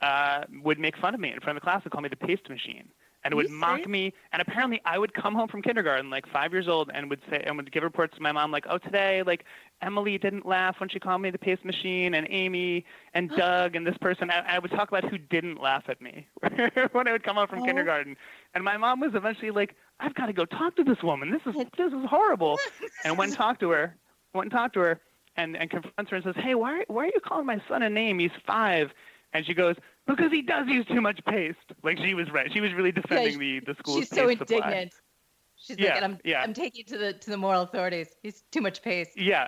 uh, 0.02 0.44
would 0.64 0.80
make 0.80 0.98
fun 0.98 1.14
of 1.14 1.20
me 1.20 1.32
in 1.32 1.40
front 1.40 1.58
of 1.58 1.62
the 1.62 1.66
class 1.66 1.82
and 1.84 1.92
call 1.92 2.02
me 2.02 2.10
the 2.10 2.16
paste 2.16 2.50
machine. 2.50 2.90
And 3.24 3.34
would 3.36 3.50
mock 3.50 3.88
me. 3.88 4.14
And 4.32 4.42
apparently, 4.42 4.82
I 4.86 4.98
would 4.98 5.14
come 5.14 5.34
home 5.36 5.48
from 5.48 5.62
kindergarten, 5.62 6.10
like 6.10 6.26
five 6.28 6.52
years 6.52 6.68
old, 6.68 6.92
and 6.94 7.10
would 7.10 7.22
say 7.30 7.42
and 7.46 7.56
would 7.58 7.72
give 7.72 7.84
reports 7.84 8.16
to 8.16 8.22
my 8.22 8.32
mom, 8.32 8.52
like, 8.52 8.66
"Oh, 8.70 8.78
today, 8.78 9.24
like 9.24 9.46
Emily 9.82 10.18
didn't 10.18 10.46
laugh 10.46 10.80
when 10.80 10.90
she 10.90 11.00
called 11.00 11.22
me 11.22 11.30
the 11.32 11.38
pace 11.38 11.60
machine, 11.64 12.14
and 12.14 12.28
Amy 12.30 12.86
and 13.14 13.30
Doug 13.38 13.76
and 13.76 13.86
this 13.88 13.98
person." 13.98 14.30
I, 14.30 14.56
I 14.56 14.60
would 14.60 14.72
talk 14.72 14.90
about 14.90 15.06
who 15.10 15.18
didn't 15.18 15.62
laugh 15.62 15.84
at 15.88 16.02
me 16.02 16.28
when 16.92 17.08
I 17.08 17.12
would 17.12 17.24
come 17.24 17.36
home 17.36 17.48
from 17.48 17.62
Oh. 17.62 17.66
kindergarten. 17.66 18.18
And 18.54 18.64
my 18.64 18.78
mom 18.78 19.00
was 19.00 19.12
eventually 19.16 19.52
like, 19.52 19.76
"I've 20.00 20.14
got 20.16 20.28
to 20.28 20.34
go 20.34 20.46
talk 20.46 20.76
to 20.76 20.84
this 20.84 21.02
woman. 21.04 21.32
This 21.32 21.42
is 21.46 21.56
this 21.78 21.94
is 21.94 22.06
horrible." 22.10 22.58
and 23.06 23.18
went 23.18 23.30
and 23.32 23.38
talked 23.38 23.60
to 23.62 23.70
her. 23.72 23.96
Went 24.34 24.46
and 24.46 24.52
talked 24.52 24.74
to 24.74 24.80
her, 24.82 25.00
and 25.38 25.56
and 25.56 25.70
confronts 25.70 26.10
her 26.12 26.18
and 26.18 26.24
says, 26.26 26.36
"Hey, 26.38 26.56
why 26.56 26.84
why 26.88 27.04
are 27.04 27.08
you 27.08 27.22
calling 27.24 27.46
my 27.46 27.62
son 27.68 27.84
a 27.84 27.90
name? 27.90 28.20
He's 28.20 28.32
five. 28.46 28.92
And 29.34 29.46
she 29.46 29.54
goes, 29.54 29.76
"Because 30.08 30.32
he 30.32 30.42
does 30.42 30.68
use 30.68 30.86
too 30.86 31.02
much 31.02 31.24
paste." 31.26 31.58
Like 31.84 31.98
she 31.98 32.14
was 32.14 32.30
right. 32.32 32.52
She 32.52 32.62
was 32.62 32.74
really 32.74 32.92
defending 32.92 33.40
the 33.40 33.60
the 33.62 33.76
school's 33.80 34.00
She's 34.00 34.10
so 34.10 34.28
paste 34.28 34.40
supply. 34.40 34.58
indignant. 34.58 34.94
She's 35.58 35.78
Yeah, 35.80 35.94
like, 35.94 35.96
and 36.04 36.06
I'm, 36.14 36.20
yeah. 36.24 36.42
I'm 36.42 36.54
taking 36.54 36.82
it 36.82 36.88
to 36.88 36.98
the 36.98 37.14
to 37.14 37.30
the 37.30 37.38
moral 37.38 37.62
authorities. 37.62 38.10
He's 38.22 38.44
too 38.52 38.62
much 38.62 38.82
paste. 38.82 39.18
Yeah, 39.18 39.48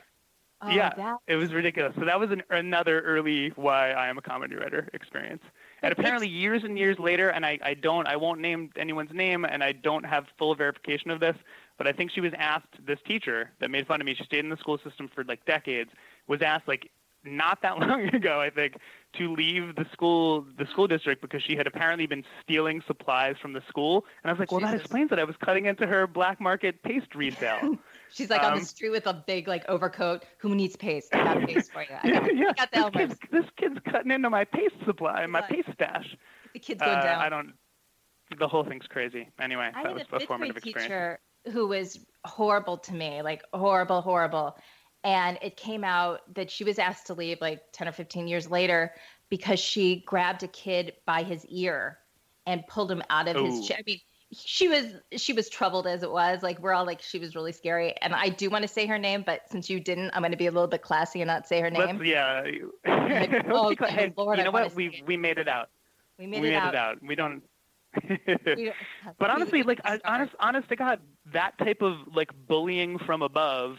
Oh, 0.62 0.70
yeah. 0.70 0.94
that- 0.96 1.18
it 1.28 1.36
was 1.36 1.54
ridiculous. 1.54 1.94
So 2.00 2.06
that 2.06 2.20
was 2.20 2.32
an, 2.32 2.42
another 2.50 3.02
early 3.02 3.50
why 3.50 3.92
I 3.92 4.08
am 4.08 4.18
a 4.18 4.22
comedy 4.22 4.56
writer 4.56 4.90
experience. 4.94 5.44
And 5.82 5.94
But 5.94 6.00
apparently, 6.00 6.30
years 6.30 6.64
and 6.64 6.80
years 6.80 6.98
later, 6.98 7.30
and 7.30 7.46
I, 7.46 7.60
I 7.62 7.74
don't, 7.74 8.08
I 8.08 8.16
won't 8.16 8.40
name 8.40 8.72
anyone's 8.78 9.12
name, 9.14 9.46
and 9.46 9.64
I 9.64 9.74
don't 9.74 10.06
have 10.06 10.26
full 10.38 10.56
verification 10.56 11.12
of 11.12 11.20
this, 11.20 11.36
but 11.78 11.86
I 11.86 11.92
think 11.92 12.12
she 12.12 12.22
was 12.22 12.32
asked. 12.38 12.74
This 12.88 13.00
teacher 13.06 13.52
that 13.60 13.70
made 13.70 13.86
fun 13.86 14.00
of 14.02 14.06
me, 14.06 14.16
she 14.16 14.24
stayed 14.24 14.40
in 14.40 14.50
the 14.50 14.58
school 14.58 14.78
system 14.80 15.10
for 15.14 15.24
like 15.26 15.46
decades, 15.46 15.92
was 16.28 16.42
asked 16.42 16.68
like 16.68 16.90
not 17.26 17.62
that 17.62 17.80
long 17.80 18.04
ago, 18.14 18.40
I 18.42 18.50
think, 18.50 18.76
to 19.18 19.34
leave 19.34 19.76
the 19.76 19.86
school, 19.92 20.46
the 20.58 20.66
school 20.68 20.88
district 20.88 21.22
because 21.22 21.42
she 21.44 21.56
had 21.56 21.68
apparently 21.68 22.06
been 22.08 22.24
stealing 22.44 22.82
supplies 22.86 23.36
from 23.42 23.54
the 23.54 23.62
school. 23.68 24.06
And 24.24 24.30
I 24.30 24.34
was 24.34 24.40
like, 24.40 24.52
well, 24.52 24.62
that 24.62 24.76
explains 24.76 25.12
it. 25.12 25.20
I 25.20 25.24
was 25.24 25.36
cutting 25.44 25.66
into 25.66 25.88
her 25.88 26.08
black 26.08 26.40
market 26.42 26.82
paste 26.84 27.16
resale. 27.16 27.78
She's 28.12 28.30
like 28.30 28.44
on 28.44 28.54
Um, 28.54 28.60
the 28.60 28.66
street 28.66 28.90
with 28.90 29.08
a 29.08 29.14
big 29.14 29.48
like 29.48 29.66
overcoat. 29.68 30.26
Who 30.40 30.56
needs 30.56 30.76
paste? 30.76 31.14
I 31.14 31.24
got 31.24 31.48
paste 31.48 31.72
for 31.72 31.82
you. 31.82 31.88
I 32.04 32.10
got, 32.12 32.36
yeah. 32.36 32.52
I 32.58 32.66
got 32.66 32.72
the 32.72 32.98
this, 33.08 33.18
kid's, 33.18 33.20
this 33.32 33.46
kid's 33.58 33.80
cutting 33.90 34.12
into 34.12 34.30
my 34.30 34.46
paste 34.46 34.76
supply, 34.86 35.26
my 35.28 35.42
paste 35.42 35.70
stash. 35.74 36.16
The 36.54 36.60
kid's 36.60 36.82
going 36.82 36.98
Uh, 36.98 37.04
down. 37.04 37.22
I 37.22 37.30
don't. 37.30 37.54
The 38.40 38.48
whole 38.48 38.64
thing's 38.64 38.88
crazy. 38.88 39.30
Anyway, 39.40 39.70
I 39.74 39.84
that 39.84 39.90
had 39.90 39.94
was 39.94 40.04
a 40.12 40.16
a 40.16 40.28
formative 40.28 40.58
experience. 40.58 40.84
teacher 40.86 41.20
who 41.54 41.68
was 41.68 42.00
horrible 42.26 42.78
to 42.80 42.94
me, 42.94 43.22
like 43.22 43.44
horrible, 43.54 44.02
horrible. 44.02 44.58
And 45.06 45.38
it 45.44 45.56
came 45.56 45.84
out 45.84 46.22
that 46.34 46.50
she 46.50 46.64
was 46.64 46.80
asked 46.80 47.06
to 47.08 47.14
leave 47.14 47.40
like 47.40 47.62
10 47.74 47.88
or 47.88 47.92
15 47.92 48.28
years 48.28 48.50
later 48.50 48.92
because 49.30 49.60
she 49.60 49.98
grabbed 49.98 50.42
a 50.42 50.48
kid 50.48 50.94
by 51.06 51.22
his 51.22 51.46
ear 51.46 52.00
and 52.48 52.66
pulled 52.68 52.92
him 52.92 53.04
out 53.12 53.28
of 53.28 53.38
his 53.38 53.68
chair. 53.68 53.78
I 53.80 53.84
mean, 53.86 54.00
she 54.34 54.68
was 54.68 54.96
she 55.16 55.34
was 55.34 55.48
troubled 55.48 55.86
as 55.86 56.02
it 56.02 56.12
was. 56.12 56.42
Like 56.42 56.60
we're 56.60 56.74
all 56.74 56.86
like 56.86 57.04
she 57.04 57.20
was 57.20 57.36
really 57.36 57.52
scary. 57.52 57.94
And 58.02 58.16
I 58.16 58.30
do 58.30 58.50
want 58.50 58.64
to 58.64 58.68
say 58.68 58.88
her 58.88 58.98
name, 58.98 59.24
but 59.24 59.42
since 59.50 59.70
you 59.70 59.80
didn't, 59.80 60.10
I'm 60.14 60.22
going 60.22 60.32
to 60.32 60.38
be 60.38 60.48
a 60.48 60.52
little 60.52 60.68
bit 60.68 60.82
classy 60.82 61.22
and 61.22 61.28
not 61.28 61.48
say 61.48 61.62
her 61.62 61.70
name. 61.70 61.98
Let's, 61.98 62.04
yeah. 62.04 62.42
Like, 62.42 63.46
oh, 63.50 63.68
Let's 63.68 63.70
be 63.70 63.76
cla- 63.76 63.88
hey, 63.92 64.14
Lord, 64.18 64.40
you 64.40 64.44
know 64.44 64.52
wanna 64.52 64.66
what? 64.66 64.76
We 64.76 65.04
we 65.06 65.18
made 65.18 65.38
it 65.38 65.48
out. 65.48 65.70
we 66.18 66.26
made, 66.26 66.42
we 66.42 66.48
it, 66.48 66.52
made 66.52 66.58
out. 66.58 66.74
it 66.74 66.78
out. 66.78 67.04
We 67.04 67.16
don't. 67.16 67.44
But 69.20 69.30
honestly, 69.30 69.62
like 69.62 69.82
I, 69.86 70.00
honest, 70.04 70.34
honest 70.40 70.68
to 70.70 70.76
God, 70.76 71.00
that 71.32 71.58
type 71.60 71.82
of 71.84 71.98
like 72.14 72.32
bullying 72.48 72.98
from 72.98 73.22
above, 73.22 73.78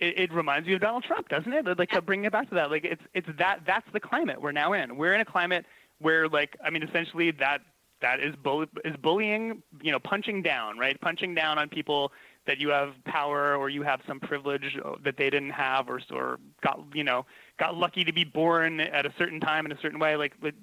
it, 0.00 0.18
it 0.18 0.32
reminds 0.32 0.68
you 0.68 0.74
of 0.76 0.80
Donald 0.80 1.04
Trump, 1.04 1.28
doesn't 1.28 1.52
it? 1.52 1.78
Like 1.78 1.90
to 1.90 2.02
bring 2.02 2.24
it 2.24 2.32
back 2.32 2.48
to 2.48 2.54
that, 2.56 2.70
like 2.70 2.84
it's 2.84 3.02
it's 3.14 3.28
that 3.38 3.60
that's 3.66 3.86
the 3.92 4.00
climate 4.00 4.40
we're 4.40 4.52
now 4.52 4.72
in. 4.72 4.96
We're 4.96 5.14
in 5.14 5.20
a 5.20 5.24
climate 5.24 5.64
where 5.98 6.28
like 6.28 6.56
I 6.64 6.70
mean, 6.70 6.82
essentially 6.82 7.30
that 7.32 7.60
that 8.00 8.20
is 8.20 8.34
bull 8.36 8.66
is 8.84 8.96
bullying, 9.02 9.62
you 9.82 9.92
know, 9.92 9.98
punching 9.98 10.42
down, 10.42 10.78
right? 10.78 11.00
Punching 11.00 11.34
down 11.34 11.58
on 11.58 11.68
people 11.68 12.12
that 12.46 12.58
you 12.58 12.68
have 12.68 12.92
power 13.04 13.56
or 13.56 13.70
you 13.70 13.82
have 13.82 14.00
some 14.06 14.20
privilege 14.20 14.76
that 15.02 15.16
they 15.16 15.30
didn't 15.30 15.50
have 15.50 15.88
or 15.88 16.00
or 16.12 16.38
got 16.62 16.80
you 16.92 17.04
know 17.04 17.24
got 17.58 17.76
lucky 17.76 18.04
to 18.04 18.12
be 18.12 18.24
born 18.24 18.80
at 18.80 19.06
a 19.06 19.12
certain 19.16 19.40
time 19.40 19.66
in 19.66 19.72
a 19.72 19.80
certain 19.80 19.98
way, 19.98 20.16
like. 20.16 20.34
like 20.42 20.54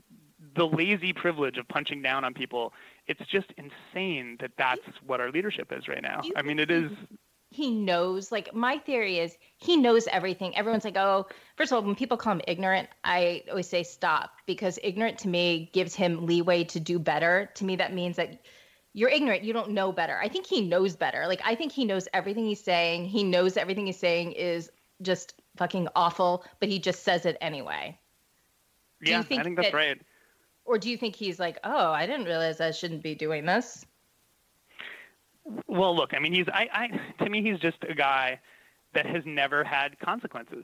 the 0.55 0.65
lazy 0.65 1.13
privilege 1.13 1.57
of 1.57 1.67
punching 1.69 2.01
down 2.01 2.25
on 2.25 2.33
people 2.33 2.73
it's 3.07 3.21
just 3.29 3.47
insane 3.57 4.37
that 4.39 4.51
that's 4.57 4.81
what 5.05 5.19
our 5.19 5.31
leadership 5.31 5.71
is 5.71 5.87
right 5.87 6.01
now. 6.01 6.21
I 6.35 6.41
mean, 6.41 6.59
it 6.59 6.71
is. 6.71 6.91
He 7.51 7.69
knows 7.69 8.31
like 8.31 8.53
my 8.55 8.77
theory 8.79 9.19
is 9.19 9.37
he 9.57 9.75
knows 9.77 10.07
everything. 10.07 10.55
Everyone's 10.55 10.85
like 10.85 10.97
oh 10.97 11.27
first 11.57 11.71
of 11.71 11.75
all 11.75 11.83
when 11.83 11.95
people 11.95 12.17
call 12.17 12.33
him 12.33 12.41
ignorant 12.47 12.87
i 13.03 13.43
always 13.49 13.67
say 13.69 13.83
stop 13.83 14.31
because 14.47 14.79
ignorant 14.81 15.19
to 15.19 15.27
me 15.27 15.69
gives 15.73 15.93
him 15.93 16.25
leeway 16.25 16.63
to 16.63 16.79
do 16.79 16.97
better. 16.97 17.49
To 17.55 17.65
me 17.65 17.75
that 17.75 17.93
means 17.93 18.15
that 18.15 18.41
you're 18.93 19.09
ignorant. 19.09 19.43
You 19.43 19.53
don't 19.53 19.71
know 19.71 19.91
better. 19.91 20.17
I 20.17 20.27
think 20.29 20.45
he 20.47 20.61
knows 20.61 20.95
better. 20.95 21.27
Like 21.27 21.41
i 21.45 21.53
think 21.55 21.71
he 21.73 21.85
knows 21.85 22.07
everything 22.13 22.45
he's 22.45 22.63
saying. 22.63 23.05
He 23.05 23.23
knows 23.23 23.57
everything 23.57 23.85
he's 23.85 23.99
saying 23.99 24.31
is 24.31 24.71
just 25.01 25.33
fucking 25.57 25.89
awful 25.95 26.45
but 26.61 26.69
he 26.69 26.79
just 26.79 27.03
says 27.03 27.25
it 27.25 27.37
anyway. 27.41 27.99
Yeah, 29.01 29.19
I 29.19 29.23
think 29.23 29.55
that's 29.57 29.67
that- 29.69 29.73
right. 29.73 30.01
or 30.63 30.77
do 30.77 30.89
you 30.89 30.95
think 30.97 31.15
he's 31.15 31.39
like 31.39 31.57
oh 31.65 31.91
i 31.91 32.05
didn't 32.05 32.25
realize 32.27 32.61
i 32.61 32.71
shouldn't 32.71 33.03
be 33.03 33.15
doing 33.15 33.45
this 33.45 33.85
Well, 35.67 35.95
look, 35.95 36.13
I 36.13 36.19
mean, 36.19 36.33
he's. 36.33 36.47
I, 36.49 36.67
I. 36.73 37.23
To 37.23 37.29
me, 37.29 37.41
he's 37.41 37.59
just 37.59 37.77
a 37.87 37.93
guy 37.93 38.39
that 38.93 39.05
has 39.05 39.23
never 39.25 39.63
had 39.63 39.97
consequences. 39.99 40.63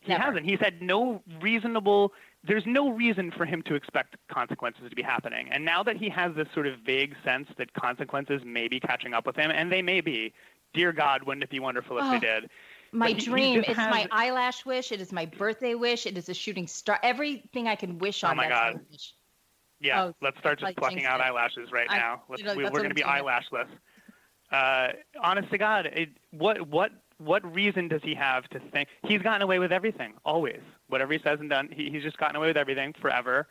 He 0.00 0.08
Never. 0.10 0.22
hasn't. 0.24 0.46
He's 0.46 0.58
had 0.58 0.82
no 0.82 1.22
reasonable. 1.40 2.12
There's 2.42 2.66
no 2.66 2.90
reason 2.90 3.30
for 3.30 3.46
him 3.46 3.62
to 3.62 3.76
expect 3.76 4.16
consequences 4.28 4.90
to 4.90 4.96
be 4.96 5.02
happening. 5.02 5.48
And 5.52 5.64
now 5.64 5.84
that 5.84 5.96
he 5.96 6.08
has 6.08 6.34
this 6.34 6.48
sort 6.52 6.66
of 6.66 6.80
vague 6.84 7.14
sense 7.24 7.46
that 7.56 7.72
consequences 7.74 8.42
may 8.44 8.66
be 8.66 8.80
catching 8.80 9.14
up 9.14 9.26
with 9.26 9.36
him, 9.36 9.52
and 9.52 9.70
they 9.70 9.80
may 9.80 10.00
be, 10.00 10.32
dear 10.74 10.92
God, 10.92 11.22
wouldn't 11.22 11.44
it 11.44 11.50
be 11.50 11.60
wonderful 11.60 11.98
if 11.98 12.04
Oh. 12.04 12.10
they 12.10 12.18
did? 12.18 12.50
my 12.94 13.08
he- 13.08 13.14
he 13.14 13.20
dream 13.20 13.54
just 13.60 13.70
it's 13.70 13.78
my 13.78 14.06
eyelash 14.10 14.66
wish 14.66 14.92
it 14.92 15.00
is 15.00 15.12
my 15.14 15.24
birthday 15.24 15.74
wish 15.74 16.04
it 16.04 16.18
is 16.18 16.28
a 16.28 16.34
shooting 16.34 16.66
star 16.66 17.00
everything 17.02 17.66
i 17.66 17.74
can 17.74 17.98
wish 17.98 18.22
oh 18.22 18.26
on 18.26 18.34
Oh 18.34 18.36
my 18.36 18.48
God. 18.50 18.80
Yeah, 19.80 20.04
Oh, 20.04 20.14
let's 20.20 20.36
start 20.40 20.60
just 20.60 20.76
plucking 20.76 21.06
out 21.06 21.20
eyelashes 21.22 21.72
right 21.72 21.86
I- 21.88 21.96
now. 21.96 22.22
Let's, 22.28 22.42
you 22.42 22.48
know, 22.48 22.54
we, 22.54 22.64
we're 22.64 22.70
going 22.70 22.90
to 22.90 22.94
be 22.94 23.02
eyelashless. 23.02 23.66
Uh, 24.52 24.88
honest 25.22 25.50
to 25.50 25.58
God, 25.58 25.86
it, 25.86 26.10
what 26.30 26.68
what 26.68 26.92
what 27.18 27.42
reason 27.54 27.88
does 27.88 28.02
he 28.02 28.14
have 28.14 28.48
to 28.48 28.60
think 28.72 28.88
he's 29.06 29.22
gotten 29.22 29.42
away 29.42 29.58
with 29.58 29.72
everything? 29.72 30.12
Always, 30.24 30.60
whatever 30.88 31.12
he 31.12 31.18
says 31.18 31.40
and 31.40 31.48
done, 31.48 31.68
he, 31.72 31.90
he's 31.90 32.02
just 32.02 32.18
gotten 32.18 32.36
away 32.36 32.48
with 32.48 32.56
everything 32.56 32.92
forever, 33.00 33.48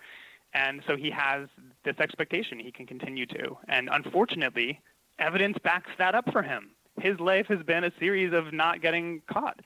and 0.54 0.82
so 0.86 0.96
he 0.96 1.10
has 1.10 1.48
this 1.84 1.96
expectation 2.00 2.60
he 2.60 2.72
can 2.72 2.86
continue 2.86 3.26
to. 3.28 3.58
And 3.68 3.90
unfortunately, 3.92 4.80
evidence 5.20 5.58
backs 5.64 5.90
that 5.98 6.14
up 6.14 6.32
for 6.32 6.44
him. 6.44 6.72
His 7.00 7.20
life 7.20 7.48
has 7.48 7.64
been 7.64 7.84
a 7.84 7.92
series 8.00 8.34
of 8.34 8.54
not 8.54 8.82
getting 8.82 9.22
caught. 9.32 9.60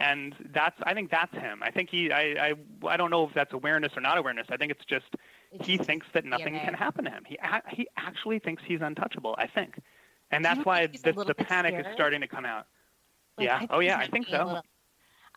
And 0.00 0.32
that's, 0.54 0.76
I 0.84 0.94
think 0.94 1.10
that's 1.10 1.34
him. 1.34 1.60
I 1.60 1.72
think 1.72 1.90
he, 1.90 2.12
I, 2.12 2.20
I, 2.20 2.54
I 2.86 2.96
don't 2.96 3.10
know 3.10 3.24
if 3.26 3.34
that's 3.34 3.52
awareness 3.52 3.92
or 3.96 4.00
not 4.00 4.16
awareness. 4.16 4.46
I 4.48 4.56
think 4.56 4.70
it's 4.70 4.84
just 4.84 5.06
he 5.50 5.76
thinks 5.76 6.06
that 6.14 6.24
nothing 6.24 6.54
can 6.60 6.74
happen 6.74 7.04
to 7.06 7.10
him. 7.10 7.24
He 7.26 7.36
he 7.68 7.88
actually 7.96 8.38
thinks 8.38 8.62
he's 8.64 8.80
untouchable. 8.80 9.34
I 9.38 9.48
think, 9.48 9.80
and 10.30 10.44
that's 10.44 10.64
why 10.64 10.86
the, 10.86 11.12
the 11.26 11.34
panic 11.34 11.74
is 11.78 11.86
starting 11.94 12.20
to 12.20 12.28
come 12.28 12.44
out. 12.44 12.66
Like, 13.36 13.46
yeah. 13.46 13.66
Oh 13.70 13.80
yeah. 13.80 13.98
I 13.98 14.08
think 14.08 14.26
so. 14.28 14.44
little- 14.44 14.62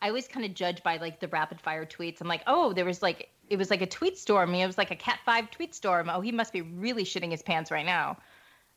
I 0.00 0.08
always 0.08 0.26
kind 0.26 0.44
of 0.44 0.52
judge 0.54 0.82
by 0.82 0.96
like 0.96 1.20
the 1.20 1.28
rapid 1.28 1.60
fire 1.60 1.86
tweets. 1.86 2.20
I'm 2.20 2.26
like, 2.26 2.42
oh, 2.48 2.72
there 2.72 2.84
was 2.84 3.02
like 3.02 3.28
it 3.48 3.56
was 3.56 3.70
like 3.70 3.82
a 3.82 3.86
tweet 3.86 4.18
storm. 4.18 4.52
It 4.54 4.66
was 4.66 4.76
like 4.76 4.90
a 4.90 4.96
Cat 4.96 5.20
Five 5.24 5.50
tweet 5.52 5.74
storm. 5.74 6.10
Oh, 6.12 6.20
he 6.20 6.32
must 6.32 6.52
be 6.52 6.60
really 6.62 7.04
shitting 7.04 7.30
his 7.30 7.42
pants 7.42 7.70
right 7.70 7.86
now. 7.86 8.16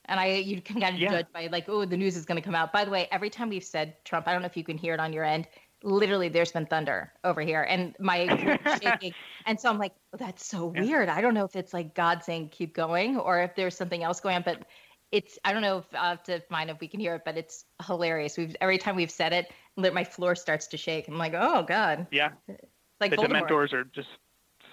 And 0.08 0.20
I, 0.20 0.28
you 0.36 0.62
can 0.62 0.80
kind 0.80 0.94
of 0.96 1.02
Yeah. 1.02 1.10
judge 1.10 1.26
by 1.34 1.48
like, 1.48 1.68
oh, 1.68 1.84
the 1.84 1.98
news 1.98 2.16
is 2.16 2.26
going 2.26 2.36
to 2.40 2.42
come 2.46 2.54
out. 2.54 2.72
By 2.72 2.86
the 2.86 2.92
way, 2.92 3.08
every 3.12 3.32
time 3.32 3.50
we've 3.50 3.64
said 3.64 3.96
Trump, 4.06 4.28
I 4.28 4.34
don't 4.34 4.44
know 4.44 4.46
if 4.46 4.56
you 4.56 4.64
can 4.64 4.78
hear 4.78 4.94
it 4.94 5.00
on 5.00 5.12
your 5.14 5.24
end. 5.24 5.48
Literally, 5.82 6.30
there's 6.30 6.52
been 6.52 6.68
thunder 6.68 7.12
over 7.24 7.42
here, 7.42 7.64
and 7.64 7.96
my 8.00 8.28
shaking. 8.84 9.14
And 9.48 9.60
so 9.60 9.68
I'm 9.70 9.80
like, 9.80 9.94
oh, 10.14 10.18
that's 10.18 10.46
so 10.46 10.72
Yeah. 10.76 10.82
weird. 10.82 11.10
I 11.10 11.22
don't 11.22 11.34
know 11.34 11.46
if 11.46 11.56
it's 11.56 11.74
like 11.74 11.96
God 11.96 12.24
saying 12.24 12.50
keep 12.50 12.76
going, 12.76 13.18
or 13.18 13.42
if 13.42 13.56
there's 13.56 13.76
something 13.76 14.04
else 14.04 14.20
going 14.20 14.36
on. 14.36 14.44
But 14.44 14.64
it's 15.12 15.38
I 15.46 15.54
don't 15.54 15.62
know 15.62 15.80
if 15.80 15.86
I'll 15.94 16.12
have 16.12 16.24
to 16.24 16.40
find 16.50 16.70
if 16.70 16.80
we 16.80 16.88
can 16.88 17.00
hear 17.00 17.16
it, 17.16 17.22
but 17.26 17.38
it's 17.38 17.66
hilarious. 17.86 18.38
We've 18.38 18.56
every 18.62 18.78
time 18.78 18.96
we've 18.96 19.12
said 19.12 19.34
it, 19.34 19.52
my 19.78 20.04
floor 20.04 20.36
starts 20.36 20.68
to 20.68 20.78
shake. 20.78 21.08
I'm 21.08 21.18
like, 21.18 21.34
oh 21.36 21.64
god, 21.64 22.08
Yeah. 22.12 22.32
it's 22.48 22.62
like 23.00 23.12
the 23.12 23.18
Voldemort. 23.18 23.48
Dementors 23.50 23.74
are 23.74 23.84
just 23.86 24.10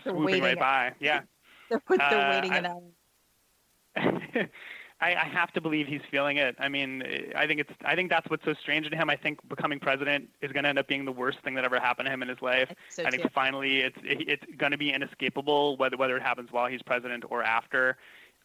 They're 0.05 0.13
swooping 0.15 0.43
right 0.43 0.59
by. 0.59 0.93
Yeah. 1.01 1.21
They're, 1.71 1.81
they're 1.89 2.01
Uh, 2.01 2.31
waiting 2.41 2.53
I- 2.53 2.59
it 2.59 2.67
out. 2.67 2.83
I, 5.01 5.17
I 5.17 5.25
have 5.25 5.51
to 5.55 5.61
believe 5.61 5.89
he's 5.89 6.01
feeling 6.13 6.37
it. 6.37 6.55
I 6.61 6.69
mean, 6.69 7.03
I 7.35 7.47
think 7.49 7.59
it's. 7.61 7.73
I 7.85 7.97
think 7.97 8.09
that's 8.09 8.31
what's 8.31 8.45
so 8.45 8.55
strange 8.55 8.89
to 8.89 8.97
him. 8.97 9.11
I 9.11 9.17
think 9.17 9.41
becoming 9.49 9.81
president 9.81 10.29
is 10.43 10.53
going 10.53 10.63
to 10.63 10.69
end 10.69 10.79
up 10.79 10.87
being 10.87 11.05
the 11.05 11.11
worst 11.13 11.39
thing 11.41 11.55
that 11.57 11.65
ever 11.65 11.81
happened 11.81 12.07
to 12.07 12.13
him 12.13 12.23
in 12.23 12.29
his 12.29 12.41
life. 12.41 12.73
So 12.89 13.05
I 13.05 13.11
think 13.11 13.25
too. 13.25 13.29
finally 13.35 13.81
it's 13.81 13.99
it's 14.05 14.45
going 14.59 14.71
to 14.71 14.79
be 14.79 14.93
inescapable 14.93 15.77
whether 15.77 15.97
whether 15.97 16.17
it 16.17 16.23
happens 16.23 16.53
while 16.53 16.69
he's 16.69 16.83
president 16.83 17.25
or 17.31 17.43
after. 17.43 17.97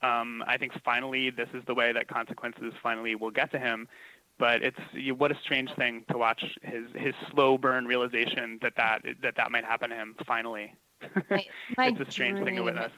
Um, 0.01 0.43
I 0.47 0.57
think 0.57 0.73
finally 0.83 1.29
this 1.29 1.49
is 1.53 1.63
the 1.65 1.73
way 1.73 1.91
that 1.91 2.07
consequences 2.07 2.73
finally 2.81 3.15
will 3.15 3.31
get 3.31 3.51
to 3.51 3.59
him. 3.59 3.87
But 4.39 4.61
it's 4.61 4.79
you, 4.93 5.15
what 5.15 5.31
a 5.31 5.37
strange 5.43 5.73
thing 5.75 6.05
to 6.11 6.17
watch 6.17 6.43
his 6.61 6.83
his 6.95 7.15
slow 7.31 7.57
burn 7.57 7.85
realization 7.85 8.59
that 8.61 8.73
that 8.77 9.01
that 9.23 9.35
that 9.35 9.51
might 9.51 9.65
happen 9.65 9.89
to 9.89 9.95
him 9.95 10.15
finally. 10.25 10.73
My, 11.29 11.45
my 11.77 11.87
it's 11.87 11.99
a 11.99 12.11
strange 12.11 12.43
thing 12.43 12.55
to 12.55 12.63
witness. 12.63 12.91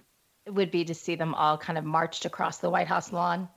would 0.48 0.72
be 0.72 0.86
to 0.86 0.94
see 0.94 1.16
them 1.16 1.36
all 1.36 1.58
kind 1.58 1.78
of 1.78 1.84
marched 1.84 2.24
across 2.24 2.60
the 2.60 2.70
White 2.70 2.88
House 2.88 3.12
lawn. 3.12 3.50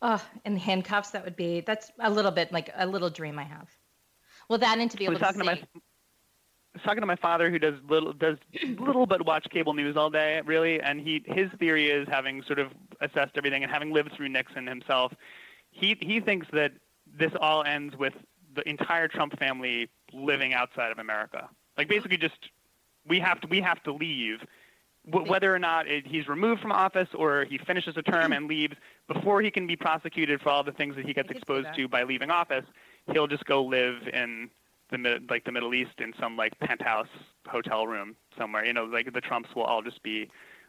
Oh, 0.00 0.24
in 0.44 0.56
handcuffs, 0.56 1.10
that 1.10 1.24
would 1.24 1.34
be 1.34 1.62
that's 1.62 1.90
a 1.98 2.10
little 2.10 2.30
bit 2.30 2.52
like 2.52 2.70
a 2.76 2.86
little 2.86 3.10
dream 3.10 3.40
I 3.40 3.44
have. 3.44 3.68
Well, 4.48 4.58
that 4.58 4.78
and 4.78 4.90
to 4.90 4.96
be 4.96 5.04
able 5.04 5.18
to 5.18 5.32
see. 5.32 5.38
my 5.38 5.62
I 6.74 6.78
was 6.78 6.82
talking 6.84 7.00
to 7.02 7.06
my 7.06 7.16
father 7.16 7.50
who 7.50 7.58
does 7.58 7.74
little 7.88 8.12
does 8.12 8.38
little 8.78 9.06
but 9.06 9.26
watch 9.26 9.46
cable 9.50 9.74
news 9.74 9.96
all 9.96 10.10
day 10.10 10.40
really 10.44 10.80
and 10.80 11.00
he 11.00 11.22
his 11.26 11.50
theory 11.58 11.90
is 11.90 12.08
having 12.10 12.42
sort 12.44 12.58
of 12.58 12.68
assessed 13.00 13.32
everything 13.36 13.62
and 13.62 13.70
having 13.70 13.92
lived 13.92 14.12
through 14.16 14.30
Nixon 14.30 14.66
himself 14.66 15.12
he 15.70 15.96
he 16.00 16.20
thinks 16.20 16.46
that 16.52 16.72
this 17.18 17.32
all 17.40 17.64
ends 17.64 17.96
with 17.96 18.14
the 18.54 18.68
entire 18.68 19.08
Trump 19.08 19.38
family 19.38 19.88
living 20.12 20.54
outside 20.54 20.92
of 20.92 20.98
America. 20.98 21.48
Like 21.76 21.88
basically 21.88 22.18
just 22.18 22.50
we 23.06 23.18
have 23.18 23.40
to 23.40 23.46
we 23.48 23.60
have 23.60 23.82
to 23.84 23.92
leave. 23.92 24.40
W- 25.10 25.28
whether 25.28 25.52
or 25.52 25.58
not 25.58 25.88
it, 25.88 26.06
he's 26.06 26.28
removed 26.28 26.60
from 26.60 26.70
office 26.70 27.08
or 27.14 27.44
he 27.44 27.58
finishes 27.58 27.96
a 27.96 28.02
term 28.02 28.32
and 28.32 28.46
leaves 28.46 28.76
before 29.08 29.42
he 29.42 29.50
can 29.50 29.66
be 29.66 29.74
prosecuted 29.74 30.40
for 30.40 30.50
all 30.50 30.62
the 30.62 30.72
things 30.72 30.94
that 30.94 31.04
he 31.04 31.12
gets 31.12 31.26
I 31.28 31.32
could 31.32 31.36
see 31.36 31.38
exposed 31.38 31.68
to 31.76 31.88
by 31.88 32.04
leaving 32.04 32.30
office 32.30 32.64
he'll 33.12 33.26
just 33.26 33.44
go 33.46 33.64
live 33.64 33.96
in 34.12 34.48
the 35.00 35.20
like 35.30 35.44
the 35.44 35.52
Middle 35.52 35.72
East 35.74 35.98
in 35.98 36.12
some 36.20 36.36
like 36.36 36.58
penthouse 36.58 37.08
hotel 37.48 37.86
room 37.86 38.16
somewhere. 38.36 38.64
You 38.64 38.72
know, 38.72 38.84
like 38.84 39.12
the 39.12 39.20
Trumps 39.20 39.48
will 39.54 39.62
all 39.64 39.80
just 39.82 40.02
be 40.02 40.28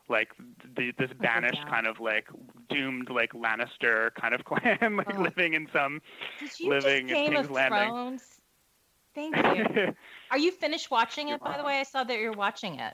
like 0.10 0.30
the, 0.76 0.92
this 0.98 1.10
banished 1.20 1.66
kind 1.66 1.88
of 1.88 2.00
like 2.00 2.28
doomed 2.70 3.10
like 3.10 3.32
Lannister 3.34 4.14
kind 4.16 4.34
of 4.34 4.44
clan, 4.46 4.96
like 4.98 5.18
Oh. 5.18 5.22
living 5.22 5.54
in 5.54 5.68
some. 5.74 6.02
Living 6.64 7.10
in 7.10 7.16
King's 7.16 7.50
Landing. 7.50 7.90
Thrones? 7.90 8.40
Thank 9.16 9.36
you. 9.36 9.94
Are 10.32 10.38
you 10.38 10.52
finished 10.52 10.90
watching 10.90 11.30
it? 11.30 11.42
By 11.42 11.58
the 11.58 11.64
way, 11.64 11.80
I 11.80 11.84
saw 11.84 12.04
that 12.04 12.18
you're 12.20 12.32
watching 12.34 12.80
it. 12.80 12.94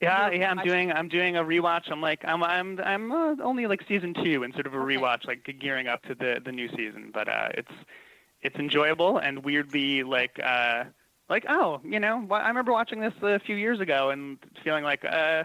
yeah, 0.00 0.30
yeah. 0.30 0.50
I'm 0.50 0.58
doing 0.58 0.90
I'm 0.90 1.08
doing 1.08 1.36
a 1.36 1.42
rewatch. 1.44 1.90
I'm 1.90 2.00
like 2.00 2.20
I'm 2.24 2.42
I'm 2.42 2.80
I'm 2.80 3.12
uh, 3.12 3.36
only 3.42 3.66
like 3.66 3.80
season 3.86 4.14
two 4.14 4.42
and 4.42 4.52
sort 4.54 4.66
of 4.66 4.74
a 4.74 4.78
Okay. 4.78 4.96
rewatch, 4.96 5.26
like 5.26 5.44
gearing 5.60 5.86
up 5.88 6.02
to 6.04 6.14
the 6.14 6.40
the 6.44 6.50
new 6.52 6.68
season. 6.70 7.10
But 7.12 7.28
uh, 7.28 7.48
it's 7.54 7.70
it's 8.42 8.56
enjoyable 8.56 9.18
and 9.18 9.44
weirdly 9.44 10.02
like 10.02 10.38
uh 10.42 10.84
like 11.28 11.44
oh 11.48 11.80
you 11.84 12.00
know 12.00 12.26
I 12.30 12.48
remember 12.48 12.72
watching 12.72 13.00
this 13.00 13.14
a 13.22 13.38
few 13.40 13.56
years 13.56 13.80
ago 13.80 14.10
and 14.10 14.38
feeling 14.64 14.84
like 14.84 15.04
uh 15.04 15.44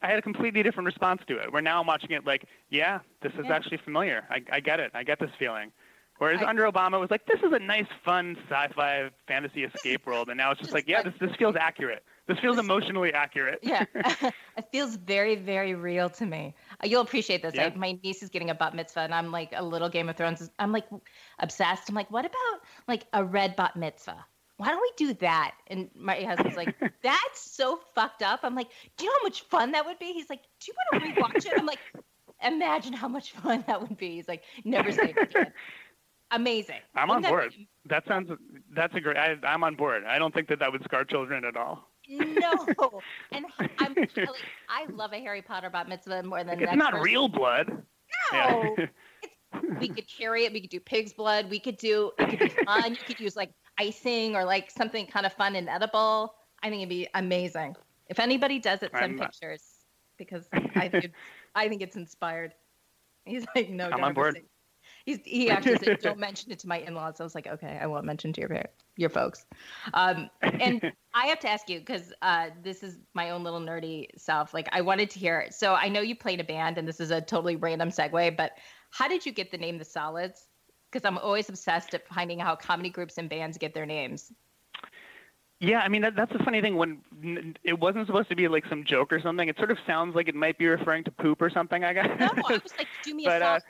I 0.00 0.06
had 0.06 0.18
a 0.18 0.22
completely 0.22 0.62
different 0.62 0.86
response 0.86 1.22
to 1.26 1.36
it. 1.38 1.52
Where 1.52 1.60
now 1.62 1.80
I'm 1.80 1.86
watching 1.86 2.12
it 2.12 2.24
like 2.26 2.44
yeah 2.70 3.00
this 3.22 3.32
is 3.34 3.40
Yeah. 3.44 3.54
actually 3.54 3.78
familiar. 3.78 4.24
I 4.30 4.42
I 4.50 4.60
get 4.60 4.80
it. 4.80 4.92
I 4.94 5.02
get 5.04 5.18
this 5.20 5.30
feeling. 5.38 5.72
Whereas 6.18 6.40
I- 6.42 6.46
under 6.48 6.64
Obama 6.70 6.94
it 6.94 7.00
was 7.00 7.10
like 7.10 7.26
this 7.26 7.40
is 7.40 7.52
a 7.52 7.58
nice 7.58 7.86
fun 8.04 8.36
sci-fi 8.48 9.10
fantasy 9.26 9.64
escape 9.64 10.06
world 10.06 10.28
and 10.28 10.36
now 10.38 10.50
it's 10.52 10.58
just 10.60 10.68
Just 10.70 10.74
like 10.74 10.88
yeah 10.88 11.02
this 11.02 11.14
this 11.20 11.36
feels 11.36 11.56
accurate. 11.56 12.02
This 12.28 12.38
feels 12.40 12.58
emotionally 12.58 13.12
accurate. 13.12 13.58
Yeah, 13.62 13.84
it 13.94 14.66
feels 14.70 14.96
very, 14.96 15.34
very 15.34 15.74
real 15.74 16.10
to 16.10 16.26
me. 16.26 16.54
Uh, 16.82 16.86
You'll 16.86 17.00
appreciate 17.00 17.42
this. 17.42 17.54
Yeah. 17.54 17.64
Like 17.64 17.76
my 17.76 17.98
niece 18.04 18.22
is 18.22 18.28
getting 18.28 18.50
a 18.50 18.54
bat 18.54 18.74
mitzvah, 18.74 19.00
and 19.00 19.14
I'm 19.14 19.32
like 19.32 19.52
a 19.56 19.64
little 19.64 19.88
Game 19.88 20.08
of 20.08 20.16
Thrones. 20.16 20.50
I'm 20.58 20.70
like 20.70 20.84
obsessed. 21.38 21.88
I'm 21.88 21.94
like, 21.94 22.10
what 22.10 22.26
about 22.26 22.60
like 22.86 23.06
a 23.14 23.24
red 23.24 23.56
bat 23.56 23.74
mitzvah? 23.76 24.24
Why 24.58 24.68
don't 24.68 24.80
we 24.82 24.92
do 24.96 25.14
that? 25.14 25.54
And 25.68 25.88
my 25.94 26.20
husband's 26.20 26.56
like, 26.56 26.74
that's 27.02 27.40
so 27.40 27.80
fucked 27.94 28.22
up. 28.22 28.40
I'm 28.42 28.54
like, 28.54 28.68
do 28.96 29.04
you 29.04 29.10
know 29.10 29.16
how 29.20 29.24
much 29.24 29.42
fun 29.42 29.72
that 29.72 29.86
would 29.86 29.98
be? 29.98 30.12
He's 30.12 30.28
like, 30.28 30.42
do 30.60 30.72
you 30.72 30.74
want 31.00 31.04
to 31.16 31.22
rewatch 31.22 31.46
it? 31.50 31.58
I'm 31.58 31.64
like, 31.64 31.78
imagine 32.44 32.92
how 32.92 33.08
much 33.08 33.32
fun 33.32 33.64
that 33.68 33.80
would 33.80 33.96
be. 33.96 34.16
He's 34.16 34.28
like, 34.28 34.42
never 34.64 34.90
say 34.92 35.14
it 35.16 35.30
again. 35.30 35.52
Amazing. 36.30 36.80
I'm 36.94 37.08
Wouldn't 37.08 37.16
on 37.16 37.22
that 37.22 37.28
board. 37.30 37.54
be- 37.56 37.68
That 37.86 38.04
sounds 38.06 38.30
that's 38.74 38.94
a 38.94 39.00
great. 39.00 39.16
I, 39.16 39.36
I'm 39.44 39.64
on 39.64 39.76
board. 39.76 40.04
I 40.04 40.18
don't 40.18 40.34
think 40.34 40.48
that 40.48 40.58
that 40.58 40.70
would 40.70 40.84
scar 40.84 41.04
children 41.04 41.44
at 41.44 41.56
all. 41.56 41.88
No, 42.08 43.00
and 43.32 43.44
I'm 43.78 43.94
like, 43.94 44.10
I 44.68 44.86
love 44.90 45.12
a 45.12 45.20
Harry 45.20 45.42
Potter 45.42 45.70
bat 45.70 45.88
mitzvah 45.88 46.22
more 46.22 46.42
than 46.42 46.60
it's 46.60 46.74
not 46.74 46.92
person. 46.92 47.04
real 47.04 47.28
blood. 47.28 47.82
No. 48.32 48.74
Yeah. 48.78 48.86
we 49.80 49.88
could 49.88 50.08
carry 50.08 50.44
it. 50.44 50.52
We 50.52 50.60
could 50.60 50.70
do 50.70 50.80
pig's 50.80 51.12
blood. 51.12 51.50
We 51.50 51.60
could 51.60 51.76
do. 51.76 52.12
It 52.18 52.30
could 52.30 52.38
be 52.38 52.64
fun. 52.64 52.92
you 52.92 53.00
could 53.06 53.20
use 53.20 53.36
like 53.36 53.50
icing 53.78 54.36
or 54.36 54.44
like 54.44 54.70
something 54.70 55.06
kind 55.06 55.26
of 55.26 55.32
fun 55.34 55.56
and 55.56 55.68
edible. 55.68 56.34
I 56.62 56.70
think 56.70 56.80
it'd 56.80 56.88
be 56.88 57.08
amazing. 57.14 57.76
If 58.08 58.18
anybody 58.18 58.58
does 58.58 58.82
it, 58.82 58.90
send 58.92 59.18
I'm- 59.20 59.28
pictures 59.28 59.62
because 60.16 60.48
I 60.52 60.88
think 60.88 61.04
it's, 61.04 61.14
I 61.54 61.68
think 61.68 61.82
it's 61.82 61.96
inspired. 61.96 62.54
He's 63.24 63.46
like, 63.54 63.70
no, 63.70 63.90
I'm 63.90 64.02
on 64.02 64.14
board. 64.14 64.40
He's, 65.08 65.20
he 65.24 65.48
actually 65.48 65.78
said, 65.78 66.00
don't 66.00 66.18
mention 66.18 66.52
it 66.52 66.58
to 66.58 66.68
my 66.68 66.80
in-laws. 66.80 67.18
I 67.18 67.24
was 67.24 67.34
like, 67.34 67.46
okay, 67.46 67.78
I 67.80 67.86
won't 67.86 68.04
mention 68.04 68.30
to 68.34 68.42
your 68.42 68.50
par- 68.50 68.68
your 68.96 69.08
folks. 69.08 69.46
Um, 69.94 70.28
and 70.42 70.92
I 71.14 71.28
have 71.28 71.40
to 71.40 71.48
ask 71.48 71.70
you 71.70 71.78
because 71.78 72.12
uh, 72.20 72.50
this 72.62 72.82
is 72.82 72.98
my 73.14 73.30
own 73.30 73.42
little 73.42 73.58
nerdy 73.58 74.08
self. 74.18 74.52
Like, 74.52 74.68
I 74.70 74.82
wanted 74.82 75.08
to 75.08 75.18
hear. 75.18 75.40
It. 75.40 75.54
So 75.54 75.72
I 75.72 75.88
know 75.88 76.02
you 76.02 76.14
played 76.14 76.40
a 76.40 76.44
band, 76.44 76.76
and 76.76 76.86
this 76.86 77.00
is 77.00 77.10
a 77.10 77.22
totally 77.22 77.56
random 77.56 77.88
segue, 77.88 78.36
but 78.36 78.58
how 78.90 79.08
did 79.08 79.24
you 79.24 79.32
get 79.32 79.50
the 79.50 79.56
name 79.56 79.78
The 79.78 79.84
Solids? 79.86 80.48
Because 80.92 81.06
I'm 81.06 81.16
always 81.16 81.48
obsessed 81.48 81.94
at 81.94 82.06
finding 82.06 82.38
how 82.38 82.54
comedy 82.54 82.90
groups 82.90 83.16
and 83.16 83.30
bands 83.30 83.56
get 83.56 83.72
their 83.72 83.86
names. 83.86 84.30
Yeah, 85.60 85.80
I 85.80 85.88
mean 85.88 86.02
that, 86.02 86.14
that's 86.14 86.32
the 86.32 86.38
funny 86.44 86.60
thing. 86.60 86.76
When 86.76 87.56
it 87.64 87.80
wasn't 87.80 88.06
supposed 88.06 88.28
to 88.28 88.36
be 88.36 88.46
like 88.46 88.64
some 88.68 88.84
joke 88.84 89.12
or 89.12 89.20
something, 89.20 89.48
it 89.48 89.56
sort 89.56 89.70
of 89.70 89.78
sounds 89.86 90.14
like 90.14 90.28
it 90.28 90.34
might 90.34 90.56
be 90.56 90.66
referring 90.66 91.02
to 91.04 91.10
poop 91.10 91.42
or 91.42 91.50
something. 91.50 91.82
I 91.82 91.94
guess. 91.94 92.06
No, 92.20 92.26
I 92.26 92.52
was 92.62 92.74
like, 92.78 92.86
do 93.02 93.14
me 93.14 93.24
a 93.24 93.28
But, 93.28 93.42
uh, 93.42 93.46
solid. 93.46 93.62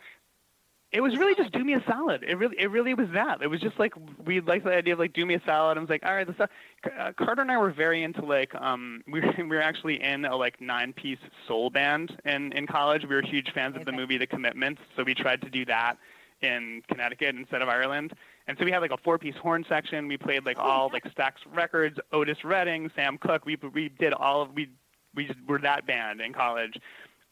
It 0.91 1.03
was 1.03 1.17
really 1.19 1.35
just 1.35 1.53
do 1.53 1.63
me 1.63 1.75
a 1.75 1.85
salad. 1.87 2.25
It 2.27 2.39
really, 2.39 2.57
it 2.59 2.71
really 2.71 2.95
was 2.95 3.09
that. 3.13 3.43
It 3.43 3.49
was 3.49 3.61
just 3.61 3.79
like 3.79 3.93
we 4.25 4.41
liked 4.41 4.65
the 4.65 4.73
idea 4.73 4.95
of 4.95 4.99
like 4.99 5.13
do 5.13 5.27
me 5.27 5.35
a 5.35 5.43
salad. 5.45 5.77
I 5.77 5.81
was 5.81 5.91
like, 5.91 6.05
all 6.05 6.15
right, 6.15 6.27
this. 6.27 6.37
Uh, 6.41 7.13
Carter 7.13 7.43
and 7.43 7.51
I 7.51 7.59
were 7.59 7.71
very 7.71 8.03
into 8.03 8.25
like 8.25 8.55
um 8.55 9.03
we 9.11 9.21
were, 9.21 9.35
we 9.37 9.45
were 9.45 9.63
actually 9.63 10.03
in 10.03 10.25
a 10.25 10.35
like 10.35 10.61
nine 10.61 10.95
piece 10.95 11.19
soul 11.47 11.69
band 11.69 12.19
in 12.25 12.53
in 12.53 12.67
college. 12.67 13.03
We 13.03 13.15
were 13.15 13.23
huge 13.23 13.53
fans 13.53 13.77
of 13.77 13.85
the 13.85 13.93
movie 13.93 14.17
The 14.17 14.27
Commitments, 14.27 14.81
so 14.97 15.03
we 15.05 15.15
tried 15.15 15.43
to 15.43 15.51
do 15.51 15.67
that 15.67 15.99
in 16.41 16.83
Connecticut 16.89 17.35
instead 17.35 17.61
of 17.61 17.69
Ireland. 17.69 18.13
And 18.47 18.57
so 18.57 18.65
we 18.65 18.71
had 18.71 18.81
like 18.81 18.93
a 18.93 18.97
four 18.97 19.19
piece 19.19 19.37
horn 19.37 19.67
section. 19.69 20.09
We 20.09 20.17
played 20.17 20.47
like 20.47 20.59
all 20.59 20.89
like 20.91 21.05
Stax 21.15 21.33
Records, 21.53 21.99
Otis 22.13 22.45
Redding, 22.45 22.91
Sam 22.97 23.19
Cooke. 23.19 23.45
We 23.45 23.59
we 23.75 23.91
did 23.91 24.15
all 24.15 24.41
of 24.41 24.55
we 24.55 24.71
we 25.15 25.27
just 25.27 25.39
were 25.47 25.59
that 25.59 25.87
band 25.87 26.23
in 26.23 26.33
college 26.33 26.79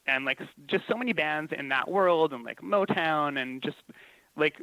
and 0.07 0.24
like 0.24 0.40
just 0.66 0.84
so 0.88 0.96
many 0.96 1.12
bands 1.12 1.52
in 1.57 1.68
that 1.68 1.90
world 1.90 2.32
and 2.32 2.44
like 2.44 2.61
Motown 2.61 3.40
and 3.40 3.62
just 3.62 3.78
like 4.36 4.61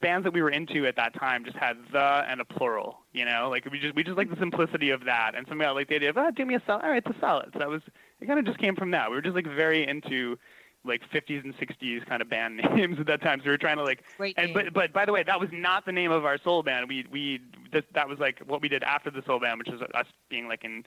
bands 0.00 0.24
that 0.24 0.32
we 0.34 0.42
were 0.42 0.50
into 0.50 0.86
at 0.86 0.96
that 0.96 1.14
time 1.14 1.44
just 1.44 1.56
had 1.56 1.76
the 1.92 2.24
and 2.28 2.40
a 2.40 2.44
plural, 2.44 2.98
you 3.12 3.24
know, 3.24 3.48
like 3.50 3.66
we 3.70 3.78
just 3.78 3.94
we 3.94 4.04
just 4.04 4.16
like 4.16 4.30
the 4.30 4.36
simplicity 4.36 4.90
of 4.90 5.04
that 5.04 5.34
and 5.34 5.46
somehow 5.48 5.74
like 5.74 5.88
the 5.88 5.96
idea 5.96 6.10
of 6.10 6.18
ah, 6.18 6.30
do 6.30 6.44
me 6.44 6.54
a 6.54 6.62
salad, 6.66 6.84
all 6.84 6.90
right, 6.90 7.02
it's 7.04 7.16
a 7.16 7.20
salad. 7.20 7.50
So 7.52 7.58
that 7.58 7.68
was 7.68 7.82
it 8.20 8.26
kind 8.26 8.38
of 8.38 8.44
just 8.44 8.58
came 8.58 8.76
from 8.76 8.90
that. 8.92 9.10
We 9.10 9.16
were 9.16 9.22
just 9.22 9.34
like 9.34 9.46
very 9.46 9.86
into 9.86 10.38
like 10.84 11.00
50s 11.10 11.42
and 11.42 11.56
60s 11.56 12.06
kind 12.06 12.20
of 12.20 12.28
band 12.28 12.56
names 12.74 13.00
at 13.00 13.06
that 13.06 13.22
time. 13.22 13.40
So 13.40 13.46
we 13.46 13.50
were 13.52 13.58
trying 13.58 13.78
to 13.78 13.82
like 13.82 14.04
Great 14.16 14.38
and 14.38 14.48
name. 14.48 14.54
but 14.54 14.74
but 14.74 14.92
by 14.92 15.04
the 15.04 15.12
way, 15.12 15.22
that 15.22 15.40
was 15.40 15.48
not 15.52 15.86
the 15.86 15.92
name 15.92 16.12
of 16.12 16.24
our 16.24 16.38
soul 16.38 16.62
band. 16.62 16.88
We 16.88 17.06
we 17.10 17.40
that, 17.72 17.84
that 17.94 18.08
was 18.08 18.18
like 18.18 18.40
what 18.46 18.60
we 18.60 18.68
did 18.68 18.82
after 18.82 19.10
the 19.10 19.22
soul 19.26 19.40
band, 19.40 19.58
which 19.58 19.68
is 19.68 19.80
us 19.94 20.06
being 20.28 20.48
like 20.48 20.64
an 20.64 20.84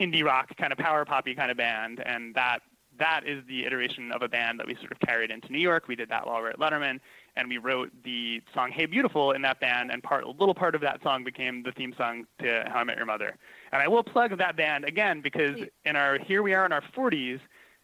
indie 0.00 0.24
rock 0.24 0.56
kind 0.56 0.72
of 0.72 0.78
power 0.78 1.04
poppy 1.04 1.34
kind 1.34 1.50
of 1.50 1.56
band, 1.56 2.02
and 2.04 2.34
that 2.34 2.60
that 2.98 3.22
is 3.26 3.44
the 3.46 3.64
iteration 3.64 4.12
of 4.12 4.22
a 4.22 4.28
band 4.28 4.58
that 4.58 4.66
we 4.66 4.74
sort 4.76 4.92
of 4.92 5.00
carried 5.00 5.30
into 5.30 5.50
New 5.52 5.58
York. 5.58 5.88
We 5.88 5.96
did 5.96 6.08
that 6.10 6.26
while 6.26 6.36
we 6.36 6.42
were 6.42 6.50
at 6.50 6.58
Letterman, 6.58 7.00
and 7.36 7.48
we 7.48 7.58
wrote 7.58 7.90
the 8.04 8.42
song 8.54 8.70
"Hey 8.72 8.86
Beautiful" 8.86 9.32
in 9.32 9.42
that 9.42 9.60
band, 9.60 9.90
and 9.90 10.02
part 10.02 10.24
a 10.24 10.30
little 10.30 10.54
part 10.54 10.74
of 10.74 10.80
that 10.82 11.02
song 11.02 11.24
became 11.24 11.62
the 11.62 11.72
theme 11.72 11.94
song 11.96 12.26
to 12.40 12.64
How 12.68 12.80
I 12.80 12.84
Met 12.84 12.96
Your 12.96 13.06
Mother. 13.06 13.36
And 13.72 13.82
I 13.82 13.88
will 13.88 14.02
plug 14.02 14.36
that 14.38 14.56
band 14.56 14.84
again 14.84 15.20
because 15.20 15.58
in 15.84 15.96
our 15.96 16.18
here 16.18 16.42
we 16.42 16.54
are 16.54 16.64
in 16.66 16.72
our 16.72 16.82
40s. 16.96 17.40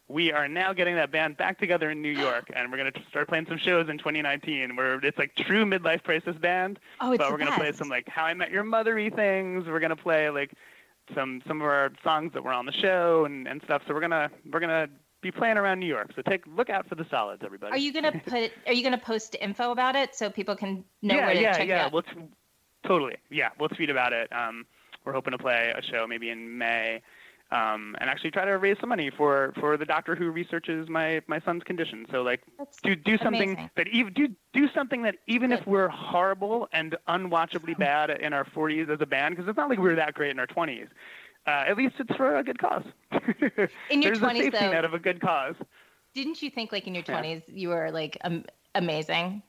We 0.09 0.31
are 0.33 0.47
now 0.47 0.73
getting 0.75 0.97
that 0.97 1.11
band 1.11 1.39
back 1.39 1.59
together 1.59 1.91
in 1.91 2.03
New 2.03 2.11
York, 2.11 2.51
and 2.55 2.71
we're 2.71 2.77
going 2.77 2.93
to 2.93 3.01
start 3.09 3.29
playing 3.29 3.47
some 3.47 3.57
shows 3.57 3.89
in 3.89 3.97
2019 3.97 4.77
where 4.77 4.95
it's 5.03 5.17
like 5.17 5.35
true 5.37 5.65
midlife 5.65 6.03
crisis 6.03 6.37
band 6.37 6.79
Oh, 7.01 7.13
it's 7.13 7.19
but 7.23 7.31
we're 7.31 7.39
gonna 7.39 7.53
play 7.53 7.73
some 7.73 7.89
like 7.89 8.09
How 8.09 8.25
I 8.25 8.35
Met 8.35 8.51
Your 8.51 8.65
Mother-y 8.65 9.11
things. 9.11 9.67
We're 9.67 9.81
gonna 9.81 9.97
play 9.97 10.29
like 10.29 10.53
some 11.15 11.43
some 11.47 11.61
of 11.61 11.67
our 11.67 11.93
songs 12.03 12.33
that 12.35 12.45
were 12.45 12.53
on 12.53 12.67
the 12.67 12.73
show 12.73 13.25
and, 13.25 13.47
and 13.47 13.61
stuff. 13.65 13.83
So 13.87 13.95
we're 13.95 14.01
gonna 14.01 14.31
we're 14.51 14.61
gonna 14.61 14.89
be 15.21 15.31
playing 15.31 15.57
around 15.57 15.79
New 15.81 15.87
York. 15.87 16.13
So 16.15 16.23
take 16.23 16.45
look 16.47 16.71
out 16.71 16.89
for 16.89 16.95
the 16.95 17.07
solids, 17.11 17.43
everybody. 17.45 17.73
Are 17.73 17.79
you 17.79 17.93
gonna 17.93 18.13
put? 18.27 18.53
Are 18.67 18.73
you 18.73 18.83
gonna 18.83 18.99
post 18.99 19.37
info 19.41 19.71
about 19.71 19.97
it 19.97 20.15
so 20.15 20.31
people 20.31 20.57
can 20.57 20.85
know 21.01 21.17
yeah, 21.17 21.27
where 21.27 21.35
to 21.35 21.41
yeah, 21.41 21.53
check 21.53 21.63
it 21.63 21.69
yeah. 21.69 21.87
out? 21.87 21.93
We'll 21.93 22.03
t- 22.03 22.29
totally. 22.87 23.17
Yeah, 23.31 23.51
we'll 23.59 23.69
tweet 23.69 23.91
about 23.91 24.13
it. 24.13 24.33
Um, 24.33 24.67
we're 25.05 25.13
hoping 25.13 25.33
to 25.33 25.39
play 25.39 25.73
a 25.77 25.83
show 25.83 26.07
maybe 26.07 26.31
in 26.31 26.59
May. 26.59 27.03
Um, 27.53 27.95
and 28.01 28.09
actually 28.09 28.31
try 28.31 28.47
to 28.47 28.53
raise 28.57 28.79
some 28.81 28.89
money 28.89 29.11
for, 29.15 29.53
for 29.61 29.77
the 29.77 29.85
doctor 29.85 30.15
who 30.17 30.31
researches 30.31 30.89
my, 30.89 31.21
my 31.27 31.39
son's 31.41 31.63
condition. 31.65 32.07
So 32.11 32.23
like 32.23 32.41
That's 32.59 32.81
do 32.81 32.95
do 32.97 33.19
something 33.19 33.51
amazing. 33.51 33.71
that 33.77 33.89
even 33.89 34.15
do 34.15 34.29
do 34.55 34.69
something 34.75 35.03
that 35.03 35.17
even 35.27 35.53
if 35.53 35.67
we're 35.67 35.89
horrible 35.89 36.67
and 36.73 36.97
unwatchably 37.09 37.77
bad 37.79 38.09
in 38.09 38.33
our 38.33 38.47
40s 38.47 38.89
as 38.89 39.03
a 39.03 39.07
band, 39.07 39.37
because 39.37 39.47
it's 39.51 39.59
not 39.59 39.69
like 39.69 39.79
we 39.79 39.85
were 39.91 39.95
that 39.97 40.15
great 40.15 40.31
in 40.31 40.39
our 40.39 40.47
20s. 40.47 40.89
Uh, 41.47 41.51
at 41.69 41.77
least 41.77 41.97
it's 41.99 42.15
for 42.17 42.37
a 42.39 42.43
good 42.43 42.59
cause. 42.59 42.85
In 43.91 44.01
your 44.01 44.13
There's 44.17 44.21
20s, 44.21 44.31
a 44.31 44.37
safety 44.45 44.51
though- 44.59 44.71
net 44.73 44.85
of 44.87 44.95
a 44.95 44.99
good 44.99 45.21
cause. 45.21 45.57
Didn't 46.15 46.41
you 46.41 46.49
think 46.49 46.73
like 46.73 46.87
in 46.87 46.95
your 46.95 47.05
Yeah. 47.07 47.13
twenties 47.21 47.43
you 47.49 47.69
were 47.69 47.91
like 47.91 48.17
um, 48.25 48.45
amazing? 48.75 49.43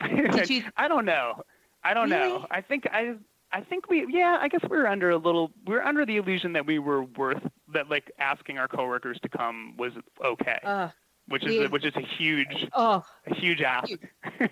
Did 0.32 0.50
you- 0.50 0.64
I 0.76 0.88
don't 0.88 1.06
know. 1.06 1.42
I 1.82 1.94
don't 1.94 2.10
Really? 2.10 2.28
know. 2.28 2.46
I 2.50 2.60
think 2.60 2.86
I 2.92 3.14
I 3.54 3.60
think 3.60 3.88
we, 3.88 4.04
yeah, 4.10 4.38
I 4.40 4.48
guess 4.48 4.62
we 4.68 4.76
were 4.76 4.88
under 4.88 5.10
a 5.10 5.16
little, 5.16 5.52
we 5.66 5.74
were 5.74 5.84
under 5.84 6.04
the 6.04 6.16
illusion 6.16 6.52
that 6.54 6.66
we 6.66 6.80
were 6.80 7.04
worth, 7.04 7.42
that 7.72 7.88
like 7.88 8.10
asking 8.18 8.58
our 8.58 8.66
coworkers 8.66 9.18
to 9.22 9.28
come 9.28 9.76
was 9.78 9.92
okay, 10.24 10.58
Ugh. 10.64 10.90
which 11.28 11.44
we- 11.44 11.58
is, 11.60 11.70
which 11.70 11.84
is 11.84 11.94
a 11.94 12.00
huge, 12.18 12.68
oh, 12.74 13.04
a 13.28 13.34
huge 13.34 13.62
ask. 13.62 13.92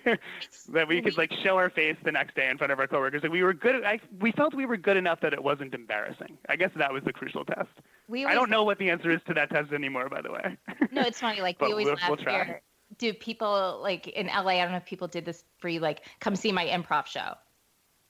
That 0.71 0.87
we 0.87 1.01
could 1.01 1.17
like 1.17 1.31
show 1.43 1.57
our 1.57 1.69
face 1.69 1.97
the 2.05 2.11
next 2.11 2.35
day 2.35 2.49
in 2.49 2.57
front 2.57 2.71
of 2.71 2.79
our 2.79 2.87
coworkers. 2.87 3.21
Like 3.23 3.31
we 3.33 3.43
were 3.43 3.53
good. 3.53 3.83
I, 3.83 3.99
we 4.19 4.31
felt 4.31 4.53
we 4.53 4.65
were 4.65 4.77
good 4.77 4.95
enough 4.95 5.19
that 5.21 5.33
it 5.33 5.43
wasn't 5.43 5.73
embarrassing. 5.73 6.37
I 6.47 6.55
guess 6.55 6.71
that 6.77 6.93
was 6.93 7.03
the 7.03 7.11
crucial 7.11 7.43
test. 7.43 7.67
we 8.07 8.25
I 8.25 8.33
don't 8.33 8.49
know 8.49 8.63
what 8.63 8.79
the 8.79 8.89
answer 8.89 9.11
is 9.11 9.19
to 9.27 9.33
that 9.33 9.49
test 9.49 9.73
anymore, 9.73 10.07
by 10.09 10.21
the 10.21 10.31
way. 10.31 10.57
No, 10.91 11.01
it's 11.01 11.19
funny. 11.19 11.41
Like 11.41 11.59
we 11.61 11.71
always 11.71 11.85
we'll- 11.85 11.95
laugh 11.95 12.09
we'll 12.09 12.17
here. 12.17 12.61
Do 12.97 13.13
people 13.13 13.79
like 13.81 14.07
in 14.07 14.27
LA? 14.27 14.51
I 14.51 14.61
don't 14.61 14.71
know 14.71 14.77
if 14.77 14.85
people 14.85 15.07
did 15.07 15.25
this 15.25 15.43
for 15.59 15.67
you. 15.67 15.79
Like, 15.79 16.05
come 16.21 16.35
see 16.35 16.51
my 16.51 16.65
improv 16.65 17.07
show. 17.07 17.33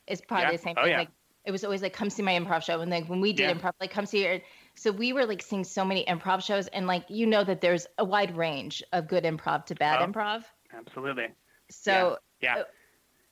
It's 0.08 0.22
probably 0.22 0.46
Yeah. 0.46 0.52
the 0.52 0.58
same 0.58 0.76
Oh, 0.78 0.84
thing. 0.84 0.92
yeah. 0.92 0.98
Like, 1.00 1.10
it 1.46 1.52
was 1.52 1.64
always 1.64 1.82
like, 1.82 1.94
come 1.94 2.10
see 2.10 2.22
my 2.24 2.34
improv 2.34 2.64
show. 2.64 2.80
And 2.82 2.92
then 2.92 3.06
when 3.08 3.20
we 3.22 3.34
did 3.34 3.44
Yeah. 3.50 3.54
improv, 3.54 3.74
like, 3.82 3.92
come 3.92 4.06
see 4.06 4.24
your. 4.24 4.40
So 4.76 4.92
we 4.92 5.14
were 5.14 5.26
like 5.26 5.42
seeing 5.42 5.64
so 5.64 5.84
many 5.86 6.04
improv 6.06 6.44
shows, 6.44 6.68
and 6.68 6.88
like 6.88 7.04
you 7.10 7.26
know 7.28 7.44
that 7.44 7.62
there's 7.62 7.86
a 7.98 8.04
wide 8.06 8.36
range 8.36 8.82
of 8.94 9.08
good 9.08 9.24
improv 9.24 9.66
to 9.68 9.76
bad 9.76 10.02
Oh. 10.02 10.08
improv. 10.08 10.46
Absolutely. 10.74 11.28
So 11.70 12.18
Yeah. 12.42 12.58
uh, 12.60 12.64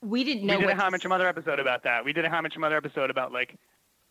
we 0.01 0.24
didn't 0.24 0.45
know 0.45 0.57
we 0.59 0.65
did 0.65 0.72
a 0.72 0.76
How 0.76 0.89
to 0.89 1.09
Mother 1.09 1.28
episode 1.28 1.59
about 1.59 1.84
that. 1.84 2.03
We 2.05 2.13
did 2.13 2.26
a 2.26 2.30
How 2.30 2.41
Met 2.41 2.57
Mother 2.57 2.78
episode 2.78 3.09
about 3.09 3.32
like 3.32 3.55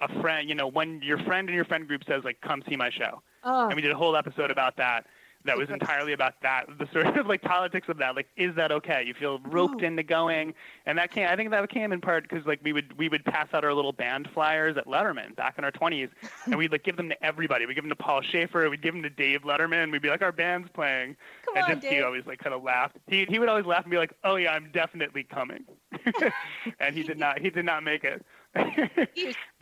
a 0.00 0.20
friend, 0.20 0.48
you 0.48 0.54
know, 0.54 0.66
when 0.66 1.02
your 1.02 1.18
friend 1.18 1.48
and 1.48 1.54
your 1.54 1.64
friend 1.66 1.86
group 1.86 2.02
says 2.04 2.24
like, 2.24 2.40
"Come 2.40 2.62
see 2.68 2.74
my 2.76 2.90
show," 2.90 3.22
Oh, 3.44 3.66
and 3.66 3.76
we 3.76 3.82
did 3.82 3.90
a 3.90 3.96
whole 3.96 4.16
episode 4.16 4.50
about 4.50 4.76
that. 4.76 5.06
That 5.46 5.56
was 5.56 5.70
entirely 5.70 6.12
about 6.12 6.34
that, 6.42 6.66
the 6.78 6.86
sort 6.92 7.16
of 7.16 7.26
like 7.26 7.40
politics 7.40 7.88
of 7.88 7.96
that. 7.96 8.14
Like, 8.14 8.28
is 8.36 8.54
that 8.56 8.70
okay? 8.72 9.02
You 9.06 9.14
feel 9.14 9.38
roped 9.46 9.80
Ooh. 9.80 9.86
into 9.86 10.02
going, 10.02 10.52
and 10.84 10.98
that 10.98 11.10
came. 11.10 11.26
I 11.28 11.34
think 11.34 11.50
that 11.50 11.66
came 11.70 11.92
in 11.92 12.00
part 12.02 12.28
because 12.28 12.44
like 12.44 12.60
we 12.62 12.74
would 12.74 12.96
we 12.98 13.08
would 13.08 13.24
pass 13.24 13.48
out 13.54 13.64
our 13.64 13.72
little 13.72 13.92
band 13.92 14.28
flyers 14.34 14.76
at 14.76 14.86
Letterman 14.86 15.34
back 15.36 15.56
in 15.56 15.64
our 15.64 15.72
20s, 15.72 16.10
and 16.44 16.56
we'd 16.56 16.70
like 16.70 16.82
give 16.84 16.98
them 16.98 17.08
to 17.08 17.24
everybody. 17.24 17.64
We'd 17.64 17.74
give 17.74 17.84
them 17.84 17.88
to 17.88 17.96
Paul 17.96 18.20
Shaffer. 18.20 18.68
We'd 18.68 18.82
give 18.82 18.92
them 18.92 19.02
to 19.02 19.08
Dave 19.10 19.40
Letterman. 19.42 19.90
We'd 19.90 20.02
be 20.02 20.10
like, 20.10 20.20
our 20.20 20.32
band's 20.32 20.68
playing. 20.74 21.16
come 21.46 21.56
and 21.56 21.64
on, 21.64 21.70
just 21.72 21.84
he 21.84 21.90
Dave. 21.96 22.04
always 22.04 22.26
like 22.26 22.38
kind 22.40 22.54
of 22.54 22.62
laughed. 22.62 22.98
He 23.06 23.24
he 23.24 23.38
would 23.38 23.48
always 23.48 23.64
laugh 23.64 23.84
and 23.84 23.90
be 23.90 23.96
like, 23.96 24.12
"Oh 24.24 24.36
yeah, 24.36 24.52
I'm 24.52 24.70
definitely 24.72 25.22
coming," 25.22 25.64
and 26.80 26.94
he 26.94 27.02
did 27.02 27.18
not. 27.18 27.38
He 27.40 27.48
did 27.48 27.64
not 27.64 27.82
make 27.82 28.04
it. 28.04 28.24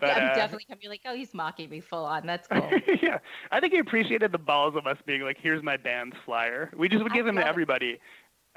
But, 0.01 0.11
I'm 0.11 0.30
uh, 0.30 0.34
definitely 0.34 0.64
coming. 0.68 0.78
You're 0.82 0.93
like, 0.93 1.01
oh, 1.07 1.14
he's 1.16 1.34
mocking 1.34 1.68
me 1.68 1.80
full 1.80 2.05
on. 2.05 2.24
That's 2.24 2.47
cool. 2.47 2.70
yeah, 3.03 3.18
I 3.51 3.59
think 3.59 3.72
he 3.72 3.80
appreciated 3.80 4.30
the 4.30 4.39
balls 4.39 4.76
of 4.76 4.86
us 4.86 4.97
being 5.07 5.22
like, 5.22 5.39
"Here's 5.43 5.61
my 5.61 5.76
band's 5.76 6.14
flyer." 6.24 6.70
We 6.76 6.89
just 6.89 7.03
would 7.03 7.11
I 7.11 7.16
give 7.16 7.26
them 7.26 7.34
to 7.34 7.45
everybody. 7.45 7.99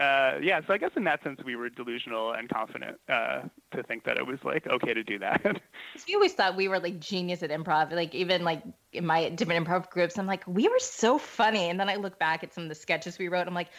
Uh, 0.01 0.39
yeah, 0.41 0.61
so 0.65 0.73
I 0.73 0.77
guess 0.77 0.91
in 0.95 1.03
that 1.03 1.21
sense 1.23 1.39
we 1.43 1.55
were 1.55 1.69
delusional 1.69 2.31
and 2.33 2.49
confident 2.49 2.97
uh, 3.07 3.41
to 3.75 3.83
think 3.83 4.03
that 4.05 4.17
it 4.17 4.25
was 4.25 4.39
like 4.43 4.65
okay 4.67 4.93
to 4.93 5.03
do 5.03 5.19
that. 5.19 5.43
we 6.07 6.15
always 6.15 6.33
thought 6.33 6.55
we 6.55 6.67
were 6.67 6.79
like 6.79 6.99
genius 6.99 7.43
at 7.43 7.51
improv. 7.51 7.91
Like 7.91 8.15
even 8.15 8.43
like 8.43 8.63
in 8.93 9.05
my 9.05 9.29
different 9.29 9.65
improv 9.65 9.89
groups, 9.89 10.17
I'm 10.17 10.27
like, 10.27 10.43
we 10.47 10.67
were 10.67 10.79
so 10.79 11.17
funny. 11.17 11.69
And 11.69 11.79
then 11.79 11.89
I 11.89 11.95
look 11.95 12.17
back 12.17 12.43
at 12.43 12.53
some 12.53 12.63
of 12.63 12.69
the 12.69 12.75
sketches 12.75 13.19
we 13.19 13.27
wrote. 13.27 13.47
I'm 13.47 13.53
like, 13.53 13.69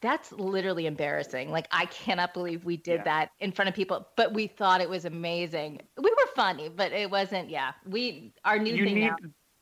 that's 0.00 0.32
literally 0.32 0.86
embarrassing. 0.86 1.50
Like 1.50 1.66
I 1.70 1.86
cannot 1.86 2.32
believe 2.34 2.64
we 2.64 2.76
did 2.76 2.98
Yeah. 3.00 3.04
that 3.04 3.32
in 3.40 3.52
front 3.52 3.68
of 3.68 3.74
people. 3.74 4.08
But 4.16 4.32
we 4.32 4.46
thought 4.46 4.80
it 4.80 4.88
was 4.88 5.04
amazing. 5.04 5.80
We 5.96 6.10
were 6.10 6.26
funny, 6.34 6.68
but 6.68 6.92
it 6.92 7.10
wasn't. 7.10 7.50
Yeah, 7.50 7.72
we 7.86 8.32
our 8.44 8.58
new 8.58 8.74
you 8.74 8.84
thing 8.84 8.94
need 8.94 9.06
now. 9.08 9.16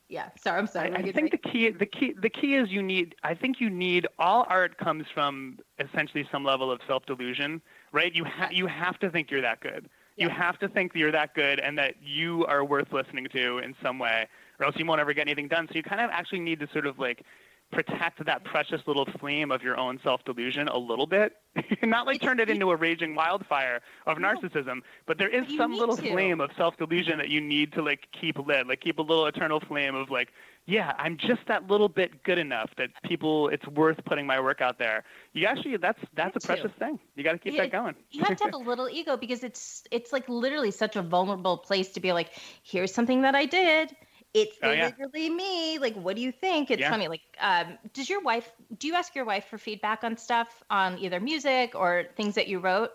Yeah, 0.07 0.29
sorry, 0.41 0.57
I'm 0.57 0.65
sorry. 0.65 0.91
I 0.95 1.11
think 1.11 1.29
the 1.29 1.37
key, 1.37 1.69
the 1.69 1.85
key, 1.85 2.15
the 2.19 2.31
key 2.31 2.55
is 2.55 2.71
you 2.71 2.81
need. 2.81 3.13
I 3.23 3.35
think 3.35 3.61
you 3.61 3.69
need. 3.69 4.07
All 4.17 4.43
art 4.49 4.77
comes 4.77 5.05
from 5.13 5.59
essentially 5.77 6.27
some 6.31 6.43
level 6.43 6.71
of 6.71 6.81
self 6.87 7.05
delusion, 7.05 7.61
right? 7.91 8.13
You 8.13 8.25
ha- 8.25 8.49
you 8.51 8.65
have 8.65 8.97
to 8.99 9.11
think 9.11 9.29
you're 9.29 9.41
that 9.41 9.59
good. 9.59 9.87
You 10.17 10.27
have 10.27 10.57
to 10.59 10.67
think 10.67 10.93
that 10.93 10.99
you're 10.99 11.11
that 11.11 11.33
good 11.35 11.59
and 11.59 11.77
that 11.77 11.95
you 12.01 12.45
are 12.47 12.65
worth 12.65 12.91
listening 12.91 13.27
to 13.33 13.59
in 13.59 13.75
some 13.83 13.99
way, 13.99 14.27
or 14.59 14.65
else 14.65 14.75
you 14.77 14.85
won't 14.85 14.99
ever 14.99 15.13
get 15.13 15.27
anything 15.27 15.47
done. 15.47 15.67
So 15.67 15.75
you 15.75 15.83
kind 15.83 16.01
of 16.01 16.09
actually 16.11 16.39
need 16.39 16.59
to 16.59 16.67
sort 16.73 16.87
of 16.87 16.97
like 16.97 17.23
protect 17.71 18.25
that 18.25 18.43
precious 18.43 18.81
little 18.87 19.05
flame 19.19 19.51
of 19.51 19.61
your 19.61 19.77
own 19.77 19.99
self 20.03 20.23
delusion 20.25 20.67
a 20.67 20.77
little 20.77 21.05
bit, 21.07 21.33
not 21.83 22.05
like 22.07 22.21
turn 22.21 22.39
it 22.39 22.49
into 22.49 22.71
a 22.71 22.75
raging 22.75 23.15
wildfire 23.15 23.81
of 24.07 24.17
narcissism, 24.17 24.79
but 25.05 25.17
there 25.17 25.29
is 25.29 25.47
You 25.49 25.57
some 25.57 25.73
little 25.73 25.97
to. 25.97 26.09
flame 26.11 26.41
of 26.41 26.51
self 26.57 26.77
delusion 26.77 27.17
that 27.17 27.29
you 27.29 27.41
need 27.41 27.73
to 27.73 27.81
like 27.81 28.07
keep 28.19 28.37
lit, 28.39 28.67
like 28.67 28.81
keep 28.81 28.99
a 28.99 29.03
little 29.03 29.25
eternal 29.25 29.59
flame 29.59 29.95
of 29.95 30.09
like 30.09 30.29
yeah, 30.65 30.93
I'm 30.99 31.17
just 31.17 31.41
that 31.47 31.67
little 31.67 31.89
bit 31.89 32.23
good 32.23 32.37
enough 32.37 32.69
that 32.77 32.89
people 33.03 33.49
it's 33.49 33.65
worth 33.67 34.03
putting 34.05 34.27
my 34.27 34.39
work 34.39 34.61
out 34.61 34.77
there. 34.77 35.03
You 35.33 35.47
actually 35.47 35.77
that's 35.77 35.99
that's 36.15 36.35
a 36.35 36.39
precious 36.45 36.71
thing. 36.77 36.99
You 37.15 37.23
got 37.23 37.31
to 37.33 37.37
keep 37.39 37.57
that 37.57 37.71
going. 37.71 37.95
you 38.11 38.23
have 38.23 38.37
to 38.37 38.43
have 38.45 38.53
a 38.53 38.57
little 38.57 38.89
ego 38.89 39.17
because 39.17 39.43
it's 39.43 39.83
it's 39.91 40.11
like 40.13 40.27
literally 40.29 40.71
such 40.71 40.95
a 40.95 41.01
vulnerable 41.01 41.57
place 41.57 41.89
to 41.93 41.99
be 41.99 42.13
like 42.13 42.29
here's 42.63 42.93
something 42.93 43.21
that 43.21 43.35
i 43.35 43.45
did 43.45 43.95
it's 44.33 44.57
Oh, 44.61 44.71
yeah. 44.71 44.91
literally 44.97 45.29
me 45.29 45.79
like 45.79 45.95
what 45.95 46.15
do 46.15 46.21
you 46.21 46.31
think 46.31 46.69
it's 46.69 46.81
Yeah. 46.81 46.89
funny 46.89 47.07
like 47.07 47.21
um 47.39 47.77
does 47.93 48.09
your 48.09 48.21
wife 48.21 48.51
do 48.77 48.87
you 48.87 48.93
ask 48.93 49.15
your 49.15 49.25
wife 49.25 49.45
for 49.45 49.57
feedback 49.57 50.03
on 50.03 50.15
stuff 50.17 50.63
on 50.69 50.97
either 50.99 51.19
music 51.19 51.73
or 51.75 52.05
things 52.15 52.35
that 52.35 52.47
you 52.47 52.59
wrote 52.59 52.91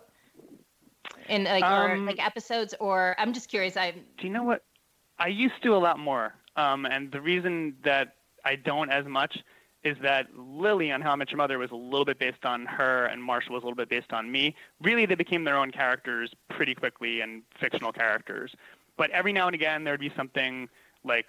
in 1.28 1.44
like 1.44 1.64
or 1.64 1.96
Um, 1.96 2.06
like 2.06 2.24
episodes 2.24 2.74
or 2.80 3.14
i'm 3.18 3.32
just 3.32 3.48
curious 3.48 3.76
i 3.76 3.90
Do 3.90 4.26
you 4.26 4.32
know 4.32 4.42
what? 4.44 4.62
I 5.18 5.28
used 5.28 5.62
to 5.62 5.74
a 5.74 5.78
lot 5.78 5.98
more. 5.98 6.34
Um, 6.56 6.86
and 6.86 7.10
the 7.10 7.20
reason 7.20 7.76
that 7.84 8.16
I 8.44 8.56
don't 8.56 8.90
as 8.90 9.06
much 9.06 9.38
is 9.84 9.96
that 10.02 10.26
Lily 10.36 10.90
on 10.90 11.02
How 11.02 11.12
I 11.12 11.16
Met 11.16 11.30
Your 11.30 11.38
Mother 11.38 11.58
was 11.58 11.70
a 11.70 11.76
little 11.76 12.04
bit 12.04 12.18
based 12.18 12.44
on 12.44 12.64
her, 12.66 13.04
and 13.06 13.22
Marshall 13.22 13.54
was 13.54 13.62
a 13.62 13.66
little 13.66 13.76
bit 13.76 13.88
based 13.88 14.12
on 14.12 14.30
me. 14.32 14.54
Really, 14.80 15.04
they 15.06 15.14
became 15.14 15.44
their 15.44 15.56
own 15.56 15.70
characters 15.70 16.32
pretty 16.48 16.74
quickly 16.74 17.20
and 17.20 17.42
fictional 17.60 17.92
characters. 17.92 18.54
But 18.96 19.10
every 19.10 19.32
now 19.32 19.46
and 19.46 19.54
again, 19.54 19.84
there'd 19.84 20.00
be 20.00 20.12
something 20.16 20.68
like 21.04 21.28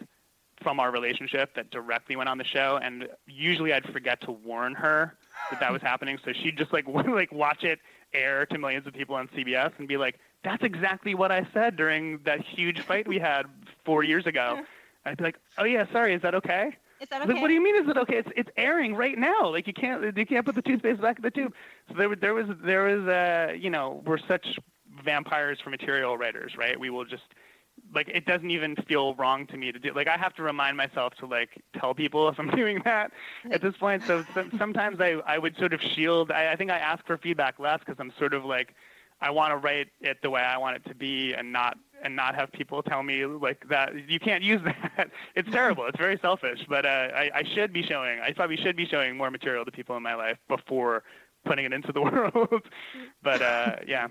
from 0.63 0.79
our 0.79 0.91
relationship 0.91 1.53
that 1.55 1.69
directly 1.69 2.15
went 2.15 2.29
on 2.29 2.37
the 2.37 2.43
show, 2.43 2.79
and 2.81 3.07
usually 3.27 3.73
I'd 3.73 3.85
forget 3.85 4.21
to 4.21 4.31
warn 4.31 4.73
her 4.75 5.15
that 5.51 5.59
that 5.59 5.71
was 5.71 5.81
happening. 5.81 6.17
So 6.23 6.31
she'd 6.33 6.57
just 6.57 6.73
like 6.73 6.87
like 7.07 7.31
watch 7.31 7.63
it 7.63 7.79
air 8.13 8.45
to 8.47 8.57
millions 8.57 8.87
of 8.87 8.93
people 8.93 9.15
on 9.15 9.27
CBS 9.29 9.71
and 9.77 9.87
be 9.87 9.97
like, 9.97 10.19
"That's 10.43 10.63
exactly 10.63 11.13
what 11.15 11.31
I 11.31 11.47
said 11.53 11.75
during 11.75 12.19
that 12.19 12.41
huge 12.41 12.81
fight 12.81 13.07
we 13.07 13.19
had 13.19 13.43
four 13.83 14.03
years 14.03 14.25
ago." 14.25 14.59
I'd 15.05 15.17
be 15.17 15.23
like, 15.23 15.37
"Oh 15.57 15.65
yeah, 15.65 15.85
sorry, 15.91 16.13
is 16.13 16.21
that 16.21 16.35
okay?" 16.35 16.75
is 17.01 17.09
that 17.09 17.19
Like, 17.19 17.29
okay 17.29 17.41
what 17.41 17.47
do 17.49 17.53
you 17.53 17.61
mean? 17.63 17.75
Is 17.75 17.89
it 17.89 17.97
okay? 17.97 18.17
It's 18.17 18.29
it's 18.35 18.49
airing 18.57 18.95
right 18.95 19.17
now. 19.17 19.49
Like 19.51 19.67
you 19.67 19.73
can't 19.73 20.17
you 20.17 20.25
can't 20.25 20.45
put 20.45 20.55
the 20.55 20.61
toothpaste 20.61 21.01
back 21.01 21.17
in 21.17 21.23
the 21.23 21.31
tube. 21.31 21.53
So 21.89 21.95
there 21.95 22.15
there 22.15 22.33
was 22.33 22.47
there 22.63 22.83
was 22.83 23.07
uh 23.07 23.53
you 23.53 23.69
know 23.69 24.01
we're 24.05 24.17
such 24.17 24.57
vampires 25.03 25.59
for 25.59 25.69
material 25.69 26.17
writers, 26.17 26.55
right? 26.57 26.79
We 26.79 26.89
will 26.89 27.05
just 27.05 27.23
like 27.93 28.09
it 28.09 28.25
doesn't 28.25 28.51
even 28.51 28.75
feel 28.87 29.15
wrong 29.15 29.47
to 29.47 29.57
me 29.57 29.71
to 29.71 29.79
do. 29.79 29.93
Like 29.93 30.07
I 30.07 30.17
have 30.17 30.33
to 30.35 30.43
remind 30.43 30.77
myself 30.77 31.13
to 31.15 31.25
like 31.25 31.61
tell 31.79 31.93
people 31.93 32.27
if 32.29 32.39
I'm 32.39 32.49
doing 32.55 32.81
that 32.85 33.11
at 33.51 33.61
this 33.61 33.75
point. 33.77 34.03
So 34.05 34.25
some, 34.33 34.51
sometimes 34.57 34.99
I 34.99 35.21
I 35.25 35.37
would 35.37 35.57
sort 35.57 35.73
of 35.73 35.81
shield. 35.81 36.31
I, 36.31 36.51
I 36.51 36.55
think 36.55 36.71
I 36.71 36.77
ask 36.77 37.05
for 37.05 37.17
feedback 37.17 37.59
less 37.59 37.79
because 37.79 37.95
I'm 37.99 38.13
sort 38.17 38.33
of 38.33 38.45
like 38.45 38.75
I 39.21 39.29
want 39.31 39.51
to 39.51 39.57
write 39.57 39.87
it 40.01 40.17
the 40.21 40.29
way 40.29 40.41
I 40.41 40.57
want 40.57 40.75
it 40.75 40.85
to 40.89 40.95
be 40.95 41.33
and 41.33 41.51
not 41.51 41.77
and 42.03 42.15
not 42.15 42.35
have 42.35 42.51
people 42.51 42.83
tell 42.83 43.01
me 43.01 43.25
like 43.25 43.67
that 43.69 44.09
you 44.09 44.19
can't 44.19 44.43
use 44.43 44.61
that. 44.97 45.09
It's 45.35 45.49
terrible. 45.51 45.85
It's 45.85 45.97
very 45.97 46.19
selfish. 46.21 46.65
But 46.67 46.85
uh, 46.85 47.09
I, 47.15 47.31
I 47.33 47.43
should 47.55 47.71
be 47.73 47.83
showing. 47.83 48.19
I 48.19 48.31
probably 48.33 48.57
should 48.57 48.75
be 48.75 48.85
showing 48.85 49.17
more 49.17 49.31
material 49.31 49.65
to 49.65 49.71
people 49.71 49.95
in 49.95 50.03
my 50.03 50.15
life 50.15 50.37
before 50.47 51.03
putting 51.45 51.65
it 51.65 51.73
into 51.73 51.91
the 51.91 52.01
world. 52.01 52.63
but 53.23 53.41
uh, 53.41 53.77
yeah, 53.87 54.07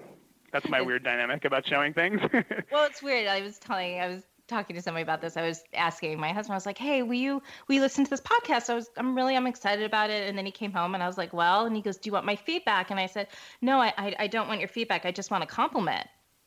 that's 0.55 0.68
my 0.68 0.80
weird 0.80 1.02
dynamic 1.05 1.44
about 1.44 1.66
showing 1.66 1.92
things. 1.92 2.20
Well, 2.72 2.86
it's 2.86 3.02
weird. 3.02 3.26
I 3.26 3.42
was 3.42 3.59
telling, 3.59 4.00
I 4.00 4.09
was 4.09 4.22
talking 4.46 4.76
to 4.76 4.82
somebody 4.82 5.02
about 5.02 5.20
this. 5.20 5.36
I 5.36 5.42
was 5.42 5.62
asking 5.74 6.18
my 6.18 6.32
husband. 6.32 6.52
I 6.55 6.57
was 6.57 6.66
like, 6.66 6.78
"Hey, 6.78 7.02
will 7.02 7.14
you 7.14 7.42
will 7.66 7.74
you 7.74 7.80
listen 7.80 8.05
to 8.05 8.11
this 8.11 8.20
podcast?" 8.20 8.70
I 8.70 8.74
was, 8.74 8.88
I'm 8.96 9.14
really, 9.14 9.36
I'm 9.36 9.46
excited 9.46 9.84
about 9.84 10.11
it. 10.11 10.28
And 10.28 10.36
then 10.38 10.46
he 10.46 10.52
came 10.52 10.72
home, 10.72 10.94
and 10.94 11.02
I 11.02 11.07
was 11.07 11.18
like, 11.18 11.32
"Well," 11.32 11.66
and 11.66 11.74
he 11.76 11.82
goes, 11.82 11.96
"Do 11.98 12.09
you 12.09 12.12
want 12.12 12.26
my 12.26 12.36
feedback?" 12.36 12.90
And 12.90 12.98
I 13.00 13.07
said, 13.07 13.28
"No, 13.61 13.80
I, 13.80 13.92
I, 13.96 14.16
I 14.20 14.26
don't 14.28 14.48
want 14.48 14.61
your 14.61 14.68
feedback. 14.68 15.05
I 15.05 15.12
just 15.12 15.30
want 15.30 15.42
a 15.44 15.46
compliment." 15.46 16.07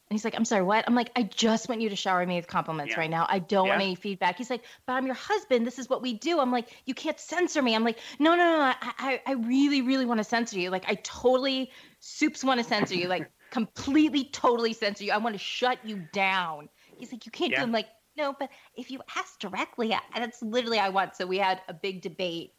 And 0.09 0.15
he's 0.17 0.23
like, 0.23 0.35
"I'm 0.35 0.45
sorry, 0.45 0.63
what?" 0.63 0.85
I'm 0.87 0.95
like, 0.95 1.11
"I 1.15 1.23
just 1.23 1.67
want 1.69 1.81
you 1.81 1.89
to 1.89 1.95
shower 1.95 2.25
me 2.25 2.35
with 2.35 2.47
compliments 2.47 2.93
Yeah. 2.93 2.99
right 3.01 3.09
now. 3.09 3.25
I 3.27 3.39
don't 3.39 3.67
want 3.67 3.81
any 3.81 3.95
feedback." 3.95 4.37
He's 4.37 4.49
like, 4.49 4.63
"But 4.85 4.93
I'm 4.93 5.05
your 5.05 5.15
husband. 5.15 5.65
This 5.65 5.79
is 5.79 5.89
what 5.89 6.01
we 6.01 6.13
do." 6.13 6.39
I'm 6.39 6.51
like, 6.51 6.69
"You 6.85 6.93
can't 6.93 7.19
censor 7.19 7.61
me." 7.61 7.75
I'm 7.75 7.83
like, 7.83 7.99
"No, 8.19 8.35
no, 8.35 8.43
no. 8.43 8.61
I, 8.61 8.75
I, 8.81 9.21
I 9.25 9.33
really, 9.33 9.81
really 9.81 10.05
want 10.05 10.19
to 10.19 10.23
censor 10.23 10.59
you. 10.59 10.69
Like, 10.69 10.85
I 10.87 10.95
totally, 10.95 11.71
soups 11.99 12.43
want 12.43 12.59
to 12.59 12.63
censor 12.63 12.95
you. 12.95 13.07
Like, 13.07 13.31
completely, 13.49 14.25
totally 14.25 14.73
censor 14.73 15.03
you. 15.03 15.11
I 15.11 15.17
want 15.17 15.33
to 15.35 15.39
shut 15.39 15.83
you 15.85 16.07
down." 16.11 16.69
He's 16.97 17.11
like, 17.11 17.25
"You 17.25 17.31
can't 17.31 17.51
Yeah. 17.51 17.59
do." 17.59 17.63
I'm 17.63 17.71
like, 17.71 17.89
"No, 18.15 18.33
but 18.33 18.49
if 18.75 18.91
you 18.91 19.01
ask 19.15 19.39
directly, 19.39 19.93
that's 20.15 20.41
literally 20.41 20.79
I 20.79 20.89
want." 20.89 21.15
So 21.15 21.25
we 21.25 21.37
had 21.37 21.61
a 21.67 21.73
big 21.73 22.01
debate 22.01 22.53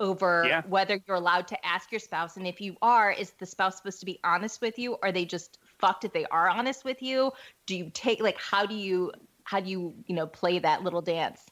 over 0.00 0.44
Yeah. 0.48 0.62
whether 0.62 1.00
you're 1.06 1.16
allowed 1.16 1.46
to 1.48 1.66
ask 1.66 1.92
your 1.92 2.00
spouse, 2.00 2.36
and 2.36 2.46
if 2.46 2.60
you 2.60 2.76
are, 2.82 3.12
is 3.12 3.30
the 3.32 3.46
spouse 3.46 3.76
supposed 3.76 4.00
to 4.00 4.06
be 4.06 4.18
honest 4.24 4.60
with 4.60 4.78
you? 4.78 4.94
Or 4.94 5.06
are 5.06 5.12
they 5.12 5.24
just 5.24 5.58
fucked 5.78 6.04
if 6.04 6.12
they 6.12 6.26
are 6.26 6.48
honest 6.48 6.84
with 6.84 7.00
you? 7.00 7.32
Do 7.66 7.76
you 7.76 7.90
take 7.94 8.20
like 8.20 8.38
how 8.40 8.66
do 8.66 8.74
you 8.74 9.12
how 9.44 9.60
do 9.60 9.70
you 9.70 9.94
you 10.06 10.14
know 10.14 10.26
play 10.26 10.58
that 10.58 10.82
little 10.82 11.02
dance? 11.02 11.44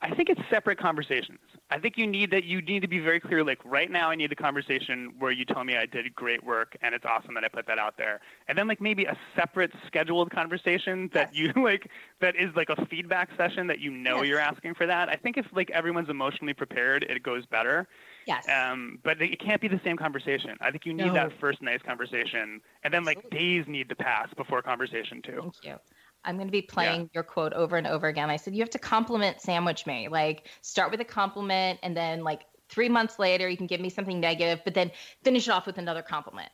I 0.00 0.14
think 0.14 0.30
it's 0.30 0.40
separate 0.50 0.78
conversations. 0.78 1.40
I 1.72 1.78
think 1.80 1.96
you 1.96 2.06
need 2.06 2.30
that. 2.32 2.44
You 2.44 2.60
need 2.60 2.80
to 2.80 2.88
be 2.88 2.98
very 2.98 3.18
clear. 3.18 3.42
Like 3.42 3.58
right 3.64 3.90
now, 3.90 4.10
I 4.10 4.14
need 4.14 4.30
the 4.30 4.36
conversation 4.36 5.14
where 5.18 5.30
you 5.32 5.44
tell 5.46 5.64
me 5.64 5.76
I 5.76 5.86
did 5.86 6.14
great 6.14 6.44
work 6.44 6.76
and 6.82 6.94
it's 6.94 7.04
awesome 7.06 7.32
that 7.34 7.44
I 7.44 7.48
put 7.48 7.66
that 7.66 7.78
out 7.78 7.96
there. 7.96 8.20
And 8.46 8.58
then 8.58 8.68
like 8.68 8.80
maybe 8.80 9.06
a 9.06 9.16
separate 9.34 9.72
scheduled 9.86 10.30
conversation 10.30 11.08
that 11.14 11.34
Yes. 11.34 11.54
you 11.56 11.62
like 11.64 11.88
that 12.20 12.36
is 12.36 12.54
like 12.54 12.68
a 12.68 12.84
feedback 12.86 13.30
session 13.36 13.66
that 13.68 13.80
you 13.80 13.90
know 13.90 14.18
Yes. 14.18 14.26
you're 14.28 14.38
asking 14.38 14.74
for 14.74 14.86
that. 14.86 15.08
I 15.08 15.16
think 15.16 15.38
if 15.38 15.46
like 15.54 15.70
everyone's 15.70 16.10
emotionally 16.10 16.52
prepared, 16.54 17.04
it 17.04 17.22
goes 17.22 17.46
better. 17.46 17.88
Yes. 18.26 18.44
Um, 18.48 18.98
but 19.02 19.20
it 19.20 19.40
can't 19.40 19.60
be 19.60 19.68
the 19.68 19.80
same 19.82 19.96
conversation. 19.96 20.56
I 20.60 20.70
think 20.70 20.86
you 20.86 20.92
need 20.94 21.06
No. 21.06 21.14
that 21.14 21.32
first 21.40 21.60
nice 21.62 21.80
conversation, 21.82 22.60
and 22.84 22.92
then 22.94 23.04
like 23.04 23.16
Absolutely. 23.18 23.38
days 23.38 23.64
need 23.66 23.88
to 23.88 23.96
pass 23.96 24.28
before 24.36 24.62
conversation 24.62 25.22
two. 25.22 25.40
Thank 25.40 25.54
you. 25.64 25.78
I'm 26.24 26.36
going 26.36 26.48
to 26.48 26.52
be 26.52 26.62
playing 26.62 27.10
your 27.14 27.24
quote 27.24 27.52
over 27.52 27.76
and 27.76 27.86
over 27.86 28.06
again. 28.06 28.30
I 28.30 28.36
said, 28.36 28.54
you 28.54 28.60
have 28.60 28.70
to 28.70 28.78
compliment 28.78 29.40
sandwich 29.40 29.86
me. 29.86 30.08
Like, 30.08 30.48
start 30.60 30.90
with 30.90 31.00
a 31.00 31.04
compliment, 31.04 31.80
and 31.82 31.96
then, 31.96 32.22
like, 32.22 32.42
three 32.68 32.88
months 32.88 33.18
later, 33.18 33.48
you 33.48 33.56
can 33.56 33.66
give 33.66 33.80
me 33.80 33.90
something 33.90 34.20
negative, 34.20 34.60
but 34.64 34.74
then 34.74 34.90
finish 35.24 35.48
it 35.48 35.50
off 35.50 35.66
with 35.66 35.78
another 35.78 36.02
compliment. 36.02 36.50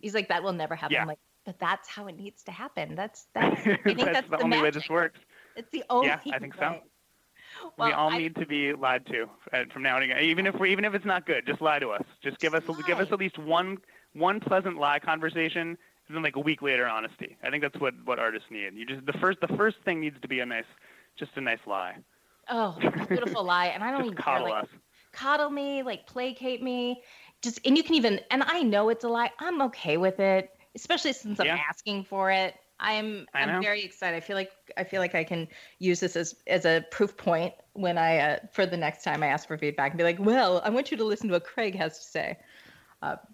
He's 0.00 0.14
like, 0.14 0.28
that 0.28 0.42
will 0.42 0.52
never 0.52 0.74
happen. 0.74 0.94
Yeah. 0.94 1.02
I'm 1.02 1.08
like, 1.08 1.18
but 1.44 1.58
that's 1.58 1.88
how 1.88 2.06
it 2.06 2.16
needs 2.16 2.42
to 2.44 2.52
happen. 2.52 2.94
That's, 2.94 3.26
that's, 3.34 3.60
I 3.60 3.76
think 3.84 3.98
that's, 3.98 4.12
that's, 4.12 4.30
the, 4.30 4.42
only 4.42 4.60
way 4.60 4.70
this 4.70 4.88
works. 4.88 5.20
It's 5.56 5.70
the 5.70 5.84
only 5.90 6.08
Yeah, 6.08 6.18
I 6.32 6.38
think 6.38 6.54
so. 6.54 6.80
Well, 7.78 7.88
we 7.88 7.92
all 7.92 8.10
I- 8.12 8.18
need 8.18 8.34
to 8.36 8.46
be 8.46 8.72
lied 8.72 9.06
to 9.06 9.28
uh, 9.52 9.64
from 9.72 9.82
now 9.82 9.96
on. 9.96 10.02
again. 10.02 10.18
Even 10.20 10.46
if 10.46 10.58
we, 10.58 10.72
even 10.72 10.84
if 10.84 10.94
it's 10.94 11.04
not 11.04 11.26
good, 11.26 11.46
just 11.46 11.60
lie 11.60 11.78
to 11.78 11.90
us. 11.90 12.02
Just 12.22 12.38
give 12.40 12.54
us 12.54 12.64
Just 12.66 12.86
give 12.86 12.98
us 12.98 13.12
at 13.12 13.18
least 13.18 13.38
one 13.38 13.78
one 14.12 14.40
pleasant 14.40 14.76
lie 14.76 14.98
conversation, 14.98 15.76
and 16.08 16.16
then 16.16 16.22
like 16.22 16.36
a 16.36 16.40
week 16.40 16.62
later, 16.62 16.86
honesty. 16.86 17.36
I 17.42 17.50
think 17.50 17.62
that's 17.62 17.78
what 17.80 17.94
what 18.04 18.18
artists 18.18 18.48
need. 18.50 18.74
You 18.74 18.84
just 18.86 19.06
the 19.06 19.12
first 19.14 19.40
the 19.40 19.48
first 19.56 19.76
thing 19.84 20.00
needs 20.00 20.20
to 20.20 20.28
be 20.28 20.40
a 20.40 20.46
nice, 20.46 20.64
just 21.18 21.32
a 21.36 21.40
nice 21.40 21.58
lie. 21.66 21.96
Oh, 22.50 22.76
a 22.82 23.06
beautiful 23.06 23.42
lie. 23.54 23.66
And 23.66 23.82
I 23.82 23.90
don't 23.90 24.04
even 24.04 24.16
care. 24.16 24.24
coddle 24.24 24.50
Like, 24.50 24.64
us. 24.64 24.68
coddle 25.12 25.50
me, 25.50 25.82
like 25.82 26.06
placate 26.06 26.62
me. 26.62 27.02
Just 27.42 27.60
and 27.66 27.76
you 27.76 27.82
can 27.82 27.94
even 27.94 28.20
and 28.30 28.42
I 28.42 28.62
know 28.62 28.88
it's 28.90 29.04
a 29.04 29.08
lie. 29.08 29.30
I'm 29.38 29.62
okay 29.62 29.96
with 29.96 30.20
it, 30.20 30.50
especially 30.74 31.12
since 31.14 31.40
I'm 31.40 31.46
Yeah. 31.46 31.58
asking 31.68 32.04
for 32.04 32.30
it. 32.30 32.54
I'm 32.80 33.26
I'm 33.34 33.62
very 33.62 33.82
excited. 33.84 34.16
I 34.16 34.20
feel 34.20 34.36
like 34.36 34.50
I 34.76 34.84
feel 34.84 35.00
like 35.00 35.14
I 35.14 35.24
can 35.24 35.46
use 35.78 36.00
this 36.00 36.16
as 36.16 36.34
as 36.48 36.64
a 36.66 36.84
proof 36.90 37.16
point 37.16 37.54
when 37.72 37.96
I 37.96 38.18
uh, 38.18 38.38
for 38.52 38.66
the 38.66 38.76
next 38.76 39.04
time 39.04 39.22
I 39.22 39.28
ask 39.28 39.46
for 39.46 39.56
feedback 39.56 39.92
and 39.92 39.98
be 39.98 40.04
like, 40.04 40.18
well, 40.18 40.60
I 40.64 40.70
want 40.70 40.90
you 40.90 40.96
to 40.96 41.04
listen 41.04 41.28
to 41.28 41.34
what 41.34 41.44
Craig 41.44 41.74
has 41.76 41.98
to 41.98 42.04
say. 42.04 42.36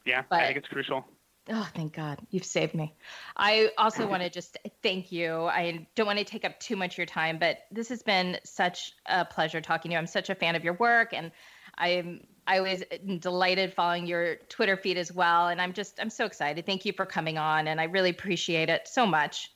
Yeah, 0.05 0.23
but- 0.29 0.41
I 0.41 0.47
think 0.47 0.59
it's 0.59 0.69
crucial. 0.69 1.05
Oh, 1.49 1.69
thank 1.75 1.95
God. 1.95 2.21
You've 2.31 2.45
saved 2.45 2.75
me. 2.75 2.95
I 3.37 3.71
also 3.79 4.07
want 4.07 4.23
to 4.23 4.31
just 4.31 4.59
thank 4.83 5.11
you. 5.11 5.47
I 5.47 5.87
don't 5.95 6.07
want 6.07 6.19
to 6.19 6.25
take 6.25 6.45
up 6.45 6.61
too 6.61 6.77
much 6.77 6.95
of 6.95 6.99
your 6.99 7.07
time, 7.07 7.39
but 7.39 7.59
this 7.71 7.89
has 7.89 8.03
been 8.03 8.39
such 8.45 8.93
a 9.07 9.25
pleasure 9.25 9.61
talking 9.61 9.91
to 9.91 9.95
you. 9.95 9.99
I'm 9.99 10.07
such 10.07 10.31
a 10.31 10.35
fan 10.35 10.55
of 10.55 10.65
your 10.65 10.75
work 10.75 11.13
and 11.13 11.33
I'm 11.77 12.27
I 12.47 12.61
was 12.61 12.83
delighted 13.21 13.75
following 13.75 14.07
your 14.07 14.37
Twitter 14.49 14.77
feed 14.77 14.99
as 14.99 15.13
well. 15.13 15.49
And 15.49 15.61
I'm 15.61 15.73
just 15.73 15.99
I'm 16.01 16.11
so 16.11 16.25
excited. 16.25 16.67
Thank 16.67 16.85
you 16.85 16.93
for 16.93 17.07
coming 17.07 17.39
on 17.39 17.69
and 17.69 17.81
I 17.81 17.85
really 17.85 18.11
appreciate 18.11 18.69
it 18.69 18.87
so 18.87 19.07
much. 19.07 19.51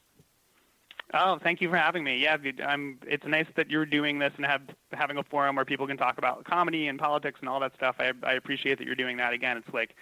Oh, 1.12 1.38
thank 1.42 1.60
you 1.60 1.68
for 1.68 1.76
having 1.76 2.02
me. 2.02 2.16
Yeah, 2.16 2.36
I'm. 2.66 2.98
It's 3.06 3.24
nice 3.24 3.46
that 3.56 3.70
you're 3.70 3.86
doing 3.86 4.18
this 4.18 4.32
and 4.36 4.44
have 4.46 4.62
having 4.92 5.16
a 5.16 5.22
forum 5.22 5.54
where 5.54 5.64
people 5.64 5.86
can 5.86 5.96
talk 5.96 6.18
about 6.18 6.44
comedy 6.44 6.88
and 6.88 6.98
politics 6.98 7.38
and 7.40 7.48
all 7.48 7.60
that 7.60 7.74
stuff. 7.74 7.96
I 8.00 8.12
I 8.24 8.32
appreciate 8.32 8.78
that 8.78 8.86
you're 8.86 8.96
doing 8.96 9.18
that. 9.18 9.32
Again, 9.32 9.56
it's 9.56 9.72
like 9.72 9.94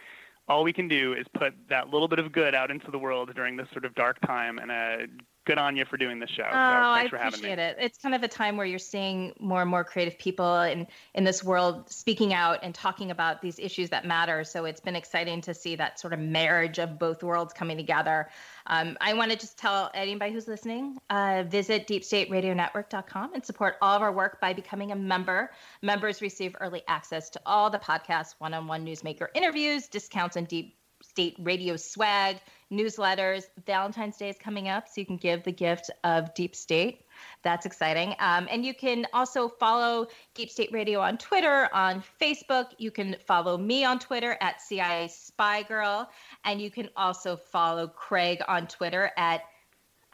all 0.53 0.63
we 0.63 0.73
can 0.73 0.87
do 0.87 1.15
is 1.15 1.27
put 1.33 1.55
that 1.71 1.89
little 1.89 2.09
bit 2.09 2.19
of 2.19 2.31
good 2.31 2.55
out 2.55 2.71
into 2.71 2.91
the 2.91 2.99
world 2.99 3.35
during 3.35 3.57
this 3.57 3.69
sort 3.73 3.87
of 3.87 3.95
dark 3.95 4.21
time. 4.21 4.59
And 4.59 4.71
uh, 4.71 5.07
good 5.45 5.59
on 5.59 5.77
you 5.77 5.85
for 5.85 5.97
doing 5.97 6.19
this 6.19 6.31
show. 6.31 6.45
Oh, 6.45 6.51
so 6.51 6.57
I 6.57 6.95
thanks 6.99 7.11
for 7.11 7.17
having 7.17 7.41
me. 7.41 7.53
appreciate 7.53 7.59
it. 7.59 7.77
It's 7.81 7.99
kind 7.99 8.15
of 8.15 8.23
a 8.23 8.29
time 8.29 8.57
where 8.57 8.67
you're 8.67 8.79
seeing 8.79 9.33
more 9.41 9.61
and 9.61 9.71
more 9.71 9.85
creative 9.85 10.19
people 10.19 10.61
in 10.63 10.87
in 11.15 11.25
this 11.25 11.43
world 11.43 11.91
speaking 11.91 12.33
out 12.33 12.61
and 12.63 12.75
talking 12.75 13.11
about 13.11 13.43
these 13.43 13.59
issues 13.59 13.91
that 13.91 14.05
matter. 14.05 14.45
So 14.45 14.65
it's 14.65 14.81
been 14.81 14.97
exciting 14.97 15.41
to 15.43 15.55
see 15.55 15.77
that 15.77 15.99
sort 15.99 16.13
of 16.13 16.21
marriage 16.21 16.79
of 16.79 16.99
both 16.99 17.23
worlds 17.23 17.53
coming 17.53 17.77
together. 17.77 18.29
Um, 18.67 18.97
I 19.01 19.15
want 19.15 19.33
to 19.33 19.37
just 19.37 19.59
tell 19.59 19.91
anybody 19.95 20.33
who's 20.33 20.47
listening, 20.47 20.99
uh, 21.11 21.45
visit 21.49 21.89
deepstateradionetwork.com 21.89 23.35
and 23.35 23.45
support 23.45 23.77
all 23.83 23.97
of 23.97 24.03
our 24.03 24.13
work 24.13 24.41
by 24.41 24.53
becoming 24.53 24.93
a 24.93 24.97
member. 24.97 25.51
Members 25.83 26.23
receive 26.23 26.55
early 26.61 26.83
access 26.87 27.31
to 27.31 27.41
all 27.45 27.71
the 27.71 27.79
podcasts, 27.79 28.35
one-on-one 28.39 28.87
newsmaker 28.87 29.27
interviews, 29.35 29.89
discounts 29.89 30.37
on 30.37 30.45
deep 30.45 30.77
state 31.03 31.37
radio 31.41 31.77
swag, 31.77 32.39
newsletters. 32.73 33.45
Valentine's 33.67 34.17
Day 34.17 34.31
is 34.31 34.37
coming 34.39 34.69
up, 34.69 34.89
so 34.89 34.95
you 35.01 35.07
can 35.07 35.17
give 35.17 35.45
the 35.45 35.53
gift 35.53 35.91
of 36.03 36.33
Deep 36.35 36.57
State. 36.57 37.05
That's 37.43 37.67
exciting. 37.67 38.15
Um, 38.19 38.49
and 38.51 38.65
you 38.65 38.75
can 38.75 39.07
also 39.13 39.49
follow 39.49 40.09
Deep 40.35 40.51
State 40.51 40.71
Radio 40.73 41.01
on 41.01 41.19
Twitter, 41.19 41.69
on 41.73 42.03
Facebook. 42.21 42.71
You 42.79 42.91
can 42.91 43.17
follow 43.27 43.59
me 43.59 43.85
on 43.85 43.99
Twitter 43.99 44.37
at 44.41 44.63
CIA 44.63 45.09
Spy 45.09 45.63
Girl. 45.63 46.11
And 46.45 46.61
you 46.61 46.71
can 46.71 46.89
also 46.97 47.37
follow 47.37 47.87
Craig 47.87 48.41
on 48.49 48.67
Twitter 48.67 49.11
at, 49.17 49.43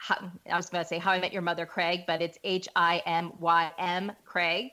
I 0.08 0.56
was 0.56 0.68
going 0.68 0.82
to 0.82 0.88
say 0.88 0.98
How 0.98 1.12
I 1.12 1.20
Met 1.20 1.32
Your 1.32 1.42
Mother 1.42 1.66
Craig, 1.66 2.04
but 2.06 2.20
it's 2.20 2.38
H 2.44 2.68
I 2.76 3.02
M 3.06 3.32
Y 3.38 3.70
M 3.78 4.12
Craig. 4.24 4.70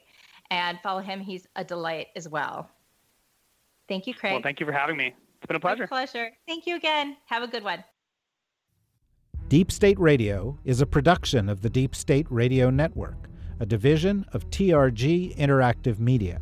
And 0.51 0.79
follow 0.81 1.01
him. 1.01 1.19
He's 1.19 1.47
a 1.55 1.63
delight 1.63 2.07
as 2.15 2.29
well. 2.29 2.69
Thank 3.87 4.07
you, 4.07 4.13
Craig. 4.13 4.33
Well, 4.33 4.41
thank 4.41 4.59
you 4.59 4.65
for 4.65 4.71
having 4.71 4.97
me. 4.97 5.13
It's 5.45 5.47
been 5.49 5.57
a 5.57 5.59
My 5.59 5.75
pleasure. 5.75 5.87
pleasure. 5.87 6.31
Thank 6.47 6.65
you 6.65 6.75
again. 6.75 7.17
Have 7.27 7.43
a 7.43 7.47
good 7.47 7.63
one. 7.63 7.83
Deep 9.47 9.71
State 9.71 9.99
Radio 9.99 10.57
is 10.65 10.81
a 10.81 10.87
production 10.87 11.49
of 11.49 11.61
the 11.61 11.69
Deep 11.69 11.93
State 11.93 12.25
Radio 12.31 12.71
Network, 12.71 13.29
a 13.59 13.65
division 13.67 14.25
of 14.33 14.49
TRG 14.49 15.37
Interactive 15.37 15.99
Media. 15.99 16.41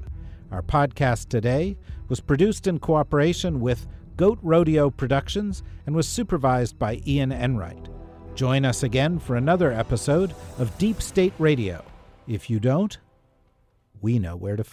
Our 0.51 0.61
podcast 0.61 1.27
today 1.27 1.75
was 2.07 2.21
produced 2.21 2.65
in 2.65 2.79
cooperation 2.79 3.59
with 3.59 3.87
Goat 4.15 4.39
Rodeo 4.41 4.89
Productions 4.89 5.63
and 5.85 5.97
was 5.97 6.07
supervised 6.07 6.79
by 6.79 7.01
Ian 7.05 7.33
Enright. 7.33 7.89
Join 8.35 8.63
us 8.63 8.83
again 8.83 9.19
for 9.19 9.35
another 9.35 9.73
episode 9.73 10.33
of 10.57 10.77
Deep 10.77 11.01
State 11.01 11.33
Radio. 11.39 11.83
If 12.25 12.49
you 12.49 12.57
don't, 12.61 12.97
we 14.01 14.17
know 14.17 14.37
where 14.37 14.55
to 14.55 14.63
find 14.63 14.71